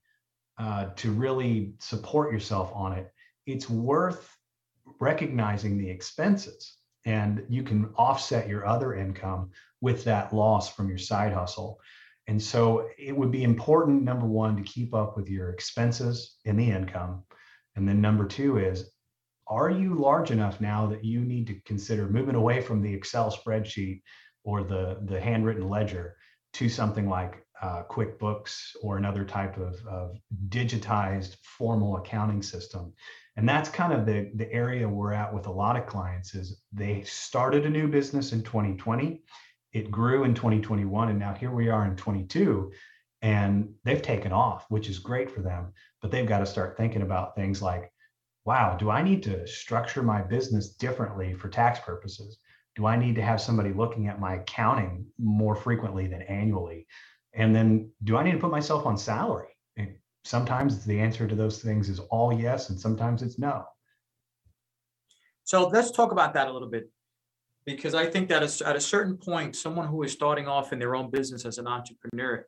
uh, 0.59 0.87
to 0.97 1.13
really 1.13 1.75
support 1.81 2.33
yourself 2.33 2.73
on 2.75 2.93
it, 2.93 3.13
it's 3.47 3.69
worth 3.69 4.37
recognizing 5.01 5.79
the 5.79 5.89
expenses 5.89 6.77
and 7.05 7.45
you 7.49 7.63
can 7.63 7.91
offset 7.97 8.49
your 8.49 8.67
other 8.67 8.95
income 8.95 9.51
with 9.81 10.05
that 10.05 10.33
loss 10.33 10.73
from 10.73 10.89
your 10.89 10.99
side 10.99 11.33
hustle. 11.33 11.81
And 12.29 12.41
so 12.41 12.89
it 12.99 13.17
would 13.17 13.33
be 13.33 13.43
important, 13.43 14.03
number 14.03 14.27
one, 14.27 14.57
to 14.57 14.63
keep 14.63 14.95
up 14.95 15.17
with 15.17 15.29
your 15.29 15.51
expenses 15.51 16.37
and 16.47 16.59
the 16.59 16.71
income. 16.71 17.25
And 17.75 17.89
then 17.89 18.01
number 18.01 18.27
two 18.27 18.59
is, 18.59 18.91
are 19.49 19.71
you 19.71 19.95
large 19.95 20.31
enough 20.31 20.61
now 20.61 20.87
that 20.87 21.05
you 21.05 21.21
need 21.21 21.49
to 21.49 21.61
consider 21.65 22.07
moving 22.07 22.37
away 22.37 22.61
from 22.61 22.81
the 22.81 22.95
Excel 22.95 23.31
spreadsheet 23.33 24.03
or 24.45 24.63
the, 24.63 25.01
the 25.05 25.21
handwritten 25.21 25.69
ledger 25.69 26.17
to 26.55 26.69
something 26.69 27.09
like 27.09 27.42
uh, 27.63 27.85
QuickBooks 27.89 28.77
or 28.83 28.99
another 28.99 29.25
type 29.25 29.57
of, 29.57 29.75
of 29.87 30.19
digitized 30.49 31.37
formal 31.43 31.97
accounting 31.97 32.43
system. 32.43 32.93
And 33.37 33.49
that's 33.49 33.71
kind 33.71 33.93
of 33.93 34.05
the, 34.05 34.31
the 34.35 34.53
area 34.53 34.87
we're 34.87 35.13
at 35.13 35.33
with 35.33 35.47
a 35.47 35.53
lot 35.53 35.77
of 35.77 35.87
clients 35.87 36.35
is 36.35 36.61
they 36.73 37.03
started 37.05 37.65
a 37.65 37.71
new 37.71 37.89
business 37.89 38.33
in 38.33 38.43
2020 38.43 39.23
it 39.73 39.91
grew 39.91 40.25
in 40.25 40.35
2021 40.35 41.09
and 41.09 41.19
now 41.19 41.35
here 41.35 41.51
we 41.51 41.69
are 41.69 41.87
in 41.87 41.97
22 41.97 42.73
and 43.23 43.69
they've 43.85 44.03
taken 44.03 44.33
off 44.33 44.67
which 44.69 44.89
is 44.89 44.99
great 44.99 45.31
for 45.31 45.41
them 45.41 45.73
but 46.01 46.11
they've 46.11 46.29
got 46.29 46.41
to 46.41 46.47
start 46.47 46.77
thinking 46.77 47.03
about 47.03 47.35
things 47.35 47.63
like 47.63 47.91
wow 48.45 48.77
do 48.77 48.91
i 48.91 49.03
need 49.03 49.23
to 49.23 49.47
structure 49.47 50.03
my 50.03 50.21
business 50.21 50.75
differently 50.75 51.35
for 51.35 51.49
tax 51.49 51.81
purposes? 51.81 52.39
Do 52.75 52.87
i 52.87 52.97
need 52.97 53.15
to 53.17 53.23
have 53.23 53.41
somebody 53.41 53.73
looking 53.73 54.09
at 54.09 54.21
my 54.21 54.37
accounting 54.37 55.07
more 55.19 55.55
frequently 55.55 56.07
than 56.07 56.23
annually 56.23 56.87
and 57.35 57.55
then 57.55 57.91
do 58.05 58.17
i 58.17 58.23
need 58.23 58.33
to 58.33 58.39
put 58.39 58.51
myself 58.51 58.87
on 58.87 58.97
salary 58.97 59.53
sometimes 60.25 60.85
the 60.85 60.99
answer 60.99 61.27
to 61.27 61.35
those 61.35 61.61
things 61.61 61.89
is 61.89 61.99
all 61.99 62.33
yes, 62.33 62.71
and 62.71 62.79
sometimes 62.79 63.23
it's 63.23 63.39
no. 63.39 63.65
So 65.45 65.69
let's 65.69 65.91
talk 65.91 66.13
about 66.13 66.35
that 66.35 66.49
a 66.49 66.53
little 66.53 66.71
bit, 66.71 66.91
because 67.65 67.95
I 67.95 68.07
think 68.07 68.29
that 68.29 68.43
at 68.43 68.77
a 68.77 68.81
certain 68.81 69.17
point, 69.17 69.57
someone 69.57 69.89
who 69.89 70.03
is 70.03 70.13
starting 70.13 70.47
off 70.47 70.73
in 70.73 70.79
their 70.79 70.95
own 70.95 71.11
business 71.11 71.45
as 71.45 71.59
an 71.59 71.67
entrepreneur, 71.67 72.47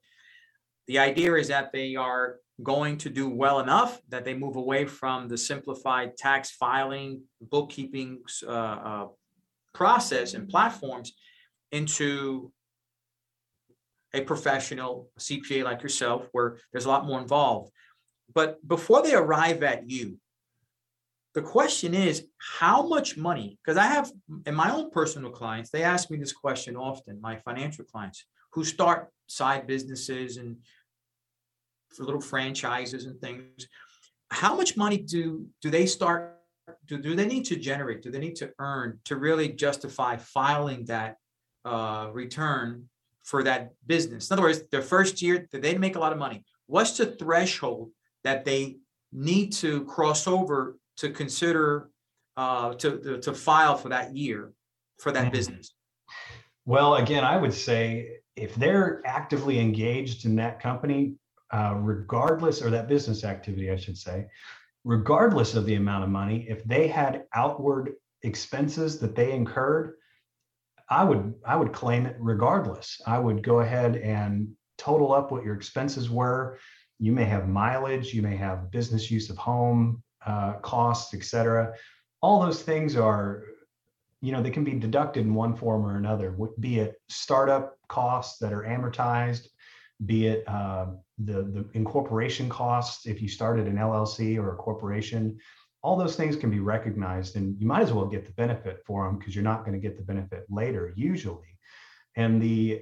the 0.87 0.99
idea 0.99 1.35
is 1.35 1.49
that 1.49 1.73
they 1.73 1.97
are 1.97 2.37
going 2.63 2.97
to 2.99 3.11
do 3.11 3.29
well 3.29 3.59
enough 3.59 4.01
that 4.09 4.25
they 4.25 4.35
move 4.35 4.55
away 4.55 4.85
from 4.85 5.27
the 5.27 5.37
simplified 5.37 6.17
tax 6.17 6.53
filing, 6.53 7.23
bookkeeping 7.41 8.21
uh, 8.47 8.51
uh, 8.51 9.07
process 9.73 10.35
and 10.35 10.49
platforms 10.49 11.15
into 11.73 12.53
a 14.15 14.23
professional 14.23 15.11
CPA 15.19 15.65
like 15.65 15.83
yourself, 15.83 16.29
where 16.33 16.59
there's 16.73 16.87
a 16.87 16.89
lot 16.89 17.07
more 17.07 17.21
involved. 17.21 17.71
But 18.33 18.67
before 18.67 19.03
they 19.03 19.15
arrive 19.15 19.63
at 19.63 19.91
you, 19.91 20.19
the 21.35 21.43
question 21.43 21.95
is 21.95 22.27
how 22.39 22.87
much 22.87 23.17
money? 23.17 23.59
Because 23.63 23.77
I 23.77 23.87
have 23.87 24.11
in 24.47 24.55
my 24.55 24.73
own 24.73 24.91
personal 24.91 25.31
clients, 25.31 25.71
they 25.71 25.83
ask 25.83 26.11
me 26.11 26.17
this 26.17 26.33
question 26.33 26.77
often, 26.77 27.21
my 27.21 27.37
financial 27.37 27.85
clients 27.85 28.25
who 28.53 28.65
start 28.65 29.11
side 29.27 29.67
businesses 29.67 30.37
and 30.37 30.57
little 31.99 32.21
franchises 32.21 33.05
and 33.07 33.21
things. 33.21 33.67
How 34.31 34.57
much 34.57 34.77
money 34.77 34.99
do 34.99 35.47
do 35.61 35.71
they 35.71 35.87
start? 35.87 36.39
Do, 36.87 36.99
do 36.99 37.15
they 37.15 37.27
need 37.27 37.45
to 37.47 37.57
generate? 37.57 38.03
Do 38.03 38.11
they 38.11 38.19
need 38.19 38.37
to 38.37 38.51
earn 38.59 39.01
to 39.05 39.17
really 39.17 39.49
justify 39.49 40.17
filing 40.17 40.87
that 40.87 41.17
uh, 41.65 42.11
return 42.13 42.89
for 43.25 43.43
that 43.43 43.73
business. 43.87 44.31
In 44.31 44.35
other 44.35 44.43
words, 44.43 44.63
their 44.71 44.83
first 44.83 45.21
year, 45.21 45.49
that 45.51 45.63
they 45.63 45.77
make 45.77 45.97
a 45.97 45.99
lot 45.99 46.13
of 46.13 46.19
money. 46.19 46.45
What's 46.67 46.97
the 46.97 47.07
threshold 47.07 47.91
that 48.23 48.45
they 48.45 48.77
need 49.13 49.53
to 49.55 49.85
cross 49.87 50.27
over 50.27 50.77
to 50.99 51.11
consider 51.11 51.91
uh, 52.37 52.75
to, 52.75 53.19
to, 53.21 53.33
file 53.33 53.77
for 53.77 53.89
that 53.91 54.15
year 54.15 54.53
for 54.99 55.13
that 55.13 55.25
mm-hmm. 55.25 55.33
business? 55.33 55.75
Well, 56.67 56.97
again, 56.97 57.25
I 57.25 57.37
would 57.37 57.55
say 57.55 58.19
if 58.37 58.55
they're 58.57 59.03
actively 59.07 59.59
engaged 59.59 60.25
in 60.25 60.35
that 60.37 60.61
company, 60.61 61.15
uh, 61.53 61.75
regardless, 61.77 62.61
or 62.61 62.71
that 62.71 62.89
business 62.89 63.23
activity, 63.23 63.71
I 63.71 63.77
should 63.77 63.97
say, 63.97 64.27
regardless 64.83 65.55
of 65.55 65.65
the 65.67 65.77
amount 65.77 66.05
of 66.05 66.11
money, 66.11 66.47
if 66.49 66.65
they 66.65 66.89
had 66.89 67.25
outward 67.35 67.93
expenses 68.23 68.99
that 68.99 69.15
they 69.15 69.33
incurred, 69.33 69.95
I 70.89 71.05
would 71.05 71.35
I 71.45 71.57
would 71.57 71.73
claim 71.73 72.07
it 72.07 72.17
regardless. 72.19 73.01
I 73.07 73.19
would 73.19 73.43
go 73.43 73.61
ahead 73.61 73.97
and 73.97 74.49
total 74.77 75.13
up 75.13 75.31
what 75.33 75.45
your 75.45 75.55
expenses 75.55 76.11
were. 76.11 76.59
You 76.99 77.13
may 77.13 77.25
have 77.25 77.49
mileage, 77.49 78.13
you 78.15 78.23
may 78.23 78.37
have 78.37 78.71
business 78.71 79.11
use 79.11 79.31
of 79.31 79.37
home 79.37 80.03
uh, 80.25 80.55
costs, 80.55 81.15
etc. 81.15 81.75
All 82.21 82.41
those 82.41 82.63
things 82.63 82.97
are, 82.97 83.45
you 84.21 84.33
know, 84.33 84.43
they 84.43 84.51
can 84.51 84.65
be 84.65 84.75
deducted 84.75 85.25
in 85.25 85.35
one 85.35 85.55
form 85.57 85.85
or 85.85 85.97
another. 85.97 86.37
Be 86.61 86.79
it 86.79 86.95
startup 87.09 87.77
costs 87.89 88.39
that 88.39 88.53
are 88.53 88.63
amortized, 88.63 89.49
be 90.07 90.27
it 90.27 90.49
uh, 90.49 90.87
the, 91.19 91.43
the 91.43 91.69
incorporation 91.75 92.49
costs 92.49 93.07
if 93.07 93.21
you 93.23 93.29
started 93.29 93.67
an 93.67 93.77
LLC 93.77 94.39
or 94.39 94.53
a 94.53 94.57
corporation. 94.57 95.39
All 95.85 95.97
those 95.97 96.17
things 96.17 96.35
can 96.35 96.51
be 96.51 96.61
recognized, 96.61 97.37
and 97.37 97.61
you 97.61 97.67
might 97.67 97.83
as 97.83 97.93
well 97.93 98.07
get 98.07 98.25
the 98.25 98.33
benefit 98.33 98.83
for 98.87 99.05
them 99.05 99.19
because 99.19 99.35
you're 99.35 99.45
not 99.45 99.67
going 99.67 99.75
to 99.75 99.79
get 99.79 99.99
the 99.99 100.03
benefit 100.03 100.47
later, 100.49 100.95
usually. 100.97 101.59
And 102.17 102.41
the 102.41 102.81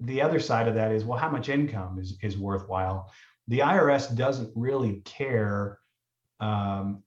the 0.00 0.20
other 0.20 0.38
side 0.38 0.68
of 0.68 0.74
that 0.74 0.92
is, 0.92 1.02
well, 1.02 1.18
how 1.18 1.30
much 1.30 1.48
income 1.48 1.98
is 1.98 2.18
is 2.20 2.36
worthwhile? 2.36 3.10
The 3.48 3.60
IRS 3.60 4.14
doesn't 4.14 4.52
really 4.54 5.00
care 5.06 5.78
um, 6.38 7.02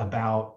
about 0.00 0.56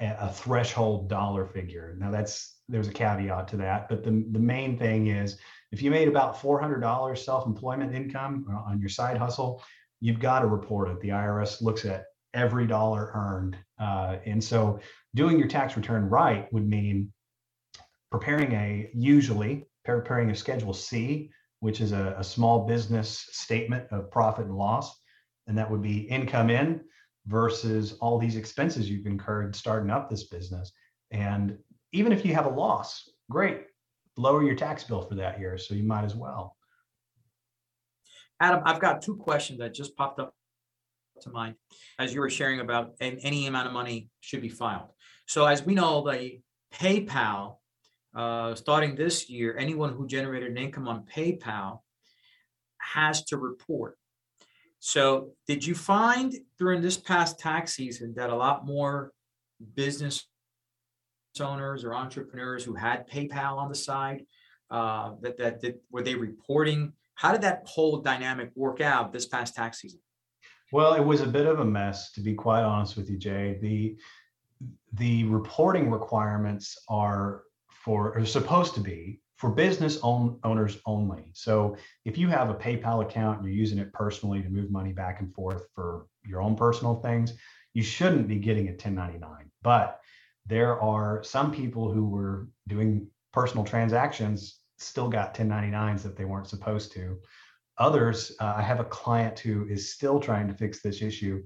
a, 0.00 0.16
a 0.22 0.32
threshold 0.32 1.08
dollar 1.08 1.46
figure. 1.46 1.94
Now, 2.00 2.10
that's 2.10 2.56
there's 2.68 2.88
a 2.88 2.92
caveat 2.92 3.46
to 3.48 3.56
that, 3.58 3.88
but 3.88 4.02
the 4.02 4.24
the 4.32 4.40
main 4.40 4.76
thing 4.76 5.06
is 5.06 5.38
if 5.70 5.82
you 5.82 5.90
made 5.90 6.08
about 6.08 6.36
$400 6.36 7.18
self-employment 7.18 7.94
income 7.94 8.44
on 8.66 8.80
your 8.80 8.88
side 8.88 9.16
hustle, 9.18 9.62
you've 10.00 10.20
got 10.20 10.40
to 10.40 10.46
report 10.46 10.88
it. 10.88 11.00
The 11.00 11.10
IRS 11.10 11.62
looks 11.62 11.84
at 11.84 12.06
every 12.34 12.66
dollar 12.66 13.10
earned. 13.14 13.56
Uh, 13.78 14.16
and 14.24 14.42
so 14.42 14.80
doing 15.14 15.38
your 15.38 15.48
tax 15.48 15.76
return 15.76 16.08
right 16.08 16.52
would 16.52 16.66
mean 16.66 17.12
preparing 18.10 18.52
a, 18.52 18.90
usually 18.94 19.66
preparing 19.84 20.30
a 20.30 20.34
Schedule 20.34 20.74
C, 20.74 21.30
which 21.60 21.80
is 21.80 21.92
a, 21.92 22.16
a 22.18 22.24
small 22.24 22.66
business 22.66 23.26
statement 23.32 23.86
of 23.90 24.10
profit 24.10 24.46
and 24.46 24.56
loss. 24.56 24.94
And 25.46 25.56
that 25.58 25.70
would 25.70 25.82
be 25.82 25.98
income 26.00 26.50
in 26.50 26.80
versus 27.26 27.94
all 28.00 28.18
these 28.18 28.36
expenses 28.36 28.88
you've 28.88 29.06
incurred 29.06 29.54
starting 29.56 29.90
up 29.90 30.08
this 30.08 30.24
business. 30.24 30.72
And 31.10 31.58
even 31.92 32.12
if 32.12 32.24
you 32.24 32.34
have 32.34 32.46
a 32.46 32.50
loss, 32.50 33.08
great, 33.30 33.62
lower 34.16 34.42
your 34.42 34.54
tax 34.54 34.84
bill 34.84 35.02
for 35.02 35.14
that 35.16 35.38
year. 35.38 35.58
So 35.58 35.74
you 35.74 35.82
might 35.82 36.04
as 36.04 36.14
well. 36.14 36.56
Adam, 38.40 38.62
I've 38.64 38.80
got 38.80 39.02
two 39.02 39.16
questions 39.16 39.60
that 39.60 39.72
just 39.72 39.96
popped 39.96 40.20
up 40.20 40.34
to 41.22 41.30
mind 41.30 41.54
as 41.98 42.12
you 42.14 42.20
were 42.20 42.30
sharing 42.30 42.60
about 42.60 42.94
and 43.00 43.18
any 43.22 43.46
amount 43.46 43.66
of 43.66 43.72
money 43.72 44.08
should 44.20 44.42
be 44.42 44.48
filed. 44.48 44.88
So 45.26 45.46
as 45.46 45.64
we 45.64 45.74
know, 45.74 46.02
the 46.02 46.40
PayPal, 46.74 47.56
uh, 48.14 48.54
starting 48.54 48.94
this 48.94 49.28
year, 49.28 49.56
anyone 49.58 49.92
who 49.92 50.06
generated 50.06 50.50
an 50.50 50.58
income 50.58 50.88
on 50.88 51.04
PayPal 51.04 51.80
has 52.78 53.24
to 53.24 53.36
report. 53.36 53.98
So 54.78 55.32
did 55.46 55.66
you 55.66 55.74
find 55.74 56.34
during 56.58 56.80
this 56.80 56.96
past 56.96 57.38
tax 57.38 57.74
season 57.74 58.14
that 58.16 58.30
a 58.30 58.34
lot 58.34 58.66
more 58.66 59.12
business 59.74 60.28
owners 61.40 61.84
or 61.84 61.94
entrepreneurs 61.94 62.64
who 62.64 62.74
had 62.74 63.08
PayPal 63.08 63.56
on 63.56 63.68
the 63.68 63.74
side? 63.74 64.24
Uh, 64.70 65.12
that, 65.20 65.38
that 65.38 65.60
that 65.60 65.80
were 65.90 66.02
they 66.02 66.14
reporting? 66.14 66.92
How 67.14 67.32
did 67.32 67.42
that 67.42 67.62
whole 67.66 67.98
dynamic 67.98 68.50
work 68.56 68.80
out 68.80 69.12
this 69.12 69.26
past 69.26 69.54
tax 69.54 69.80
season? 69.80 70.00
Well, 70.76 70.92
it 70.92 71.02
was 71.02 71.22
a 71.22 71.26
bit 71.26 71.46
of 71.46 71.60
a 71.60 71.64
mess, 71.64 72.12
to 72.12 72.20
be 72.20 72.34
quite 72.34 72.60
honest 72.60 72.98
with 72.98 73.08
you, 73.08 73.16
Jay. 73.16 73.56
The 73.62 73.96
the 74.92 75.24
reporting 75.24 75.90
requirements 75.90 76.76
are 76.90 77.44
for 77.70 78.14
are 78.14 78.26
supposed 78.26 78.74
to 78.74 78.80
be 78.80 79.22
for 79.36 79.48
business 79.48 79.98
own, 80.02 80.38
owners 80.44 80.76
only. 80.84 81.30
So 81.32 81.78
if 82.04 82.18
you 82.18 82.28
have 82.28 82.50
a 82.50 82.54
PayPal 82.54 83.02
account 83.02 83.38
and 83.38 83.48
you're 83.48 83.56
using 83.56 83.78
it 83.78 83.90
personally 83.94 84.42
to 84.42 84.50
move 84.50 84.70
money 84.70 84.92
back 84.92 85.20
and 85.20 85.34
forth 85.34 85.66
for 85.74 86.08
your 86.26 86.42
own 86.42 86.56
personal 86.56 86.96
things, 86.96 87.32
you 87.72 87.82
shouldn't 87.82 88.28
be 88.28 88.36
getting 88.36 88.68
a 88.68 88.72
1099. 88.72 89.50
But 89.62 90.02
there 90.44 90.78
are 90.82 91.22
some 91.24 91.52
people 91.52 91.90
who 91.90 92.04
were 92.04 92.48
doing 92.68 93.06
personal 93.32 93.64
transactions 93.64 94.60
still 94.76 95.08
got 95.08 95.34
1099s 95.34 96.02
that 96.02 96.18
they 96.18 96.26
weren't 96.26 96.48
supposed 96.48 96.92
to. 96.92 97.18
Others, 97.78 98.32
uh, 98.40 98.54
I 98.56 98.62
have 98.62 98.80
a 98.80 98.84
client 98.84 99.38
who 99.38 99.66
is 99.68 99.92
still 99.92 100.18
trying 100.18 100.48
to 100.48 100.54
fix 100.54 100.80
this 100.80 101.02
issue. 101.02 101.44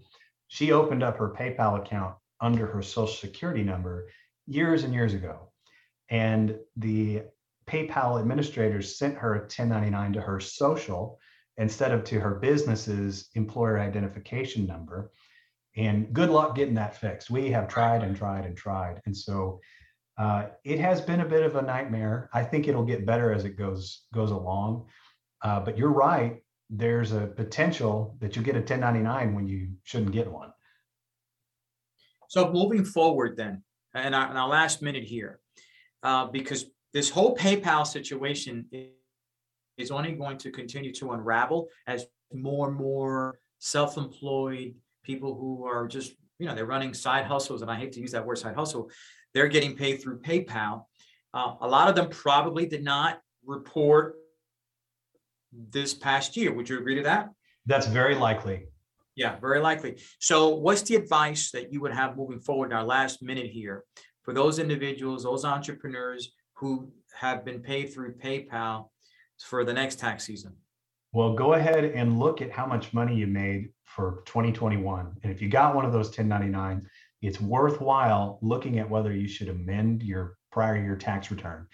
She 0.49 0.73
opened 0.73 1.03
up 1.03 1.17
her 1.17 1.35
PayPal 1.37 1.79
account 1.79 2.15
under 2.41 2.67
her 2.67 2.83
social 2.83 3.15
security 3.15 3.63
number 3.63 4.09
years 4.47 4.85
and 4.85 4.95
years 4.95 5.15
ago. 5.15 5.53
And 6.09 6.57
the 6.77 7.23
PayPal 7.67 8.19
administrators 8.21 8.99
sent 8.99 9.17
her 9.17 9.35
a 9.35 9.39
1099 9.41 10.15
to 10.15 10.21
her 10.21 10.41
social 10.41 11.19
instead 11.57 11.93
of 11.93 12.05
to 12.05 12.19
her 12.19 12.37
business's 12.37 13.29
employer 13.35 13.79
identification 13.79 14.67
number. 14.67 15.13
And 15.77 16.13
good 16.13 16.31
luck 16.31 16.57
getting 16.57 16.75
that 16.75 16.97
fixed. 16.97 17.31
We 17.31 17.51
have 17.51 17.69
tried 17.69 18.03
and 18.03 18.17
tried 18.17 18.45
and 18.45 18.57
tried. 18.57 19.01
And 19.07 19.17
so 19.17 19.61
uh, 20.19 20.47
it 20.65 20.81
has 20.81 21.01
been 21.01 21.21
a 21.21 21.29
bit 21.29 21.43
of 21.43 21.57
a 21.57 21.63
nightmare. 21.63 22.29
I 22.33 22.43
think 22.43 22.67
it'll 22.67 22.85
get 22.85 23.07
better 23.07 23.33
as 23.33 23.45
it 23.45 23.57
goes 23.57 24.03
goes 24.13 24.33
along. 24.33 24.87
Uh, 25.43 25.61
but 25.61 25.79
you're 25.79 25.93
right. 25.93 26.43
There's 26.69 27.13
a 27.13 27.27
potential 27.27 28.17
that 28.21 28.37
you 28.37 28.43
get 28.43 28.55
a 28.55 28.61
1099 28.61 29.35
when 29.35 29.47
you 29.47 29.71
shouldn't 29.85 30.13
get 30.13 30.31
one. 30.31 30.53
So 32.29 32.53
moving 32.53 32.85
forward, 32.85 33.37
then, 33.37 33.63
and 33.93 34.15
our, 34.15 34.29
and 34.29 34.39
our 34.39 34.49
last 34.49 34.83
minute 34.83 35.03
here, 35.03 35.41
uh, 36.05 36.27
because 36.27 36.67
this 36.93 37.11
whole 37.11 37.37
PayPal 37.37 37.87
situation 37.87 38.67
is 39.77 39.91
only 39.91 40.13
going 40.13 40.39
to 40.39 40.51
continue 40.53 40.93
to 40.95 41.11
unravel 41.11 41.69
as 41.87 42.07
more 42.33 42.69
and 42.69 42.77
more 42.77 43.41
self-employed 43.59 44.75
people 45.03 45.35
who 45.35 45.67
are 45.67 45.89
just, 45.89 46.15
you 46.39 46.47
know, 46.47 46.55
they're 46.55 46.67
running 46.67 46.95
side 46.95 47.27
hustles, 47.27 47.63
and 47.63 47.71
I 47.71 47.75
hate 47.75 47.93
to 47.93 48.01
use 48.01 48.13
that 48.13 48.25
word 48.25 48.39
side 48.39 48.55
hustle, 48.55 48.91
they're 49.35 49.49
getting 49.49 49.75
paid 49.75 49.97
through 49.97 50.21
PayPal. 50.21 50.85
Uh, 51.35 51.55
a 51.61 51.69
lot 51.69 51.89
of 51.89 51.97
them 51.97 52.09
probably 52.11 52.67
did 52.67 52.85
not 52.85 53.21
report 53.45 54.17
this 55.53 55.95
past 55.95 56.37
year. 56.37 56.53
Would 56.53 56.69
you 56.69 56.79
agree 56.79 56.97
to 56.97 57.03
that? 57.03 57.31
That's 57.67 57.87
very 57.87 58.15
likely. 58.15 58.65
Yeah, 59.17 59.39
very 59.39 59.61
likely. 59.61 59.97
So, 60.19 60.49
what's 60.49 60.83
the 60.83 60.97
advice 60.97 61.51
that 61.51 61.73
you 61.73 61.81
would 61.81 61.93
have 61.93 62.17
moving 62.17 62.41
forward 62.41 62.67
in 62.67 62.77
our 62.77 62.85
last 62.85 63.23
minute 63.23 63.51
here 63.51 63.85
for 64.23 64.33
those 64.33 64.59
individuals, 64.59 65.25
those 65.25 65.45
entrepreneurs 65.45 66.33
who 66.55 66.93
have 67.19 67.45
been 67.45 67.61
paid 67.61 67.93
through 67.93 68.15
PayPal 68.15 68.89
for 69.39 69.65
the 69.65 69.73
next 69.73 69.99
tax 69.99 70.25
season? 70.25 70.55
Well, 71.13 71.35
go 71.35 71.55
ahead 71.55 71.85
and 71.85 72.19
look 72.19 72.41
at 72.41 72.53
how 72.53 72.67
much 72.67 72.95
money 72.95 73.17
you 73.17 73.27
made 73.27 73.71
for 73.85 74.23
2021. 74.27 75.17
And 75.23 75.33
if 75.33 75.43
you 75.43 75.49
got 75.49 75.75
one 75.75 75.85
of 75.85 75.93
those 75.93 76.07
1099, 76.07 76.87
it's 77.21 77.41
worthwhile 77.41 78.39
looking 78.43 78.79
at 78.79 78.89
whether 78.89 79.13
you 79.13 79.27
should 79.27 79.49
amend 79.49 80.03
your 80.03 80.37
prior 80.53 80.77
year 80.77 80.97
tax 80.97 81.31
return. 81.31 81.67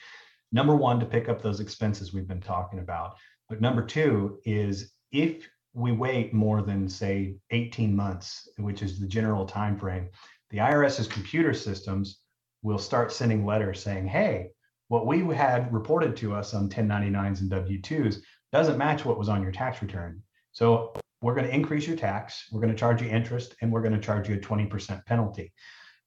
Number 0.53 0.75
one, 0.75 0.99
to 1.01 1.07
pick 1.07 1.29
up 1.29 1.43
those 1.43 1.61
expenses 1.61 2.13
we've 2.13 2.29
been 2.29 2.41
talking 2.41 2.79
about. 2.79 3.17
But 3.49 3.61
number 3.61 3.85
two 3.85 4.39
is 4.45 4.93
if 5.13 5.49
we 5.75 5.93
wait 5.93 6.33
more 6.33 6.63
than 6.63 6.89
say 6.89 7.37
18 7.51 7.95
months, 7.95 8.49
which 8.57 8.83
is 8.83 8.99
the 8.99 9.07
general 9.07 9.45
time 9.45 9.79
frame, 9.79 10.09
the 10.51 10.59
IRS's 10.59 11.07
computer 11.07 11.53
systems 11.53 12.21
will 12.63 12.79
start 12.79 13.13
sending 13.13 13.45
letters 13.45 13.83
saying, 13.83 14.07
hey, 14.07 14.49
what 14.89 15.07
we 15.07 15.21
had 15.35 15.73
reported 15.73 16.17
to 16.17 16.35
us 16.35 16.55
on 16.55 16.69
1099s 16.69 17.41
and 17.41 17.51
W2s 17.51 18.19
doesn't 18.53 18.79
match 18.79 19.05
what 19.05 19.19
was 19.19 19.29
on 19.29 19.43
your 19.43 19.53
tax 19.53 19.83
return. 19.83 20.23
So 20.53 20.95
we're 21.23 21.35
going 21.35 21.47
to 21.47 21.55
increase 21.55 21.87
your 21.87 21.97
tax, 21.97 22.47
we're 22.53 22.61
going 22.61 22.73
to 22.73 22.79
charge 22.79 23.03
you 23.03 23.09
interest, 23.09 23.55
and 23.61 23.73
we're 23.73 23.83
going 23.83 23.95
to 23.95 24.01
charge 24.01 24.29
you 24.29 24.37
a 24.37 24.39
20% 24.39 25.05
penalty. 25.07 25.53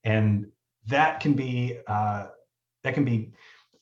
And 0.04 0.48
that 0.88 1.20
can 1.20 1.34
be 1.34 1.80
uh, 1.88 2.28
that 2.84 2.94
can 2.94 3.04
be 3.04 3.34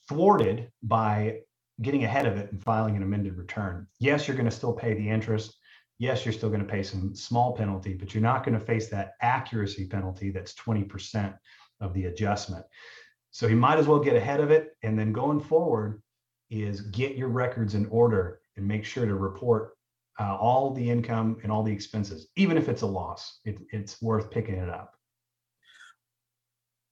thwarted 0.10 0.72
by 0.82 1.41
getting 1.82 2.04
ahead 2.04 2.26
of 2.26 2.38
it 2.38 2.52
and 2.52 2.64
filing 2.64 2.96
an 2.96 3.04
amended 3.04 3.38
return. 3.38 3.88
Yes, 4.00 4.28
you're 4.28 4.38
going 4.38 4.50
to 4.50 4.56
still 4.56 4.74
pay 4.74 4.94
the 4.94 5.10
interest. 5.10 5.58
Yes, 6.00 6.26
you're 6.26 6.34
still 6.34 6.50
going 6.50 6.62
to 6.62 6.72
pay 6.72 6.84
some 6.84 7.16
small 7.16 7.56
penalty, 7.56 7.94
but 7.94 8.14
you're 8.14 8.24
not 8.24 8.44
going 8.44 8.58
to 8.58 8.66
face 8.66 8.90
that 8.90 9.14
accuracy 9.22 9.88
penalty 9.88 10.32
that's 10.32 10.54
20% 10.56 11.36
of 11.82 11.94
the 11.94 12.06
adjustment. 12.06 12.66
So 13.32 13.48
you 13.48 13.56
might 13.56 13.78
as 13.78 13.88
well 13.88 14.00
get 14.00 14.16
ahead 14.16 14.40
of 14.40 14.52
it. 14.52 14.72
And 14.84 14.98
then 14.98 15.12
going 15.12 15.40
forward 15.40 16.02
is 16.50 16.82
get 16.82 17.16
your 17.16 17.30
records 17.30 17.76
in 17.76 17.86
order 17.88 18.40
and 18.56 18.68
make 18.68 18.86
sure 18.86 19.06
to 19.06 19.16
report 19.16 19.74
uh, 20.20 20.36
all 20.36 20.72
the 20.74 20.90
income 20.90 21.38
and 21.44 21.52
all 21.52 21.64
the 21.64 21.72
expenses, 21.72 22.28
even 22.36 22.58
if 22.58 22.70
it's 22.70 22.82
a 22.82 22.88
loss. 22.88 23.40
It, 23.46 23.60
it's 23.72 24.02
worth 24.02 24.32
picking 24.32 24.56
it 24.56 24.70
up. 24.70 24.97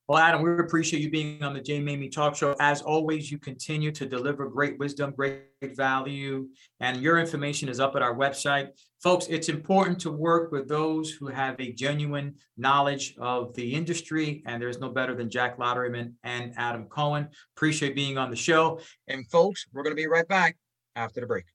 Well, 0.07 0.19
Adam, 0.19 0.43
we 0.43 0.51
appreciate 0.59 1.01
you 1.01 1.09
being 1.09 1.41
on 1.41 1.55
the 1.55 1.59
Jay 1.59 1.81
Maymi 1.81 2.11
Talk 2.11 2.35
Show. 2.35 2.55
As 2.59 2.83
always, 2.83 3.31
you 3.31 3.39
continue 3.39 3.91
to 3.93 4.05
deliver 4.05 4.47
great 4.47 4.77
wisdom, 4.77 5.11
great 5.17 5.45
value, 5.75 6.47
and 6.79 7.01
your 7.01 7.17
information 7.17 7.69
is 7.69 7.79
up 7.79 7.95
at 7.95 8.03
our 8.03 8.13
website. 8.13 8.67
Folks, 9.01 9.25
it's 9.31 9.49
important 9.49 9.99
to 10.01 10.11
work 10.11 10.51
with 10.51 10.67
those 10.67 11.09
who 11.09 11.25
have 11.25 11.59
a 11.59 11.71
genuine 11.71 12.35
knowledge 12.55 13.15
of 13.17 13.55
the 13.55 13.73
industry, 13.73 14.43
and 14.45 14.61
there's 14.61 14.77
no 14.77 14.89
better 14.89 15.15
than 15.15 15.27
Jack 15.27 15.57
Lotterman 15.57 16.13
and 16.23 16.53
Adam 16.55 16.85
Cohen. 16.85 17.27
Appreciate 17.57 17.95
being 17.95 18.19
on 18.19 18.29
the 18.29 18.35
show. 18.35 18.79
And 19.07 19.27
folks, 19.31 19.65
we're 19.73 19.81
going 19.81 19.95
to 19.95 19.99
be 19.99 20.05
right 20.05 20.27
back 20.27 20.55
after 20.95 21.19
the 21.19 21.25
break. 21.25 21.45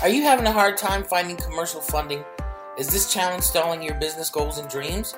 Are 0.00 0.08
you 0.08 0.22
having 0.22 0.46
a 0.46 0.52
hard 0.52 0.78
time 0.78 1.04
finding 1.04 1.36
commercial 1.36 1.82
funding? 1.82 2.24
Is 2.78 2.88
this 2.88 3.12
challenge 3.12 3.44
stalling 3.44 3.82
your 3.82 3.94
business 3.96 4.30
goals 4.30 4.56
and 4.56 4.70
dreams? 4.70 5.14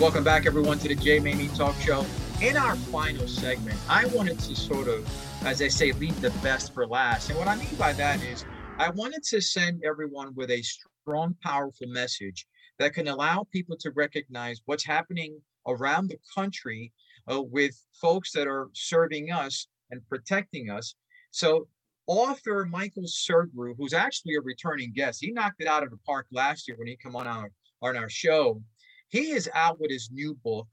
Welcome 0.00 0.24
back, 0.24 0.44
everyone, 0.44 0.80
to 0.80 0.88
the 0.88 0.96
Jay 0.96 1.20
Maymi 1.20 1.56
Talk 1.56 1.76
Show. 1.80 2.04
In 2.42 2.56
our 2.56 2.74
final 2.76 3.28
segment, 3.28 3.78
I 3.88 4.06
wanted 4.06 4.40
to 4.40 4.56
sort 4.56 4.88
of, 4.88 5.08
as 5.46 5.62
I 5.62 5.68
say, 5.68 5.92
leave 5.92 6.20
the 6.20 6.30
best 6.42 6.74
for 6.74 6.84
last. 6.86 7.30
And 7.30 7.38
what 7.38 7.48
I 7.48 7.56
mean 7.56 7.74
by 7.78 7.94
that 7.94 8.22
is 8.22 8.44
I 8.78 8.90
wanted 8.90 9.22
to 9.24 9.40
send 9.40 9.82
everyone 9.84 10.34
with 10.34 10.50
a 10.50 10.62
strong, 10.62 11.34
powerful 11.42 11.86
message 11.86 12.46
that 12.80 12.92
can 12.92 13.08
allow 13.08 13.46
people 13.52 13.76
to 13.80 13.90
recognize 13.92 14.60
what's 14.66 14.84
happening 14.84 15.40
around 15.66 16.08
the 16.08 16.18
country 16.34 16.92
uh, 17.30 17.42
with 17.42 17.74
folks 18.00 18.32
that 18.32 18.46
are 18.46 18.68
serving 18.72 19.30
us 19.30 19.66
and 19.90 20.06
protecting 20.08 20.70
us. 20.70 20.94
So, 21.30 21.68
author 22.06 22.66
Michael 22.66 23.04
Sugrue, 23.04 23.74
who's 23.78 23.94
actually 23.94 24.34
a 24.34 24.40
returning 24.40 24.92
guest, 24.92 25.24
he 25.24 25.32
knocked 25.32 25.60
it 25.60 25.66
out 25.66 25.82
of 25.82 25.90
the 25.90 25.98
park 26.06 26.26
last 26.30 26.68
year 26.68 26.76
when 26.76 26.86
he 26.86 26.96
came 26.96 27.16
on 27.16 27.26
our 27.26 27.50
on 27.82 27.96
our 27.96 28.08
show. 28.08 28.62
He 29.08 29.30
is 29.30 29.50
out 29.54 29.80
with 29.80 29.90
his 29.90 30.10
new 30.10 30.34
book. 30.44 30.66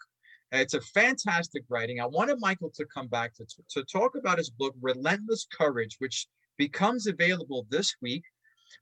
It's 0.52 0.74
a 0.74 0.82
fantastic 0.82 1.64
writing. 1.70 2.02
I 2.02 2.06
wanted 2.06 2.40
Michael 2.40 2.72
to 2.76 2.86
come 2.86 3.08
back 3.08 3.34
to, 3.36 3.46
to 3.70 3.84
talk 3.86 4.16
about 4.16 4.38
his 4.38 4.50
book, 4.50 4.76
Relentless 4.82 5.48
Courage, 5.52 5.96
which 6.00 6.28
becomes 6.58 7.08
available 7.08 7.66
this 7.70 7.96
week. 8.02 8.24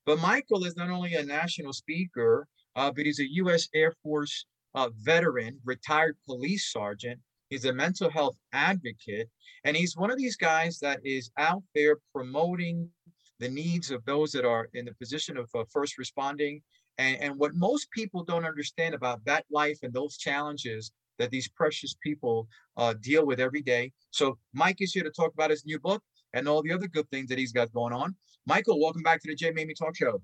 But 0.05 0.19
Michael 0.19 0.65
is 0.65 0.75
not 0.75 0.89
only 0.89 1.13
a 1.13 1.23
national 1.23 1.73
speaker, 1.73 2.47
uh, 2.75 2.91
but 2.91 3.05
he's 3.05 3.19
a 3.19 3.33
U.S. 3.33 3.67
Air 3.75 3.93
Force 4.01 4.45
uh, 4.75 4.89
veteran, 4.99 5.59
retired 5.65 6.17
police 6.25 6.71
sergeant. 6.71 7.19
He's 7.49 7.65
a 7.65 7.73
mental 7.73 8.09
health 8.09 8.37
advocate, 8.53 9.29
and 9.63 9.75
he's 9.75 9.97
one 9.97 10.11
of 10.11 10.17
these 10.17 10.35
guys 10.35 10.79
that 10.79 10.99
is 11.03 11.31
out 11.37 11.63
there 11.73 11.97
promoting 12.13 12.89
the 13.39 13.49
needs 13.49 13.89
of 13.89 14.05
those 14.05 14.31
that 14.33 14.45
are 14.45 14.69
in 14.73 14.85
the 14.85 14.93
position 14.95 15.37
of 15.37 15.49
uh, 15.55 15.63
first 15.71 15.97
responding. 15.97 16.61
And, 16.97 17.17
and 17.21 17.35
what 17.37 17.55
most 17.55 17.89
people 17.91 18.23
don't 18.23 18.45
understand 18.45 18.93
about 18.93 19.23
that 19.25 19.45
life 19.49 19.79
and 19.83 19.93
those 19.93 20.17
challenges 20.17 20.91
that 21.17 21.31
these 21.31 21.47
precious 21.47 21.95
people 22.03 22.47
uh, 22.77 22.93
deal 23.01 23.25
with 23.25 23.39
every 23.39 23.61
day. 23.61 23.93
So, 24.11 24.37
Mike 24.53 24.81
is 24.81 24.93
here 24.93 25.03
to 25.03 25.09
talk 25.09 25.33
about 25.33 25.49
his 25.49 25.65
new 25.65 25.79
book 25.79 26.03
and 26.33 26.47
all 26.47 26.61
the 26.61 26.71
other 26.71 26.87
good 26.87 27.09
things 27.09 27.29
that 27.29 27.37
he's 27.37 27.51
got 27.51 27.71
going 27.73 27.93
on. 27.93 28.15
Michael, 28.45 28.79
welcome 28.79 29.03
back 29.03 29.21
to 29.21 29.27
the 29.29 29.35
Jay 29.35 29.51
Maymi 29.51 29.75
Talk 29.77 29.95
Show. 29.95 30.21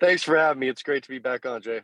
Thanks 0.00 0.22
for 0.22 0.36
having 0.36 0.60
me. 0.60 0.68
It's 0.68 0.82
great 0.82 1.02
to 1.04 1.08
be 1.08 1.18
back 1.18 1.46
on, 1.46 1.62
Jay. 1.62 1.82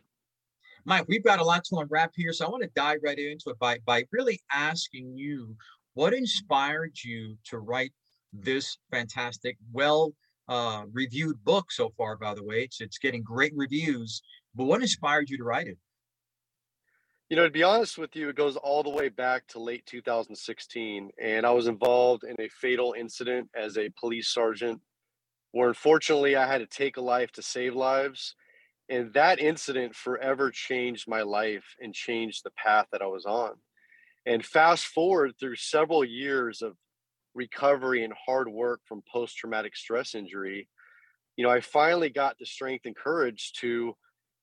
Mike, 0.87 1.03
we've 1.09 1.23
got 1.23 1.39
a 1.39 1.43
lot 1.43 1.65
to 1.65 1.79
unwrap 1.79 2.13
here, 2.15 2.31
so 2.31 2.45
I 2.45 2.49
want 2.49 2.63
to 2.63 2.69
dive 2.73 2.99
right 3.03 3.19
into 3.19 3.49
it 3.49 3.59
by 3.59 3.77
by 3.85 4.05
really 4.09 4.39
asking 4.53 5.17
you 5.17 5.53
what 5.95 6.13
inspired 6.13 6.93
you 7.03 7.35
to 7.49 7.59
write 7.59 7.91
this 8.31 8.77
fantastic, 8.89 9.57
well 9.73 10.13
uh, 10.47 10.83
reviewed 10.93 11.43
book 11.43 11.73
so 11.73 11.91
far. 11.97 12.15
By 12.15 12.33
the 12.35 12.43
way, 12.43 12.63
it's 12.63 12.79
it's 12.79 12.99
getting 12.99 13.21
great 13.21 13.51
reviews. 13.53 14.21
But 14.55 14.63
what 14.63 14.81
inspired 14.81 15.29
you 15.29 15.37
to 15.37 15.43
write 15.43 15.67
it? 15.67 15.77
You 17.29 17.35
know, 17.35 17.43
to 17.43 17.51
be 17.51 17.63
honest 17.63 17.97
with 17.97 18.15
you, 18.15 18.29
it 18.29 18.37
goes 18.37 18.55
all 18.55 18.81
the 18.81 18.89
way 18.89 19.09
back 19.09 19.45
to 19.47 19.59
late 19.59 19.85
2016, 19.87 21.09
and 21.21 21.45
I 21.45 21.51
was 21.51 21.67
involved 21.67 22.23
in 22.23 22.39
a 22.39 22.47
fatal 22.47 22.95
incident 22.97 23.49
as 23.53 23.77
a 23.77 23.91
police 23.99 24.29
sergeant, 24.29 24.79
where 25.51 25.67
unfortunately 25.67 26.37
I 26.37 26.47
had 26.47 26.59
to 26.59 26.65
take 26.65 26.95
a 26.95 27.01
life 27.01 27.33
to 27.33 27.41
save 27.41 27.75
lives 27.75 28.35
and 28.89 29.13
that 29.13 29.39
incident 29.39 29.95
forever 29.95 30.49
changed 30.51 31.07
my 31.07 31.21
life 31.21 31.75
and 31.79 31.93
changed 31.93 32.43
the 32.43 32.51
path 32.51 32.87
that 32.91 33.01
I 33.01 33.07
was 33.07 33.25
on. 33.25 33.53
And 34.25 34.45
fast 34.45 34.85
forward 34.85 35.33
through 35.39 35.55
several 35.55 36.03
years 36.03 36.61
of 36.61 36.75
recovery 37.33 38.03
and 38.03 38.13
hard 38.25 38.49
work 38.49 38.81
from 38.85 39.03
post 39.11 39.37
traumatic 39.37 39.75
stress 39.75 40.15
injury, 40.15 40.67
you 41.35 41.45
know, 41.45 41.51
I 41.51 41.61
finally 41.61 42.09
got 42.09 42.37
the 42.39 42.45
strength 42.45 42.85
and 42.85 42.95
courage 42.95 43.53
to 43.59 43.95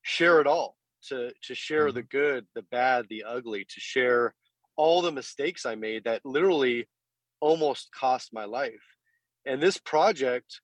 share 0.03 0.41
it 0.41 0.47
all, 0.47 0.77
to 1.09 1.33
to 1.45 1.55
share 1.55 1.89
mm-hmm. 1.89 1.97
the 1.97 2.03
good, 2.05 2.47
the 2.55 2.63
bad, 2.71 3.07
the 3.09 3.25
ugly, 3.25 3.65
to 3.65 3.81
share 3.81 4.35
all 4.77 5.03
the 5.03 5.13
mistakes 5.13 5.67
I 5.67 5.75
made 5.75 6.05
that 6.05 6.25
literally 6.25 6.87
almost 7.41 7.91
cost 7.93 8.33
my 8.33 8.45
life. 8.45 8.85
And 9.47 9.63
this 9.63 9.79
project 9.79 10.61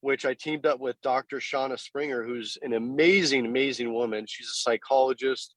which 0.00 0.24
I 0.24 0.34
teamed 0.34 0.66
up 0.66 0.80
with 0.80 1.00
Dr. 1.02 1.38
Shauna 1.38 1.78
Springer, 1.78 2.24
who's 2.24 2.56
an 2.62 2.72
amazing, 2.72 3.46
amazing 3.46 3.92
woman. 3.92 4.24
She's 4.26 4.48
a 4.48 4.62
psychologist, 4.62 5.54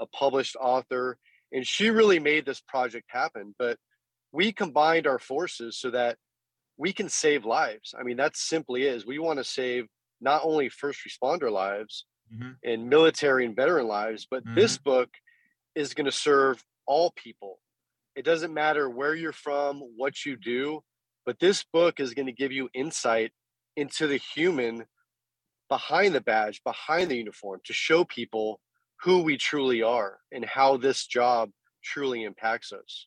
a 0.00 0.06
published 0.06 0.56
author, 0.60 1.16
and 1.52 1.66
she 1.66 1.90
really 1.90 2.18
made 2.18 2.44
this 2.44 2.60
project 2.60 3.06
happen. 3.08 3.54
But 3.58 3.78
we 4.32 4.52
combined 4.52 5.06
our 5.06 5.20
forces 5.20 5.78
so 5.78 5.90
that 5.90 6.16
we 6.76 6.92
can 6.92 7.08
save 7.08 7.44
lives. 7.44 7.94
I 7.98 8.02
mean, 8.02 8.16
that 8.16 8.36
simply 8.36 8.82
is. 8.82 9.06
We 9.06 9.20
want 9.20 9.38
to 9.38 9.44
save 9.44 9.86
not 10.20 10.42
only 10.44 10.68
first 10.68 11.00
responder 11.08 11.52
lives 11.52 12.04
mm-hmm. 12.34 12.50
and 12.64 12.88
military 12.88 13.46
and 13.46 13.54
veteran 13.54 13.86
lives, 13.86 14.26
but 14.28 14.44
mm-hmm. 14.44 14.56
this 14.56 14.76
book 14.76 15.08
is 15.76 15.94
going 15.94 16.06
to 16.06 16.12
serve 16.12 16.62
all 16.86 17.12
people. 17.14 17.60
It 18.16 18.24
doesn't 18.24 18.52
matter 18.54 18.90
where 18.90 19.14
you're 19.14 19.32
from, 19.32 19.80
what 19.96 20.24
you 20.24 20.36
do, 20.36 20.80
but 21.26 21.38
this 21.38 21.64
book 21.72 22.00
is 22.00 22.14
going 22.14 22.26
to 22.26 22.32
give 22.32 22.52
you 22.52 22.68
insight 22.74 23.32
into 23.76 24.06
the 24.06 24.16
human 24.16 24.84
behind 25.68 26.14
the 26.14 26.20
badge, 26.20 26.62
behind 26.64 27.10
the 27.10 27.16
uniform 27.16 27.60
to 27.64 27.72
show 27.72 28.04
people 28.04 28.60
who 29.00 29.22
we 29.22 29.36
truly 29.36 29.82
are 29.82 30.18
and 30.32 30.44
how 30.44 30.76
this 30.76 31.06
job 31.06 31.50
truly 31.82 32.24
impacts 32.24 32.72
us. 32.72 33.06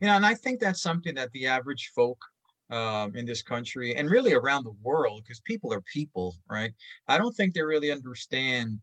You 0.00 0.08
know, 0.08 0.14
and 0.14 0.26
I 0.26 0.34
think 0.34 0.60
that's 0.60 0.82
something 0.82 1.14
that 1.14 1.30
the 1.32 1.46
average 1.46 1.92
folk 1.94 2.18
um, 2.70 3.14
in 3.14 3.24
this 3.24 3.42
country 3.42 3.94
and 3.94 4.10
really 4.10 4.32
around 4.32 4.64
the 4.64 4.74
world, 4.82 5.22
because 5.22 5.40
people 5.40 5.72
are 5.72 5.82
people, 5.82 6.36
right? 6.50 6.72
I 7.06 7.18
don't 7.18 7.34
think 7.36 7.54
they 7.54 7.62
really 7.62 7.92
understand 7.92 8.78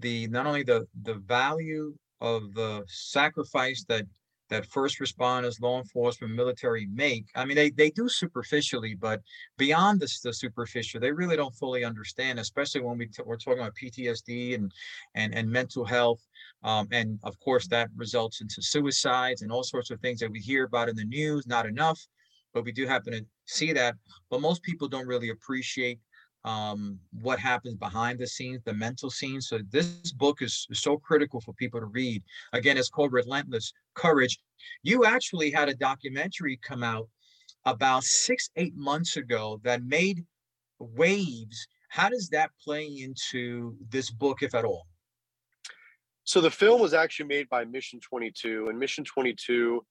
the 0.00 0.26
not 0.28 0.46
only 0.46 0.62
the 0.62 0.86
the 1.02 1.14
value 1.14 1.94
of 2.20 2.54
the 2.54 2.84
sacrifice 2.88 3.84
that 3.88 4.06
that 4.48 4.66
first 4.66 4.98
responders, 4.98 5.60
law 5.60 5.78
enforcement, 5.78 6.34
military 6.34 6.86
make. 6.86 7.26
I 7.34 7.44
mean, 7.44 7.56
they, 7.56 7.70
they 7.70 7.90
do 7.90 8.08
superficially, 8.08 8.94
but 8.94 9.20
beyond 9.56 10.00
this, 10.00 10.20
the 10.20 10.32
superficial, 10.32 11.00
they 11.00 11.12
really 11.12 11.36
don't 11.36 11.54
fully 11.54 11.84
understand, 11.84 12.38
especially 12.38 12.80
when 12.80 12.98
we 12.98 13.06
t- 13.06 13.22
we're 13.24 13.36
talking 13.36 13.60
about 13.60 13.74
PTSD 13.74 14.54
and 14.54 14.72
and 15.14 15.34
and 15.34 15.50
mental 15.50 15.84
health, 15.84 16.20
um, 16.62 16.88
and 16.92 17.18
of 17.24 17.38
course 17.40 17.66
that 17.68 17.90
results 17.96 18.40
into 18.40 18.62
suicides 18.62 19.42
and 19.42 19.52
all 19.52 19.62
sorts 19.62 19.90
of 19.90 20.00
things 20.00 20.20
that 20.20 20.30
we 20.30 20.40
hear 20.40 20.64
about 20.64 20.88
in 20.88 20.96
the 20.96 21.04
news. 21.04 21.46
Not 21.46 21.66
enough, 21.66 22.00
but 22.54 22.64
we 22.64 22.72
do 22.72 22.86
happen 22.86 23.12
to 23.12 23.26
see 23.46 23.72
that. 23.72 23.94
But 24.30 24.40
most 24.40 24.62
people 24.62 24.88
don't 24.88 25.06
really 25.06 25.30
appreciate 25.30 25.98
um, 26.48 26.98
what 27.20 27.38
happens 27.38 27.74
behind 27.74 28.18
the 28.18 28.26
scenes, 28.26 28.62
the 28.64 28.72
mental 28.72 29.10
scenes. 29.10 29.48
So 29.48 29.58
this 29.70 30.12
book 30.12 30.40
is 30.40 30.66
so 30.72 30.96
critical 30.96 31.42
for 31.42 31.52
people 31.52 31.78
to 31.78 31.86
read. 31.86 32.22
Again, 32.54 32.78
it's 32.78 32.88
called 32.88 33.12
Relentless 33.12 33.74
Courage. 33.94 34.38
You 34.82 35.04
actually 35.04 35.50
had 35.50 35.68
a 35.68 35.74
documentary 35.74 36.58
come 36.62 36.82
out 36.82 37.06
about 37.66 38.04
six, 38.04 38.48
eight 38.56 38.74
months 38.74 39.18
ago 39.18 39.60
that 39.62 39.82
made 39.84 40.24
waves. 40.78 41.66
How 41.90 42.08
does 42.08 42.30
that 42.30 42.50
play 42.64 42.86
into 42.86 43.76
this 43.90 44.10
book, 44.10 44.42
if 44.42 44.54
at 44.54 44.64
all? 44.64 44.86
So 46.24 46.40
the 46.40 46.50
film 46.50 46.80
was 46.80 46.94
actually 46.94 47.26
made 47.26 47.48
by 47.50 47.66
Mission 47.66 48.00
22, 48.00 48.68
and 48.70 48.78
Mission 48.78 49.04
22 49.04 49.84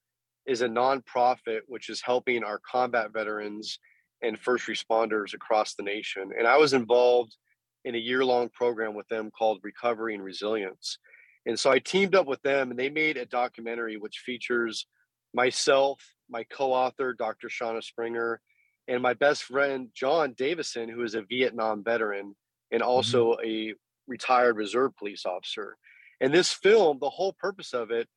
is 0.46 0.62
a 0.62 0.68
nonprofit 0.68 1.60
which 1.68 1.88
is 1.88 2.00
helping 2.00 2.42
our 2.42 2.60
combat 2.68 3.12
veterans 3.12 3.78
and 4.22 4.38
first 4.38 4.66
responders 4.66 5.34
across 5.34 5.74
the 5.74 5.82
nation. 5.82 6.30
And 6.36 6.46
I 6.46 6.56
was 6.56 6.72
involved 6.72 7.36
in 7.84 7.94
a 7.94 7.98
year 7.98 8.24
long 8.24 8.48
program 8.50 8.94
with 8.94 9.08
them 9.08 9.30
called 9.30 9.60
Recovery 9.62 10.14
and 10.14 10.24
Resilience. 10.24 10.98
And 11.46 11.58
so 11.58 11.70
I 11.70 11.78
teamed 11.78 12.14
up 12.14 12.26
with 12.26 12.42
them 12.42 12.70
and 12.70 12.78
they 12.78 12.90
made 12.90 13.16
a 13.16 13.26
documentary 13.26 13.96
which 13.96 14.22
features 14.24 14.86
myself, 15.34 16.02
my 16.28 16.44
co 16.44 16.72
author, 16.72 17.14
Dr. 17.14 17.48
Shauna 17.48 17.82
Springer, 17.82 18.40
and 18.88 19.02
my 19.02 19.14
best 19.14 19.44
friend, 19.44 19.88
John 19.94 20.34
Davison, 20.36 20.88
who 20.88 21.02
is 21.02 21.14
a 21.14 21.22
Vietnam 21.22 21.84
veteran 21.84 22.34
and 22.70 22.82
also 22.82 23.32
mm-hmm. 23.32 23.48
a 23.48 23.74
retired 24.06 24.56
reserve 24.56 24.96
police 24.96 25.24
officer. 25.24 25.76
And 26.20 26.34
this 26.34 26.52
film, 26.52 26.98
the 27.00 27.10
whole 27.10 27.34
purpose 27.38 27.74
of 27.74 27.90
it 27.90 28.08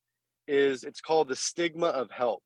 is 0.47 0.83
it's 0.83 1.01
called 1.01 1.29
The 1.29 1.35
Stigma 1.35 1.87
of 1.87 2.09
Help. 2.09 2.41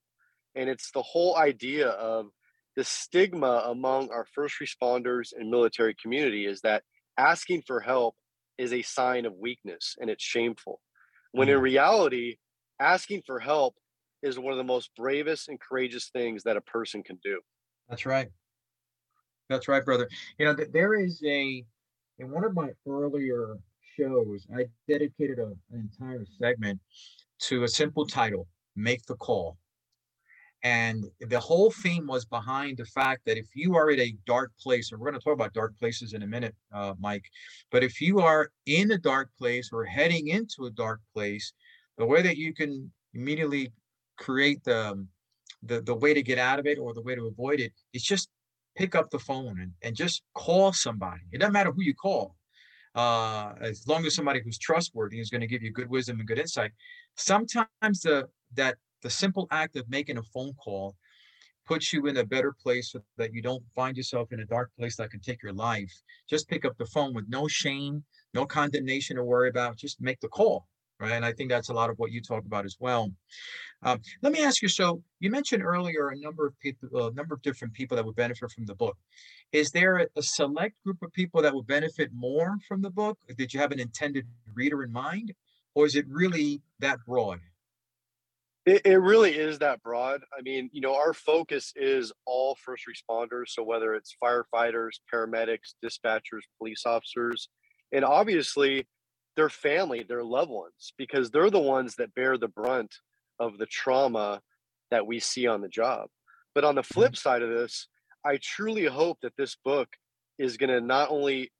And 0.55 0.69
it's 0.69 0.91
the 0.91 1.01
whole 1.01 1.37
idea 1.37 1.89
of 1.89 2.27
the 2.75 2.83
stigma 2.83 3.63
among 3.65 4.09
our 4.09 4.25
first 4.33 4.55
responders 4.61 5.33
and 5.37 5.49
military 5.49 5.95
community 6.01 6.45
is 6.45 6.61
that 6.61 6.83
asking 7.17 7.63
for 7.65 7.79
help 7.79 8.15
is 8.57 8.73
a 8.73 8.81
sign 8.81 9.25
of 9.25 9.33
weakness 9.35 9.95
and 9.99 10.09
it's 10.09 10.23
shameful. 10.23 10.81
When 11.31 11.49
in 11.49 11.57
mm. 11.57 11.63
reality, 11.63 12.37
asking 12.79 13.23
for 13.25 13.39
help 13.39 13.75
is 14.21 14.39
one 14.39 14.51
of 14.51 14.57
the 14.57 14.63
most 14.63 14.89
bravest 14.95 15.49
and 15.49 15.59
courageous 15.59 16.09
things 16.09 16.43
that 16.43 16.57
a 16.57 16.61
person 16.61 17.03
can 17.03 17.19
do. 17.23 17.39
That's 17.89 18.05
right. 18.05 18.29
That's 19.49 19.67
right, 19.67 19.85
brother. 19.85 20.09
You 20.39 20.45
know, 20.45 20.55
there 20.73 20.95
is 20.95 21.21
a, 21.23 21.63
in 22.17 22.31
one 22.31 22.43
of 22.43 22.53
my 22.53 22.69
earlier 22.87 23.57
shows, 23.97 24.47
I 24.55 24.65
dedicated 24.89 25.39
a, 25.39 25.53
an 25.71 25.89
entire 25.99 26.25
segment 26.39 26.79
to 27.41 27.63
a 27.63 27.67
simple 27.67 28.07
title 28.07 28.47
Make 28.75 29.05
the 29.05 29.15
Call. 29.15 29.57
And 30.65 31.05
the 31.19 31.39
whole 31.39 31.69
theme 31.69 32.07
was 32.07 32.25
behind 32.25 32.77
the 32.77 32.85
fact 32.85 33.21
that 33.27 33.37
if 33.37 33.45
you 33.53 33.75
are 33.75 33.91
in 33.91 33.99
a 33.99 34.15
dark 34.25 34.51
place, 34.59 34.91
and 34.91 34.99
we're 34.99 35.11
going 35.11 35.19
to 35.19 35.23
talk 35.23 35.35
about 35.35 35.53
dark 35.53 35.77
places 35.77 36.13
in 36.13 36.23
a 36.23 36.27
minute, 36.27 36.55
uh, 36.73 36.95
Mike, 36.99 37.25
but 37.71 37.83
if 37.83 38.01
you 38.01 38.19
are 38.19 38.49
in 38.65 38.89
a 38.89 38.97
dark 38.97 39.29
place 39.37 39.69
or 39.71 39.85
heading 39.85 40.29
into 40.29 40.65
a 40.65 40.71
dark 40.71 41.01
place, 41.13 41.53
the 41.99 42.05
way 42.05 42.23
that 42.23 42.37
you 42.37 42.51
can 42.51 42.91
immediately 43.13 43.71
create 44.17 44.63
the, 44.63 45.05
the, 45.61 45.81
the 45.81 45.93
way 45.93 46.15
to 46.15 46.23
get 46.23 46.39
out 46.39 46.57
of 46.57 46.65
it 46.65 46.79
or 46.79 46.95
the 46.95 47.01
way 47.03 47.13
to 47.13 47.27
avoid 47.27 47.59
it 47.59 47.71
is 47.93 48.01
just 48.01 48.29
pick 48.75 48.95
up 48.95 49.11
the 49.11 49.19
phone 49.19 49.59
and, 49.59 49.71
and 49.83 49.95
just 49.95 50.23
call 50.33 50.73
somebody. 50.73 51.21
It 51.31 51.41
doesn't 51.41 51.53
matter 51.53 51.71
who 51.73 51.83
you 51.83 51.93
call. 51.93 52.35
Uh, 52.95 53.53
as 53.61 53.87
long 53.87 54.03
as 54.07 54.15
somebody 54.15 54.41
who's 54.43 54.57
trustworthy 54.57 55.19
is 55.19 55.29
going 55.29 55.41
to 55.41 55.47
give 55.47 55.61
you 55.61 55.71
good 55.71 55.91
wisdom 55.91 56.17
and 56.17 56.27
good 56.27 56.39
insight. 56.39 56.71
Sometimes 57.17 57.67
the 58.01 58.29
that 58.55 58.77
the 59.05 59.09
simple 59.11 59.47
act 59.51 59.75
of 59.75 59.87
making 59.87 60.17
a 60.17 60.23
phone 60.23 60.51
call 60.53 60.95
puts 61.67 61.93
you 61.93 62.07
in 62.07 62.17
a 62.17 62.25
better 62.25 62.51
place 62.51 62.91
so 62.91 62.99
that 63.17 63.31
you 63.35 63.39
don't 63.39 63.63
find 63.75 63.95
yourself 63.95 64.33
in 64.33 64.39
a 64.39 64.45
dark 64.45 64.71
place 64.79 64.95
that 64.95 65.11
can 65.11 65.19
take 65.19 65.43
your 65.43 65.53
life. 65.53 65.93
Just 66.27 66.49
pick 66.49 66.65
up 66.65 66.75
the 66.79 66.87
phone 66.87 67.13
with 67.13 67.25
no 67.29 67.47
shame, 67.47 68.03
no 68.33 68.47
condemnation 68.47 69.15
to 69.17 69.23
worry 69.23 69.49
about. 69.49 69.77
Just 69.77 70.01
make 70.01 70.19
the 70.21 70.27
call, 70.27 70.67
right? 70.99 71.11
And 71.11 71.23
I 71.23 71.33
think 71.33 71.51
that's 71.51 71.69
a 71.69 71.73
lot 71.73 71.91
of 71.91 71.99
what 71.99 72.11
you 72.11 72.19
talk 72.19 72.45
about 72.45 72.65
as 72.65 72.77
well. 72.79 73.11
Um, 73.83 74.01
let 74.23 74.33
me 74.33 74.43
ask 74.43 74.63
you. 74.63 74.69
So 74.69 75.03
you 75.19 75.29
mentioned 75.29 75.61
earlier 75.61 76.09
a 76.09 76.19
number 76.19 76.47
of 76.47 76.59
people, 76.59 77.07
a 77.07 77.13
number 77.13 77.35
of 77.35 77.43
different 77.43 77.75
people 77.75 77.95
that 77.97 78.05
would 78.07 78.15
benefit 78.15 78.51
from 78.51 78.65
the 78.65 78.73
book. 78.73 78.97
Is 79.51 79.69
there 79.69 79.97
a, 79.97 80.07
a 80.15 80.23
select 80.23 80.73
group 80.83 80.97
of 81.03 81.13
people 81.13 81.43
that 81.43 81.53
would 81.53 81.67
benefit 81.67 82.09
more 82.11 82.57
from 82.67 82.81
the 82.81 82.89
book? 82.89 83.19
Did 83.37 83.53
you 83.53 83.59
have 83.59 83.71
an 83.71 83.79
intended 83.79 84.25
reader 84.55 84.81
in 84.81 84.91
mind, 84.91 85.31
or 85.75 85.85
is 85.85 85.95
it 85.95 86.05
really 86.07 86.63
that 86.79 86.97
broad? 87.05 87.39
It, 88.65 88.81
it 88.85 88.97
really 88.97 89.35
is 89.35 89.59
that 89.59 89.81
broad. 89.83 90.21
I 90.37 90.41
mean, 90.41 90.69
you 90.73 90.81
know, 90.81 90.95
our 90.95 91.13
focus 91.13 91.71
is 91.75 92.11
all 92.25 92.57
first 92.63 92.83
responders. 92.89 93.49
So 93.49 93.63
whether 93.63 93.93
it's 93.93 94.15
firefighters, 94.23 94.91
paramedics, 95.13 95.75
dispatchers, 95.83 96.41
police 96.57 96.83
officers, 96.85 97.49
and 97.91 98.03
obviously 98.03 98.87
their 99.35 99.49
family, 99.49 100.03
their 100.07 100.23
loved 100.23 100.49
ones, 100.49 100.93
because 100.97 101.29
they're 101.29 101.49
the 101.49 101.59
ones 101.59 101.95
that 101.95 102.15
bear 102.15 102.37
the 102.37 102.47
brunt 102.47 102.93
of 103.39 103.57
the 103.57 103.65
trauma 103.67 104.41
that 104.91 105.05
we 105.05 105.19
see 105.19 105.45
on 105.45 105.61
the 105.61 105.67
job. 105.67 106.07
But 106.55 106.63
on 106.63 106.75
the 106.75 106.83
flip 106.83 107.11
mm-hmm. 107.11 107.29
side 107.29 107.41
of 107.41 107.49
this, 107.49 107.87
I 108.25 108.39
truly 108.41 108.85
hope 108.85 109.19
that 109.21 109.33
this 109.37 109.55
book 109.63 109.89
is 110.39 110.57
going 110.57 110.69
to 110.69 110.81
not 110.81 111.11
only 111.11 111.51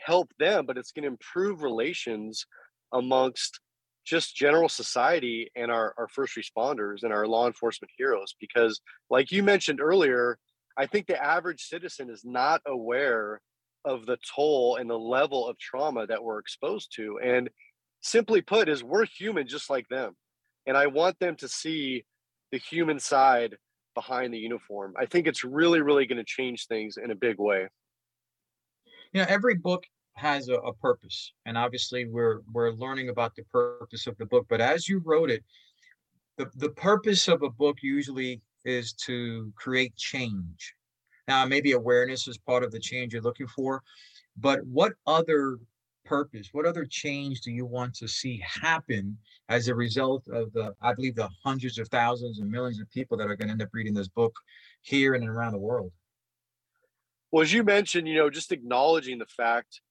help 0.00 0.30
them, 0.38 0.66
but 0.66 0.78
it's 0.78 0.92
going 0.92 1.04
to 1.04 1.10
improve 1.10 1.62
relations 1.62 2.46
amongst 2.92 3.60
just 4.10 4.34
general 4.34 4.68
society 4.68 5.50
and 5.54 5.70
our, 5.70 5.94
our 5.96 6.08
first 6.08 6.36
responders 6.36 7.04
and 7.04 7.12
our 7.12 7.26
law 7.26 7.46
enforcement 7.46 7.90
heroes 7.96 8.34
because 8.40 8.80
like 9.08 9.30
you 9.30 9.42
mentioned 9.42 9.80
earlier 9.80 10.36
i 10.76 10.84
think 10.84 11.06
the 11.06 11.22
average 11.22 11.62
citizen 11.62 12.10
is 12.10 12.22
not 12.24 12.60
aware 12.66 13.40
of 13.84 14.04
the 14.06 14.18
toll 14.34 14.76
and 14.76 14.90
the 14.90 14.98
level 14.98 15.46
of 15.46 15.56
trauma 15.58 16.06
that 16.06 16.22
we're 16.22 16.40
exposed 16.40 16.92
to 16.94 17.20
and 17.22 17.48
simply 18.02 18.40
put 18.40 18.68
is 18.68 18.82
we're 18.82 19.06
human 19.06 19.46
just 19.46 19.70
like 19.70 19.86
them 19.88 20.12
and 20.66 20.76
i 20.76 20.88
want 20.88 21.16
them 21.20 21.36
to 21.36 21.48
see 21.48 22.04
the 22.52 22.58
human 22.58 22.98
side 22.98 23.56
behind 23.94 24.32
the 24.32 24.38
uniform. 24.38 24.94
I 24.98 25.06
think 25.06 25.26
it's 25.26 25.44
really 25.44 25.80
really 25.80 26.06
going 26.06 26.18
to 26.18 26.24
change 26.24 26.66
things 26.66 26.96
in 27.02 27.10
a 27.10 27.14
big 27.14 27.38
way. 27.38 27.68
You 29.12 29.22
know 29.22 29.26
every 29.28 29.54
book 29.54 29.84
has 30.14 30.48
a, 30.48 30.54
a, 30.54 30.74
purpose 30.74 31.32
and 31.46 31.56
obviously 31.56 32.04
we're 32.06 32.40
we're 32.52 32.72
learning 32.72 33.08
about 33.08 33.34
the 33.34 33.42
purpose 33.44 34.06
of 34.06 34.16
the 34.18 34.26
book 34.26 34.44
but 34.48 34.60
as 34.60 34.88
you 34.88 35.00
wrote 35.04 35.30
it 35.30 35.42
the, 36.36 36.50
the 36.56 36.70
purpose 36.70 37.28
of 37.28 37.42
a 37.42 37.50
book 37.50 37.78
usually 37.82 38.40
is 38.64 38.92
to 38.94 39.52
create 39.56 39.94
change. 39.96 40.74
Now 41.28 41.44
maybe 41.44 41.72
awareness 41.72 42.26
is 42.28 42.38
part 42.38 42.64
of 42.64 42.72
the 42.72 42.80
change 42.80 43.12
you're 43.12 43.22
looking 43.22 43.46
for 43.46 43.82
but 44.36 44.64
what 44.66 44.92
other 45.06 45.58
purpose 46.04 46.48
what 46.52 46.66
other 46.66 46.86
change 46.86 47.40
do 47.42 47.52
you 47.52 47.66
want 47.66 47.94
to 47.94 48.08
see 48.08 48.42
happen 48.42 49.16
as 49.48 49.68
a 49.68 49.74
result 49.74 50.26
of 50.28 50.50
the 50.54 50.72
i 50.80 50.94
believe 50.94 51.14
the 51.14 51.28
hundreds 51.44 51.78
of 51.78 51.86
thousands 51.88 52.40
and 52.40 52.50
millions 52.50 52.80
of 52.80 52.90
people 52.90 53.16
that 53.16 53.28
are 53.28 53.36
going 53.36 53.48
to 53.48 53.52
end 53.52 53.62
up 53.62 53.68
reading 53.72 53.92
this 53.92 54.08
book 54.08 54.34
here 54.80 55.14
and 55.14 55.28
around 55.28 55.52
the 55.52 55.58
world? 55.58 55.92
Well 57.30 57.42
as 57.42 57.52
you 57.52 57.62
mentioned 57.62 58.08
you 58.08 58.14
know 58.14 58.30
just 58.30 58.50
acknowledging 58.50 59.18
the 59.18 59.26
fact 59.26 59.82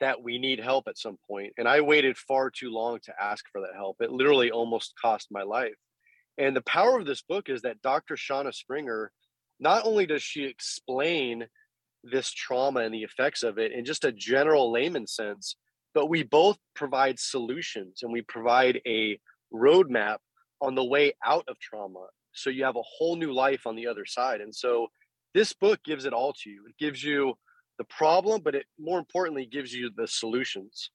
that 0.00 0.22
we 0.22 0.38
need 0.38 0.60
help 0.60 0.88
at 0.88 0.98
some 0.98 1.18
point. 1.28 1.52
And 1.58 1.68
I 1.68 1.80
waited 1.80 2.16
far 2.16 2.50
too 2.50 2.70
long 2.70 2.98
to 3.04 3.12
ask 3.20 3.44
for 3.52 3.60
that 3.60 3.74
help. 3.74 3.96
It 4.00 4.10
literally 4.10 4.50
almost 4.50 4.94
cost 5.00 5.28
my 5.30 5.42
life. 5.42 5.74
And 6.38 6.56
the 6.56 6.62
power 6.62 6.98
of 6.98 7.06
this 7.06 7.22
book 7.22 7.48
is 7.48 7.62
that 7.62 7.82
Dr. 7.82 8.16
Shauna 8.16 8.54
Springer, 8.54 9.12
not 9.58 9.84
only 9.84 10.06
does 10.06 10.22
she 10.22 10.44
explain 10.44 11.46
this 12.02 12.32
trauma 12.32 12.80
and 12.80 12.94
the 12.94 13.02
effects 13.02 13.42
of 13.42 13.58
it 13.58 13.72
in 13.72 13.84
just 13.84 14.04
a 14.04 14.12
general 14.12 14.72
layman 14.72 15.06
sense, 15.06 15.56
but 15.92 16.06
we 16.06 16.22
both 16.22 16.56
provide 16.74 17.18
solutions 17.18 18.00
and 18.02 18.12
we 18.12 18.22
provide 18.22 18.80
a 18.86 19.18
roadmap 19.52 20.18
on 20.62 20.74
the 20.74 20.84
way 20.84 21.12
out 21.24 21.44
of 21.48 21.58
trauma. 21.58 22.06
So 22.32 22.48
you 22.48 22.64
have 22.64 22.76
a 22.76 22.82
whole 22.82 23.16
new 23.16 23.32
life 23.32 23.66
on 23.66 23.76
the 23.76 23.86
other 23.86 24.06
side. 24.06 24.40
And 24.40 24.54
so 24.54 24.88
this 25.34 25.52
book 25.52 25.80
gives 25.84 26.04
it 26.04 26.12
all 26.12 26.32
to 26.32 26.50
you. 26.50 26.64
It 26.68 26.76
gives 26.78 27.02
you 27.02 27.34
the 27.80 27.84
problem, 27.84 28.42
but 28.42 28.54
it 28.54 28.66
more 28.78 28.98
importantly 28.98 29.46
gives 29.46 29.72
you 29.72 29.90
the 29.96 30.06
solutions. 30.06 30.90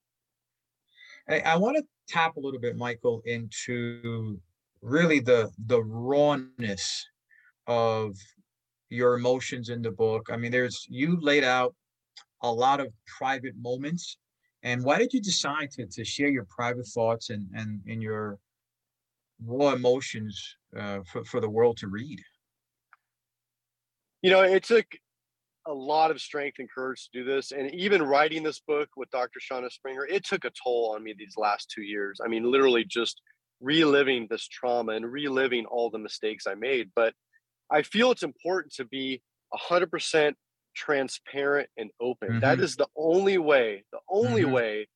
I, 1.28 1.40
I 1.40 1.58
want 1.58 1.78
to 1.78 1.84
tap 2.08 2.38
a 2.38 2.40
little 2.40 2.60
bit, 2.60 2.78
Michael, 2.78 3.24
into 3.26 4.40
really 4.84 5.20
the 5.20 5.50
the 5.66 5.82
rawness 5.84 7.04
of 7.66 8.16
your 8.90 9.16
emotions 9.16 9.70
in 9.70 9.82
the 9.82 9.90
book. 9.90 10.30
I 10.32 10.38
mean, 10.38 10.52
there's 10.52 10.86
you 10.88 11.20
laid 11.20 11.44
out 11.44 11.74
a 12.42 12.52
lot 12.52 12.80
of 12.80 12.94
private 13.18 13.56
moments. 13.58 14.18
And 14.62 14.84
why 14.84 15.00
did 15.00 15.12
you 15.12 15.22
decide 15.22 15.72
to, 15.72 15.88
to 15.88 16.06
share 16.06 16.30
your 16.30 16.46
private 16.46 16.88
thoughts 16.88 17.32
and, 17.32 17.48
and 17.56 17.82
in 17.88 18.00
your 18.00 18.38
raw 19.44 19.74
emotions 19.74 20.36
uh, 20.80 21.00
for, 21.12 21.24
for 21.26 21.40
the 21.42 21.50
world 21.50 21.78
to 21.78 21.88
read? 21.88 22.20
You 24.22 24.30
know, 24.30 24.44
it 24.44 24.64
took 24.64 24.86
a 25.68 25.74
lot 25.74 26.12
of 26.12 26.22
strength 26.22 26.60
and 26.60 26.70
courage 26.70 27.10
to 27.10 27.20
do 27.20 27.24
this. 27.24 27.52
And 27.52 27.74
even 27.74 28.04
writing 28.04 28.44
this 28.44 28.60
book 28.60 28.90
with 28.96 29.10
Dr. 29.12 29.40
Shauna 29.40 29.72
Springer, 29.72 30.06
it 30.06 30.26
took 30.26 30.46
a 30.46 30.52
toll 30.64 30.94
on 30.96 31.04
me 31.04 31.14
these 31.18 31.36
last 31.38 31.72
two 31.74 31.82
years. 31.82 32.20
I 32.24 32.28
mean, 32.28 32.50
literally 32.50 32.86
just 32.86 33.22
reliving 33.62 34.28
this 34.30 34.48
trauma 34.48 34.94
and 34.94 35.12
reliving 35.12 35.66
all 35.66 35.90
the 35.90 36.00
mistakes 36.00 36.46
I 36.48 36.56
made. 36.56 36.92
But 36.96 37.14
I 37.72 37.82
feel 37.82 38.12
it's 38.12 38.24
important 38.24 38.74
to 38.76 38.86
be 38.86 39.22
100% 39.54 40.34
transparent 40.76 41.70
and 41.78 41.90
open. 42.00 42.30
Mm-hmm. 42.30 42.40
That 42.42 42.60
is 42.60 42.76
the 42.76 42.88
only 42.96 43.38
way, 43.38 43.86
the 43.92 44.00
only 44.10 44.44
mm-hmm. 44.44 44.52
way 44.52 44.88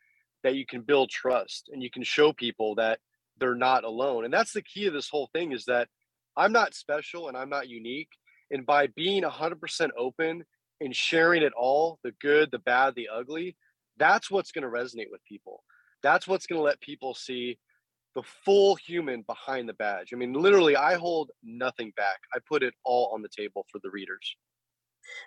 that 0.43 0.55
you 0.55 0.65
can 0.65 0.81
build 0.81 1.09
trust 1.09 1.69
and 1.71 1.81
you 1.81 1.89
can 1.89 2.03
show 2.03 2.31
people 2.31 2.75
that 2.75 2.99
they're 3.39 3.55
not 3.55 3.83
alone. 3.83 4.25
And 4.25 4.33
that's 4.33 4.53
the 4.53 4.61
key 4.61 4.85
of 4.87 4.93
this 4.93 5.09
whole 5.09 5.29
thing 5.33 5.51
is 5.51 5.65
that 5.65 5.87
I'm 6.37 6.51
not 6.51 6.75
special 6.75 7.27
and 7.27 7.37
I'm 7.37 7.49
not 7.49 7.69
unique. 7.69 8.09
And 8.51 8.65
by 8.65 8.87
being 8.87 9.23
100% 9.23 9.89
open 9.97 10.43
and 10.81 10.95
sharing 10.95 11.43
it 11.43 11.53
all 11.57 11.99
the 12.03 12.11
good, 12.21 12.49
the 12.51 12.59
bad, 12.59 12.95
the 12.95 13.09
ugly 13.13 13.55
that's 13.99 14.31
what's 14.31 14.51
going 14.51 14.63
to 14.63 14.69
resonate 14.69 15.11
with 15.11 15.23
people. 15.25 15.63
That's 16.01 16.27
what's 16.27 16.47
going 16.47 16.57
to 16.57 16.63
let 16.63 16.79
people 16.79 17.13
see 17.13 17.59
the 18.15 18.23
full 18.43 18.75
human 18.75 19.21
behind 19.23 19.69
the 19.69 19.73
badge. 19.73 20.09
I 20.13 20.15
mean, 20.15 20.33
literally, 20.33 20.75
I 20.75 20.95
hold 20.95 21.29
nothing 21.43 21.91
back. 21.95 22.17
I 22.33 22.39
put 22.47 22.63
it 22.63 22.73
all 22.83 23.11
on 23.13 23.21
the 23.21 23.29
table 23.29 23.65
for 23.71 23.79
the 23.83 23.91
readers 23.91 24.35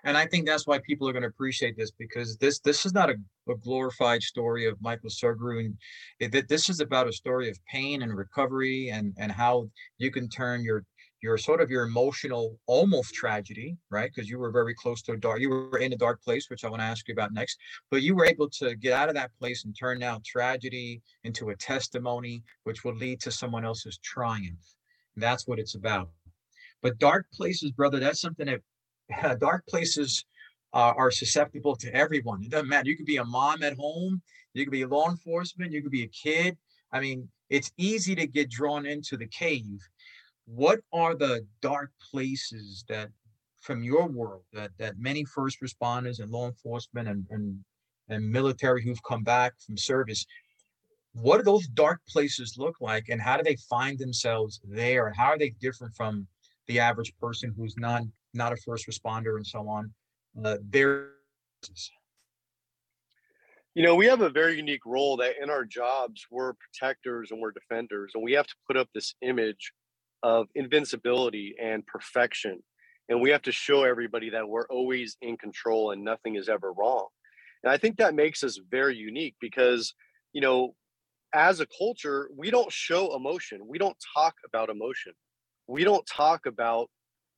and 0.05 0.16
I 0.16 0.26
think 0.26 0.46
that's 0.46 0.66
why 0.66 0.78
people 0.78 1.09
are 1.09 1.12
going 1.12 1.22
to 1.22 1.28
appreciate 1.28 1.76
this 1.76 1.90
because 1.90 2.36
this 2.36 2.59
this 2.61 2.84
is 2.86 2.92
not 2.92 3.11
a, 3.11 3.16
a 3.48 3.57
glorified 3.57 4.22
story 4.22 4.66
of 4.66 4.80
Michael 4.80 5.11
Sugrue, 5.11 5.72
and 6.20 6.32
this 6.48 6.68
is 6.68 6.80
about 6.80 7.09
a 7.09 7.12
story 7.12 7.48
of 7.48 7.59
pain 7.70 8.03
and 8.03 8.16
recovery, 8.16 8.90
and 8.90 9.14
and 9.18 9.32
how 9.32 9.68
you 9.98 10.11
can 10.11 10.28
turn 10.28 10.64
your 10.64 10.84
your 11.23 11.39
sort 11.39 11.61
of 11.61 11.70
your 11.70 11.85
emotional 11.85 12.59
almost 12.66 13.14
tragedy, 13.14 13.77
right? 13.91 14.11
Because 14.12 14.29
you 14.29 14.39
were 14.39 14.51
very 14.51 14.75
close 14.75 15.03
to 15.03 15.12
a 15.12 15.16
dark, 15.16 15.41
you 15.41 15.49
were 15.49 15.79
in 15.79 15.93
a 15.93 15.97
dark 15.97 16.20
place, 16.20 16.51
which 16.51 16.64
I 16.64 16.68
want 16.68 16.81
to 16.81 16.87
ask 16.87 17.07
you 17.07 17.12
about 17.12 17.33
next. 17.33 17.59
But 17.91 18.03
you 18.03 18.16
were 18.16 18.27
able 18.27 18.51
to 18.51 18.75
get 18.75 18.93
out 18.93 19.09
of 19.09 19.14
that 19.14 19.31
place 19.39 19.64
and 19.64 19.75
turn 19.79 20.01
now 20.01 20.20
tragedy 20.27 21.01
into 21.23 21.51
a 21.51 21.57
testimony, 21.57 22.43
which 22.64 22.85
will 22.85 22.97
lead 22.97 23.20
to 23.20 23.31
someone 23.31 23.64
else's 23.64 23.99
triumph. 23.99 24.75
That's 25.16 25.47
what 25.47 25.61
it's 25.61 25.77
about. 25.77 26.11
But 26.83 26.99
dark 26.99 27.27
places, 27.33 27.70
brother, 27.70 28.01
that's 28.01 28.20
something 28.20 28.47
that 28.47 29.39
dark 29.41 29.64
places 29.68 30.25
uh, 30.75 30.93
are 30.97 31.12
susceptible 31.12 31.77
to 31.77 31.95
everyone. 31.95 32.43
It 32.43 32.51
doesn't 32.51 32.68
matter. 32.68 32.89
You 32.89 32.97
could 32.97 33.07
be 33.07 33.18
a 33.18 33.25
mom 33.25 33.62
at 33.62 33.77
home, 33.77 34.20
you 34.55 34.64
could 34.64 34.73
be 34.73 34.85
law 34.85 35.09
enforcement, 35.09 35.70
you 35.70 35.83
could 35.83 35.93
be 35.93 36.03
a 36.03 36.09
kid. 36.09 36.57
I 36.91 37.01
mean, 37.01 37.29
it's 37.49 37.70
easy 37.77 38.14
to 38.16 38.27
get 38.27 38.51
drawn 38.51 38.87
into 38.87 39.16
the 39.16 39.27
cave. 39.27 39.79
What 40.47 40.80
are 40.93 41.14
the 41.14 41.47
dark 41.61 41.90
places 42.11 42.84
that 42.88 43.11
from 43.61 43.82
your 43.82 44.09
world 44.09 44.43
that 44.53 44.72
that 44.78 44.99
many 44.99 45.24
first 45.24 45.61
responders 45.61 46.20
and 46.20 46.30
law 46.30 46.47
enforcement 46.47 47.09
and, 47.09 47.24
and 47.30 47.59
and 48.09 48.28
military 48.28 48.82
who've 48.82 49.03
come 49.05 49.22
back 49.22 49.53
from 49.64 49.76
service 49.76 50.26
what 51.12 51.36
do 51.36 51.45
those 51.45 51.66
dark 51.68 52.01
places 52.09 52.57
look 52.59 52.74
like 52.80 53.09
and 53.09 53.20
how 53.20 53.36
do 53.36 53.43
they 53.45 53.57
find 53.70 53.99
themselves 53.99 54.61
there 54.64 55.07
and 55.07 55.16
how 55.16 55.26
are 55.26 55.38
they 55.38 55.51
different 55.61 55.95
from 55.95 56.26
the 56.66 56.78
average 56.78 57.12
person 57.20 57.53
who's 57.57 57.76
not 57.76 58.03
not 58.34 58.53
a 58.53 58.57
first 58.57 58.86
responder 58.86 59.36
and 59.36 59.47
so 59.47 59.68
on. 59.68 59.93
Uh, 60.43 60.57
there. 60.70 61.11
You 63.74 63.82
know, 63.82 63.95
we 63.95 64.07
have 64.07 64.20
a 64.20 64.30
very 64.30 64.57
unique 64.57 64.84
role 64.84 65.16
that 65.18 65.34
in 65.43 65.49
our 65.49 65.64
jobs, 65.64 66.26
we're 66.30 66.53
protectors 66.55 67.30
and 67.30 67.40
we're 67.40 67.53
defenders, 67.53 68.12
and 68.14 68.22
we 68.22 68.32
have 68.32 68.47
to 68.47 68.55
put 68.66 68.76
up 68.76 68.88
this 68.95 69.14
image 69.22 69.72
of 70.23 70.49
invincibility 70.55 71.55
and 71.61 71.87
perfection. 71.87 72.62
And 73.09 73.20
we 73.20 73.31
have 73.31 73.43
to 73.43 73.53
show 73.53 73.83
everybody 73.85 74.31
that 74.31 74.49
we're 74.49 74.66
always 74.68 75.16
in 75.20 75.37
control 75.37 75.91
and 75.91 76.05
nothing 76.05 76.37
is 76.37 76.49
ever 76.49 76.73
wrong. 76.73 77.07
And 77.62 77.73
I 77.73 77.77
think 77.77 77.97
that 77.99 78.14
makes 78.14 78.43
us 78.43 78.59
very 78.70 78.97
unique 78.97 79.35
because, 79.41 79.95
you 80.33 80.41
know, 80.41 80.75
as 81.35 81.61
a 81.61 81.66
culture, 81.66 82.29
we 82.37 82.51
don't 82.51 82.73
show 82.73 83.14
emotion. 83.16 83.61
We 83.66 83.79
don't 83.79 83.97
talk 84.14 84.35
about 84.47 84.70
emotion. 84.70 85.12
We 85.66 85.85
don't 85.85 86.07
talk 86.07 86.47
about 86.47 86.91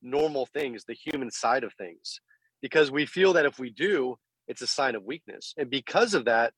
normal 0.02 0.46
things, 0.46 0.84
the 0.84 0.94
human 0.94 1.30
side 1.30 1.64
of 1.64 1.72
things, 1.74 2.20
because 2.60 2.90
we 2.90 3.06
feel 3.06 3.32
that 3.34 3.46
if 3.46 3.58
we 3.58 3.70
do, 3.70 4.16
it's 4.48 4.62
a 4.62 4.66
sign 4.66 4.94
of 4.94 5.04
weakness. 5.04 5.54
And 5.56 5.70
because 5.70 6.14
of 6.14 6.26
that, 6.26 6.52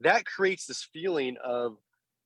that 0.00 0.26
creates 0.26 0.66
this 0.66 0.86
feeling 0.92 1.36
of 1.44 1.76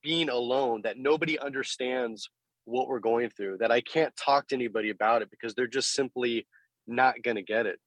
being 0.02 0.28
alone, 0.28 0.82
that 0.84 0.98
nobody 0.98 1.38
understands 1.38 2.28
what 2.68 2.88
we're 2.88 3.00
going 3.00 3.30
through, 3.30 3.58
that 3.58 3.72
I 3.72 3.80
can't 3.80 4.14
talk 4.16 4.48
to 4.48 4.54
anybody 4.54 4.90
about 4.90 5.22
it 5.22 5.30
because 5.30 5.54
they're 5.54 5.66
just 5.66 5.92
simply 5.92 6.46
not 6.86 7.22
going 7.22 7.36
to 7.36 7.42
get 7.42 7.66
it. 7.66 7.78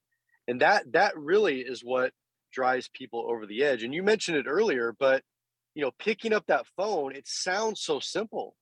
And 0.48 0.62
that 0.62 0.92
that 0.94 1.18
really 1.18 1.62
is 1.62 1.82
what 1.84 2.12
drives 2.52 2.90
people 2.94 3.26
over 3.30 3.46
the 3.46 3.64
edge. 3.64 3.84
And 3.84 3.94
you 3.94 4.04
mentioned 4.04 4.38
it 4.38 4.48
earlier, 4.48 4.94
but 5.00 5.24
you 5.76 5.84
know, 5.84 5.92
picking 6.00 6.34
up 6.34 6.46
that 6.48 6.66
phone, 6.76 7.16
it 7.16 7.28
sounds 7.28 7.82
so 7.82 8.00
simple. 8.00 8.56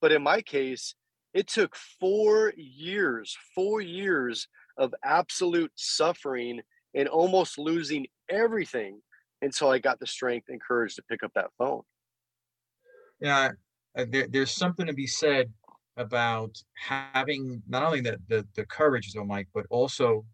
But 0.00 0.12
in 0.12 0.22
my 0.22 0.42
case, 0.42 0.94
it 1.32 1.46
took 1.46 1.76
four 2.00 2.52
years, 2.56 3.36
four 3.54 3.80
years 3.80 4.48
of 4.78 4.94
absolute 5.04 5.70
suffering 5.74 6.60
and 6.94 7.08
almost 7.08 7.58
losing 7.58 8.06
everything 8.28 9.00
until 9.42 9.70
I 9.70 9.78
got 9.78 10.00
the 10.00 10.06
strength 10.06 10.46
and 10.48 10.60
courage 10.60 10.96
to 10.96 11.02
pick 11.02 11.22
up 11.22 11.32
that 11.34 11.50
phone. 11.58 11.82
Yeah, 13.20 13.50
uh, 13.96 14.04
there, 14.10 14.26
there's 14.28 14.50
something 14.50 14.86
to 14.86 14.92
be 14.92 15.06
said 15.06 15.52
about 15.96 16.56
having 16.74 17.62
not 17.68 17.82
only 17.82 18.00
the 18.00 18.18
the, 18.28 18.46
the 18.54 18.66
courage, 18.66 19.12
though, 19.12 19.24
Mike, 19.24 19.48
but 19.54 19.66
also 19.70 20.24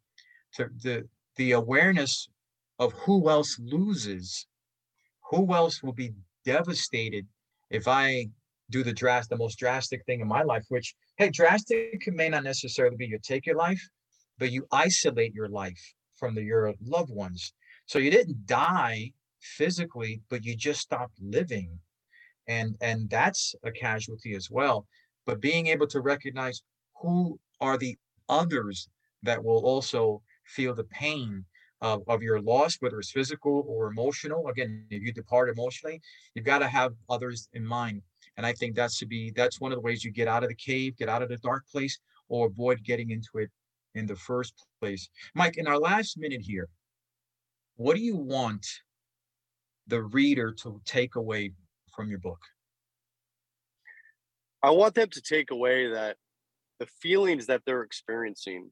to 0.54 0.68
the 0.82 1.08
the 1.36 1.52
awareness 1.52 2.28
of 2.78 2.92
who 2.92 3.28
else 3.28 3.58
loses, 3.60 4.46
who 5.30 5.54
else 5.54 5.82
will 5.82 5.92
be 5.92 6.12
devastated 6.44 7.26
if 7.70 7.88
I 7.88 8.26
do 8.70 8.82
the 8.82 8.92
drastic, 8.92 9.30
the 9.30 9.42
most 9.42 9.58
drastic 9.58 10.04
thing 10.04 10.20
in 10.20 10.28
my 10.28 10.42
life, 10.42 10.64
which, 10.68 10.94
hey, 11.16 11.30
drastic 11.30 12.02
may 12.12 12.28
not 12.28 12.44
necessarily 12.44 12.96
be 12.96 13.06
you 13.06 13.18
take 13.22 13.46
your 13.46 13.56
life, 13.56 13.82
but 14.38 14.50
you 14.50 14.66
isolate 14.72 15.34
your 15.34 15.48
life 15.48 15.80
from 16.16 16.34
the, 16.34 16.42
your 16.42 16.74
loved 16.84 17.10
ones. 17.10 17.52
So 17.86 17.98
you 17.98 18.10
didn't 18.10 18.46
die 18.46 19.12
physically, 19.40 20.22
but 20.30 20.44
you 20.44 20.56
just 20.56 20.80
stopped 20.80 21.18
living. 21.20 21.78
And, 22.48 22.76
and 22.80 23.08
that's 23.08 23.54
a 23.62 23.70
casualty 23.70 24.34
as 24.34 24.50
well. 24.50 24.86
But 25.26 25.40
being 25.40 25.68
able 25.68 25.86
to 25.88 26.00
recognize 26.00 26.62
who 27.00 27.38
are 27.60 27.78
the 27.78 27.96
others 28.28 28.88
that 29.22 29.42
will 29.42 29.64
also 29.64 30.22
feel 30.44 30.74
the 30.74 30.84
pain 30.84 31.44
of, 31.80 32.02
of 32.06 32.22
your 32.22 32.40
loss, 32.40 32.76
whether 32.80 32.98
it's 32.98 33.10
physical 33.10 33.64
or 33.68 33.88
emotional. 33.88 34.48
Again, 34.48 34.86
if 34.90 35.02
you 35.02 35.12
depart 35.12 35.50
emotionally, 35.50 36.00
you've 36.34 36.44
got 36.44 36.60
to 36.60 36.68
have 36.68 36.92
others 37.10 37.48
in 37.52 37.66
mind. 37.66 38.02
And 38.36 38.46
I 38.46 38.52
think 38.52 38.74
that's 38.74 38.98
to 38.98 39.06
be 39.06 39.32
that's 39.34 39.60
one 39.60 39.72
of 39.72 39.76
the 39.76 39.82
ways 39.82 40.04
you 40.04 40.10
get 40.12 40.28
out 40.28 40.44
of 40.44 40.48
the 40.48 40.54
cave, 40.54 40.96
get 40.96 41.08
out 41.08 41.22
of 41.22 41.28
the 41.28 41.36
dark 41.38 41.64
place, 41.70 41.98
or 42.28 42.46
avoid 42.46 42.82
getting 42.84 43.10
into 43.10 43.30
it 43.34 43.50
in 43.94 44.06
the 44.06 44.16
first 44.16 44.54
place. 44.80 45.08
Mike, 45.34 45.58
in 45.58 45.66
our 45.66 45.78
last 45.78 46.16
minute 46.16 46.40
here, 46.40 46.68
what 47.76 47.96
do 47.96 48.02
you 48.02 48.16
want 48.16 48.66
the 49.88 50.02
reader 50.02 50.52
to 50.52 50.80
take 50.84 51.16
away 51.16 51.52
from 51.94 52.08
your 52.08 52.20
book? 52.20 52.40
I 54.62 54.70
want 54.70 54.94
them 54.94 55.08
to 55.10 55.22
take 55.22 55.50
away 55.50 55.88
that 55.90 56.16
the 56.78 56.86
feelings 56.86 57.46
that 57.46 57.62
they're 57.66 57.82
experiencing 57.82 58.70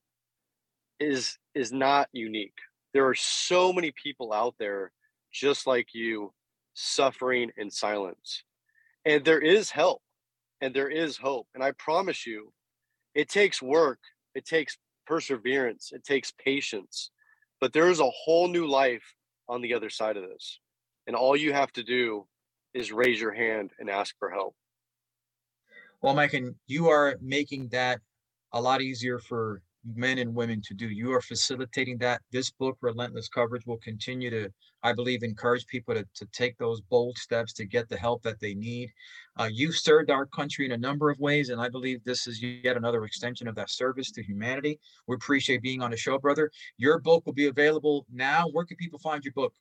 is 0.98 1.38
is 1.54 1.72
not 1.72 2.08
unique. 2.12 2.58
There 2.94 3.06
are 3.06 3.14
so 3.14 3.72
many 3.72 3.92
people 4.02 4.32
out 4.32 4.54
there 4.58 4.92
just 5.32 5.66
like 5.66 5.88
you 5.94 6.32
suffering 6.74 7.50
in 7.56 7.70
silence. 7.70 8.44
And 9.04 9.24
there 9.24 9.40
is 9.40 9.70
help 9.70 10.02
and 10.60 10.74
there 10.74 10.90
is 10.90 11.16
hope 11.16 11.46
and 11.54 11.64
i 11.64 11.72
promise 11.72 12.26
you 12.26 12.52
it 13.14 13.30
takes 13.30 13.62
work 13.62 13.98
it 14.34 14.44
takes 14.44 14.76
perseverance 15.06 15.90
it 15.92 16.04
takes 16.04 16.32
patience 16.32 17.10
but 17.60 17.72
there 17.72 17.88
is 17.88 18.00
a 18.00 18.10
whole 18.10 18.48
new 18.48 18.66
life 18.66 19.14
on 19.48 19.60
the 19.60 19.74
other 19.74 19.90
side 19.90 20.16
of 20.16 20.28
this. 20.28 20.60
And 21.06 21.14
all 21.14 21.36
you 21.36 21.52
have 21.52 21.72
to 21.72 21.82
do 21.82 22.26
is 22.72 22.92
raise 22.92 23.20
your 23.20 23.34
hand 23.34 23.72
and 23.78 23.90
ask 23.90 24.14
for 24.18 24.30
help 24.30 24.54
well 26.02 26.14
mike 26.14 26.34
and 26.34 26.54
you 26.66 26.88
are 26.88 27.16
making 27.20 27.68
that 27.68 28.00
a 28.52 28.60
lot 28.60 28.80
easier 28.80 29.18
for 29.18 29.62
men 29.84 30.18
and 30.18 30.34
women 30.34 30.60
to 30.62 30.74
do. 30.74 30.88
You 30.88 31.12
are 31.12 31.20
facilitating 31.20 31.98
that. 31.98 32.20
This 32.30 32.50
book, 32.50 32.76
Relentless 32.80 33.28
Courage, 33.28 33.66
will 33.66 33.78
continue 33.78 34.30
to, 34.30 34.50
I 34.82 34.92
believe, 34.92 35.22
encourage 35.22 35.66
people 35.66 35.94
to, 35.94 36.06
to 36.14 36.26
take 36.32 36.58
those 36.58 36.80
bold 36.80 37.16
steps 37.16 37.52
to 37.54 37.64
get 37.64 37.88
the 37.88 37.96
help 37.96 38.22
that 38.22 38.40
they 38.40 38.54
need. 38.54 38.90
Uh, 39.38 39.48
you've 39.50 39.76
served 39.76 40.10
our 40.10 40.26
country 40.26 40.66
in 40.66 40.72
a 40.72 40.76
number 40.76 41.10
of 41.10 41.18
ways, 41.18 41.48
and 41.48 41.60
I 41.60 41.68
believe 41.68 42.04
this 42.04 42.26
is 42.26 42.42
yet 42.42 42.76
another 42.76 43.04
extension 43.04 43.48
of 43.48 43.54
that 43.54 43.70
service 43.70 44.10
to 44.12 44.22
humanity. 44.22 44.78
We 45.06 45.16
appreciate 45.16 45.62
being 45.62 45.82
on 45.82 45.90
the 45.90 45.96
show, 45.96 46.18
brother. 46.18 46.50
Your 46.76 46.98
book 46.98 47.24
will 47.24 47.32
be 47.32 47.46
available 47.46 48.06
now. 48.12 48.48
Where 48.48 48.64
can 48.64 48.76
people 48.76 48.98
find 48.98 49.24
your 49.24 49.34
book? 49.34 49.54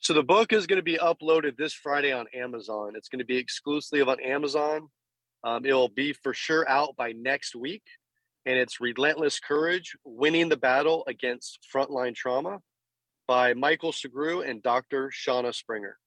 So 0.00 0.12
the 0.12 0.22
book 0.22 0.52
is 0.52 0.66
going 0.66 0.78
to 0.78 0.82
be 0.82 0.98
uploaded 0.98 1.56
this 1.56 1.72
Friday 1.72 2.12
on 2.12 2.26
Amazon. 2.34 2.92
It's 2.96 3.08
going 3.08 3.20
to 3.20 3.24
be 3.24 3.38
exclusively 3.38 4.02
on 4.02 4.20
Amazon. 4.20 4.88
Um, 5.46 5.64
it'll 5.64 5.88
be 5.88 6.12
for 6.12 6.34
sure 6.34 6.68
out 6.68 6.96
by 6.96 7.12
next 7.12 7.54
week. 7.54 7.84
And 8.46 8.58
it's 8.58 8.80
Relentless 8.80 9.38
Courage 9.38 9.96
Winning 10.04 10.48
the 10.48 10.56
Battle 10.56 11.04
Against 11.06 11.60
Frontline 11.72 12.16
Trauma 12.16 12.58
by 13.28 13.54
Michael 13.54 13.92
Sugrue 13.92 14.48
and 14.48 14.60
Dr. 14.60 15.10
Shauna 15.10 15.54
Springer. 15.54 15.98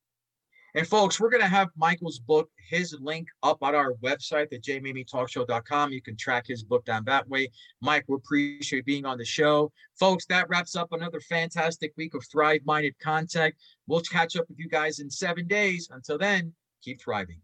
And 0.76 0.86
folks, 0.86 1.20
we're 1.20 1.30
going 1.30 1.42
to 1.42 1.48
have 1.48 1.70
Michael's 1.78 2.20
book, 2.20 2.50
his 2.70 2.96
link 3.00 3.28
up 3.42 3.60
on 3.62 3.76
our 3.76 3.94
website, 4.04 4.50
the 4.50 4.60
jmaymitalkshow.com. 4.60 5.92
You 5.94 6.02
can 6.02 6.18
track 6.18 6.46
his 6.46 6.62
book 6.62 6.84
down 6.84 7.06
that 7.06 7.28
way. 7.28 7.50
Mike, 7.82 8.06
we 8.08 8.16
appreciate 8.16 8.86
being 8.86 9.06
on 9.06 9.18
the 9.18 9.26
show. 9.26 9.72
Folks, 9.98 10.26
that 10.26 10.50
wraps 10.50 10.76
up 10.76 10.92
another 10.92 11.22
fantastic 11.22 11.94
week 11.98 12.14
of 12.14 12.26
Thrive 12.30 12.62
Minded 12.66 13.00
content. 13.00 13.56
We'll 13.88 14.02
catch 14.02 14.36
up 14.36 14.50
with 14.50 14.60
you 14.60 14.68
guys 14.68 15.00
in 15.00 15.10
seven 15.10 15.48
days. 15.48 15.90
Until 15.92 16.18
then, 16.18 16.54
keep 16.84 17.02
thriving. 17.02 17.42